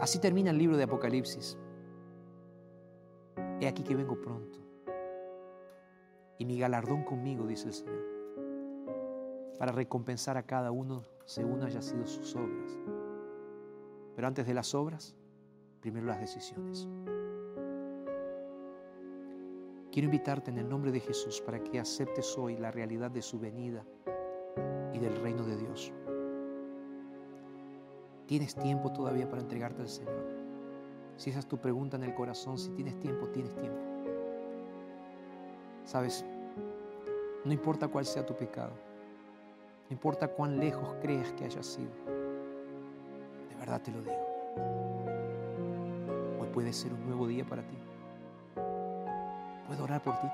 Así 0.01 0.19
termina 0.19 0.51
el 0.51 0.59
libro 0.59 0.77
de 0.77 0.85
Apocalipsis. 0.85 1.59
He 3.61 3.67
aquí 3.67 3.83
que 3.83 3.95
vengo 3.95 4.21
pronto. 4.21 4.66
Y 6.39 6.45
mi 6.45 6.59
galardón 6.59 7.05
conmigo, 7.05 7.47
dice 7.47 7.69
el 7.69 7.75
Señor, 7.75 8.05
para 9.59 9.73
recompensar 9.73 10.37
a 10.37 10.43
cada 10.43 10.71
uno 10.71 11.03
según 11.25 11.63
haya 11.63 11.81
sido 11.81 12.07
sus 12.07 12.37
obras. 12.37 12.79
Pero 14.15 14.29
antes 14.29 14.47
de 14.47 14.55
las 14.55 14.75
obras, 14.75 15.17
primero 15.81 16.07
las 16.07 16.21
decisiones. 16.21 16.89
Quiero 19.93 20.07
invitarte 20.07 20.51
en 20.51 20.59
el 20.59 20.69
nombre 20.69 20.93
de 20.93 21.01
Jesús 21.01 21.41
para 21.41 21.63
que 21.63 21.81
aceptes 21.81 22.37
hoy 22.37 22.57
la 22.57 22.71
realidad 22.71 23.11
de 23.11 23.23
su 23.23 23.39
venida 23.39 23.83
y 24.93 24.99
del 24.99 25.17
reino 25.17 25.45
de 25.45 25.57
Dios. 25.57 25.93
Tienes 28.27 28.55
tiempo 28.57 28.93
todavía 28.93 29.29
para 29.29 29.41
entregarte 29.41 29.83
al 29.83 29.89
Señor. 29.89 30.27
Si 31.17 31.31
esa 31.31 31.39
es 31.39 31.47
tu 31.47 31.59
pregunta 31.59 31.97
en 31.97 32.03
el 32.03 32.15
corazón, 32.15 32.59
si 32.59 32.71
tienes 32.73 32.99
tiempo, 33.01 33.29
tienes 33.29 33.55
tiempo. 33.57 33.86
Sabes, 35.87 36.25
no 37.45 37.53
importa 37.53 37.87
cuál 37.87 38.05
sea 38.05 38.27
tu 38.27 38.35
pecado, 38.35 38.73
no 39.89 39.95
importa 39.95 40.27
cuán 40.27 40.59
lejos 40.59 40.97
creas 41.01 41.33
que 41.35 41.45
hayas 41.45 41.65
sido, 41.65 41.93
de 43.49 43.55
verdad 43.55 43.81
te 43.81 43.93
lo 43.93 44.03
digo. 44.03 44.27
Hoy 46.41 46.49
puede 46.49 46.73
ser 46.73 46.93
un 46.93 47.07
nuevo 47.07 47.29
día 47.29 47.45
para 47.45 47.63
ti. 47.63 47.79
¿Puedo 49.69 49.85
orar 49.85 50.03
por 50.03 50.19
ti? 50.19 50.27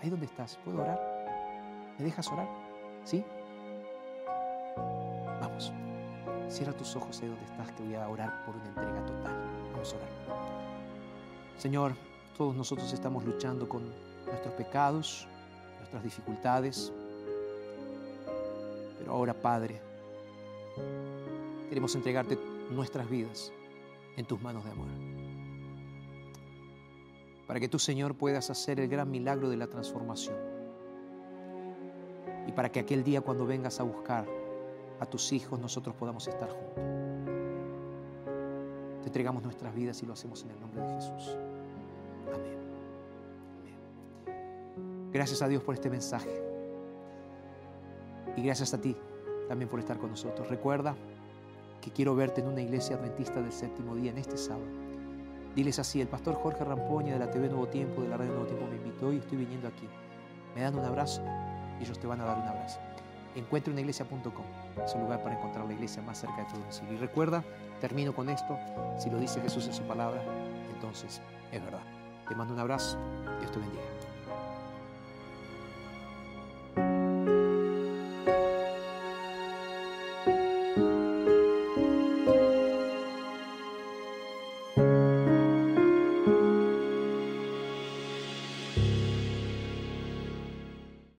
Ahí 0.00 0.08
donde 0.08 0.26
estás, 0.26 0.56
¿puedo 0.64 0.82
orar? 0.82 1.00
¿Me 1.98 2.04
dejas 2.04 2.30
orar? 2.30 2.46
¿Sí? 3.02 3.24
Vamos. 5.40 5.72
Cierra 6.48 6.72
tus 6.72 6.94
ojos 6.94 7.20
ahí 7.20 7.28
donde 7.28 7.44
estás, 7.44 7.72
que 7.72 7.82
voy 7.82 7.96
a 7.96 8.08
orar 8.08 8.44
por 8.44 8.54
una 8.54 8.68
entrega 8.68 9.04
total. 9.04 9.34
Vamos 9.72 9.92
a 9.92 9.96
orar. 9.96 10.08
Señor, 11.56 11.92
todos 12.36 12.54
nosotros 12.54 12.92
estamos 12.92 13.24
luchando 13.24 13.68
con 13.68 13.82
nuestros 14.26 14.54
pecados, 14.54 15.26
nuestras 15.78 16.02
dificultades. 16.02 16.92
Pero 18.98 19.12
ahora, 19.12 19.32
Padre, 19.32 19.80
queremos 21.68 21.94
entregarte 21.94 22.38
nuestras 22.70 23.08
vidas 23.08 23.52
en 24.16 24.26
tus 24.26 24.40
manos 24.42 24.64
de 24.64 24.70
amor. 24.70 24.88
Para 27.46 27.60
que 27.60 27.68
tú, 27.68 27.78
Señor, 27.78 28.16
puedas 28.16 28.50
hacer 28.50 28.80
el 28.80 28.88
gran 28.88 29.10
milagro 29.10 29.48
de 29.48 29.56
la 29.56 29.68
transformación. 29.68 30.36
Y 32.46 32.52
para 32.52 32.70
que 32.70 32.80
aquel 32.80 33.02
día 33.02 33.20
cuando 33.22 33.46
vengas 33.46 33.80
a 33.80 33.82
buscar 33.82 34.26
a 35.00 35.06
tus 35.06 35.32
hijos 35.32 35.58
nosotros 35.58 35.94
podamos 35.94 36.26
estar 36.26 36.50
juntos. 36.50 36.84
Te 39.02 39.06
entregamos 39.06 39.42
nuestras 39.42 39.74
vidas 39.74 40.02
y 40.02 40.06
lo 40.06 40.12
hacemos 40.12 40.42
en 40.42 40.50
el 40.50 40.60
nombre 40.60 40.82
de 40.82 40.94
Jesús. 40.94 41.36
Gracias 45.16 45.40
a 45.40 45.48
Dios 45.48 45.62
por 45.62 45.74
este 45.74 45.88
mensaje. 45.88 46.28
Y 48.36 48.42
gracias 48.42 48.74
a 48.74 48.80
ti 48.82 48.94
también 49.48 49.66
por 49.66 49.80
estar 49.80 49.96
con 49.96 50.10
nosotros. 50.10 50.46
Recuerda 50.50 50.94
que 51.80 51.90
quiero 51.90 52.14
verte 52.14 52.42
en 52.42 52.48
una 52.48 52.60
iglesia 52.60 52.96
adventista 52.96 53.40
del 53.40 53.50
séptimo 53.50 53.94
día 53.96 54.10
en 54.10 54.18
este 54.18 54.36
sábado. 54.36 54.66
Diles 55.54 55.78
así, 55.78 56.02
el 56.02 56.08
pastor 56.08 56.34
Jorge 56.34 56.64
Rampoña 56.64 57.14
de 57.14 57.18
la 57.18 57.30
TV 57.30 57.48
Nuevo 57.48 57.66
Tiempo, 57.66 58.02
de 58.02 58.08
la 58.08 58.18
Radio 58.18 58.32
Nuevo 58.32 58.46
Tiempo, 58.46 58.66
me 58.66 58.76
invitó 58.76 59.10
y 59.10 59.16
estoy 59.16 59.38
viniendo 59.38 59.68
aquí. 59.68 59.88
Me 60.54 60.60
dan 60.60 60.78
un 60.78 60.84
abrazo 60.84 61.22
y 61.80 61.84
ellos 61.84 61.98
te 61.98 62.06
van 62.06 62.20
a 62.20 62.24
dar 62.26 62.36
un 62.36 62.48
abrazo 62.48 62.78
encuentrounaglesia.com. 63.36 64.44
Es 64.84 64.94
el 64.94 65.00
lugar 65.00 65.22
para 65.22 65.36
encontrar 65.36 65.66
la 65.66 65.72
iglesia 65.72 66.02
más 66.02 66.18
cerca 66.18 66.38
de 66.38 66.44
tu 66.44 66.58
domicilio. 66.58 66.92
Y 66.92 66.96
recuerda, 66.96 67.42
termino 67.80 68.14
con 68.14 68.28
esto, 68.28 68.58
si 68.98 69.08
lo 69.08 69.18
dice 69.18 69.40
Jesús 69.40 69.66
en 69.66 69.72
su 69.72 69.82
palabra, 69.84 70.22
entonces 70.74 71.22
es 71.52 71.64
verdad. 71.64 71.82
Te 72.28 72.34
mando 72.34 72.54
un 72.54 72.60
abrazo, 72.60 72.98
Dios 73.40 73.52
te 73.52 73.58
bendiga. 73.58 73.95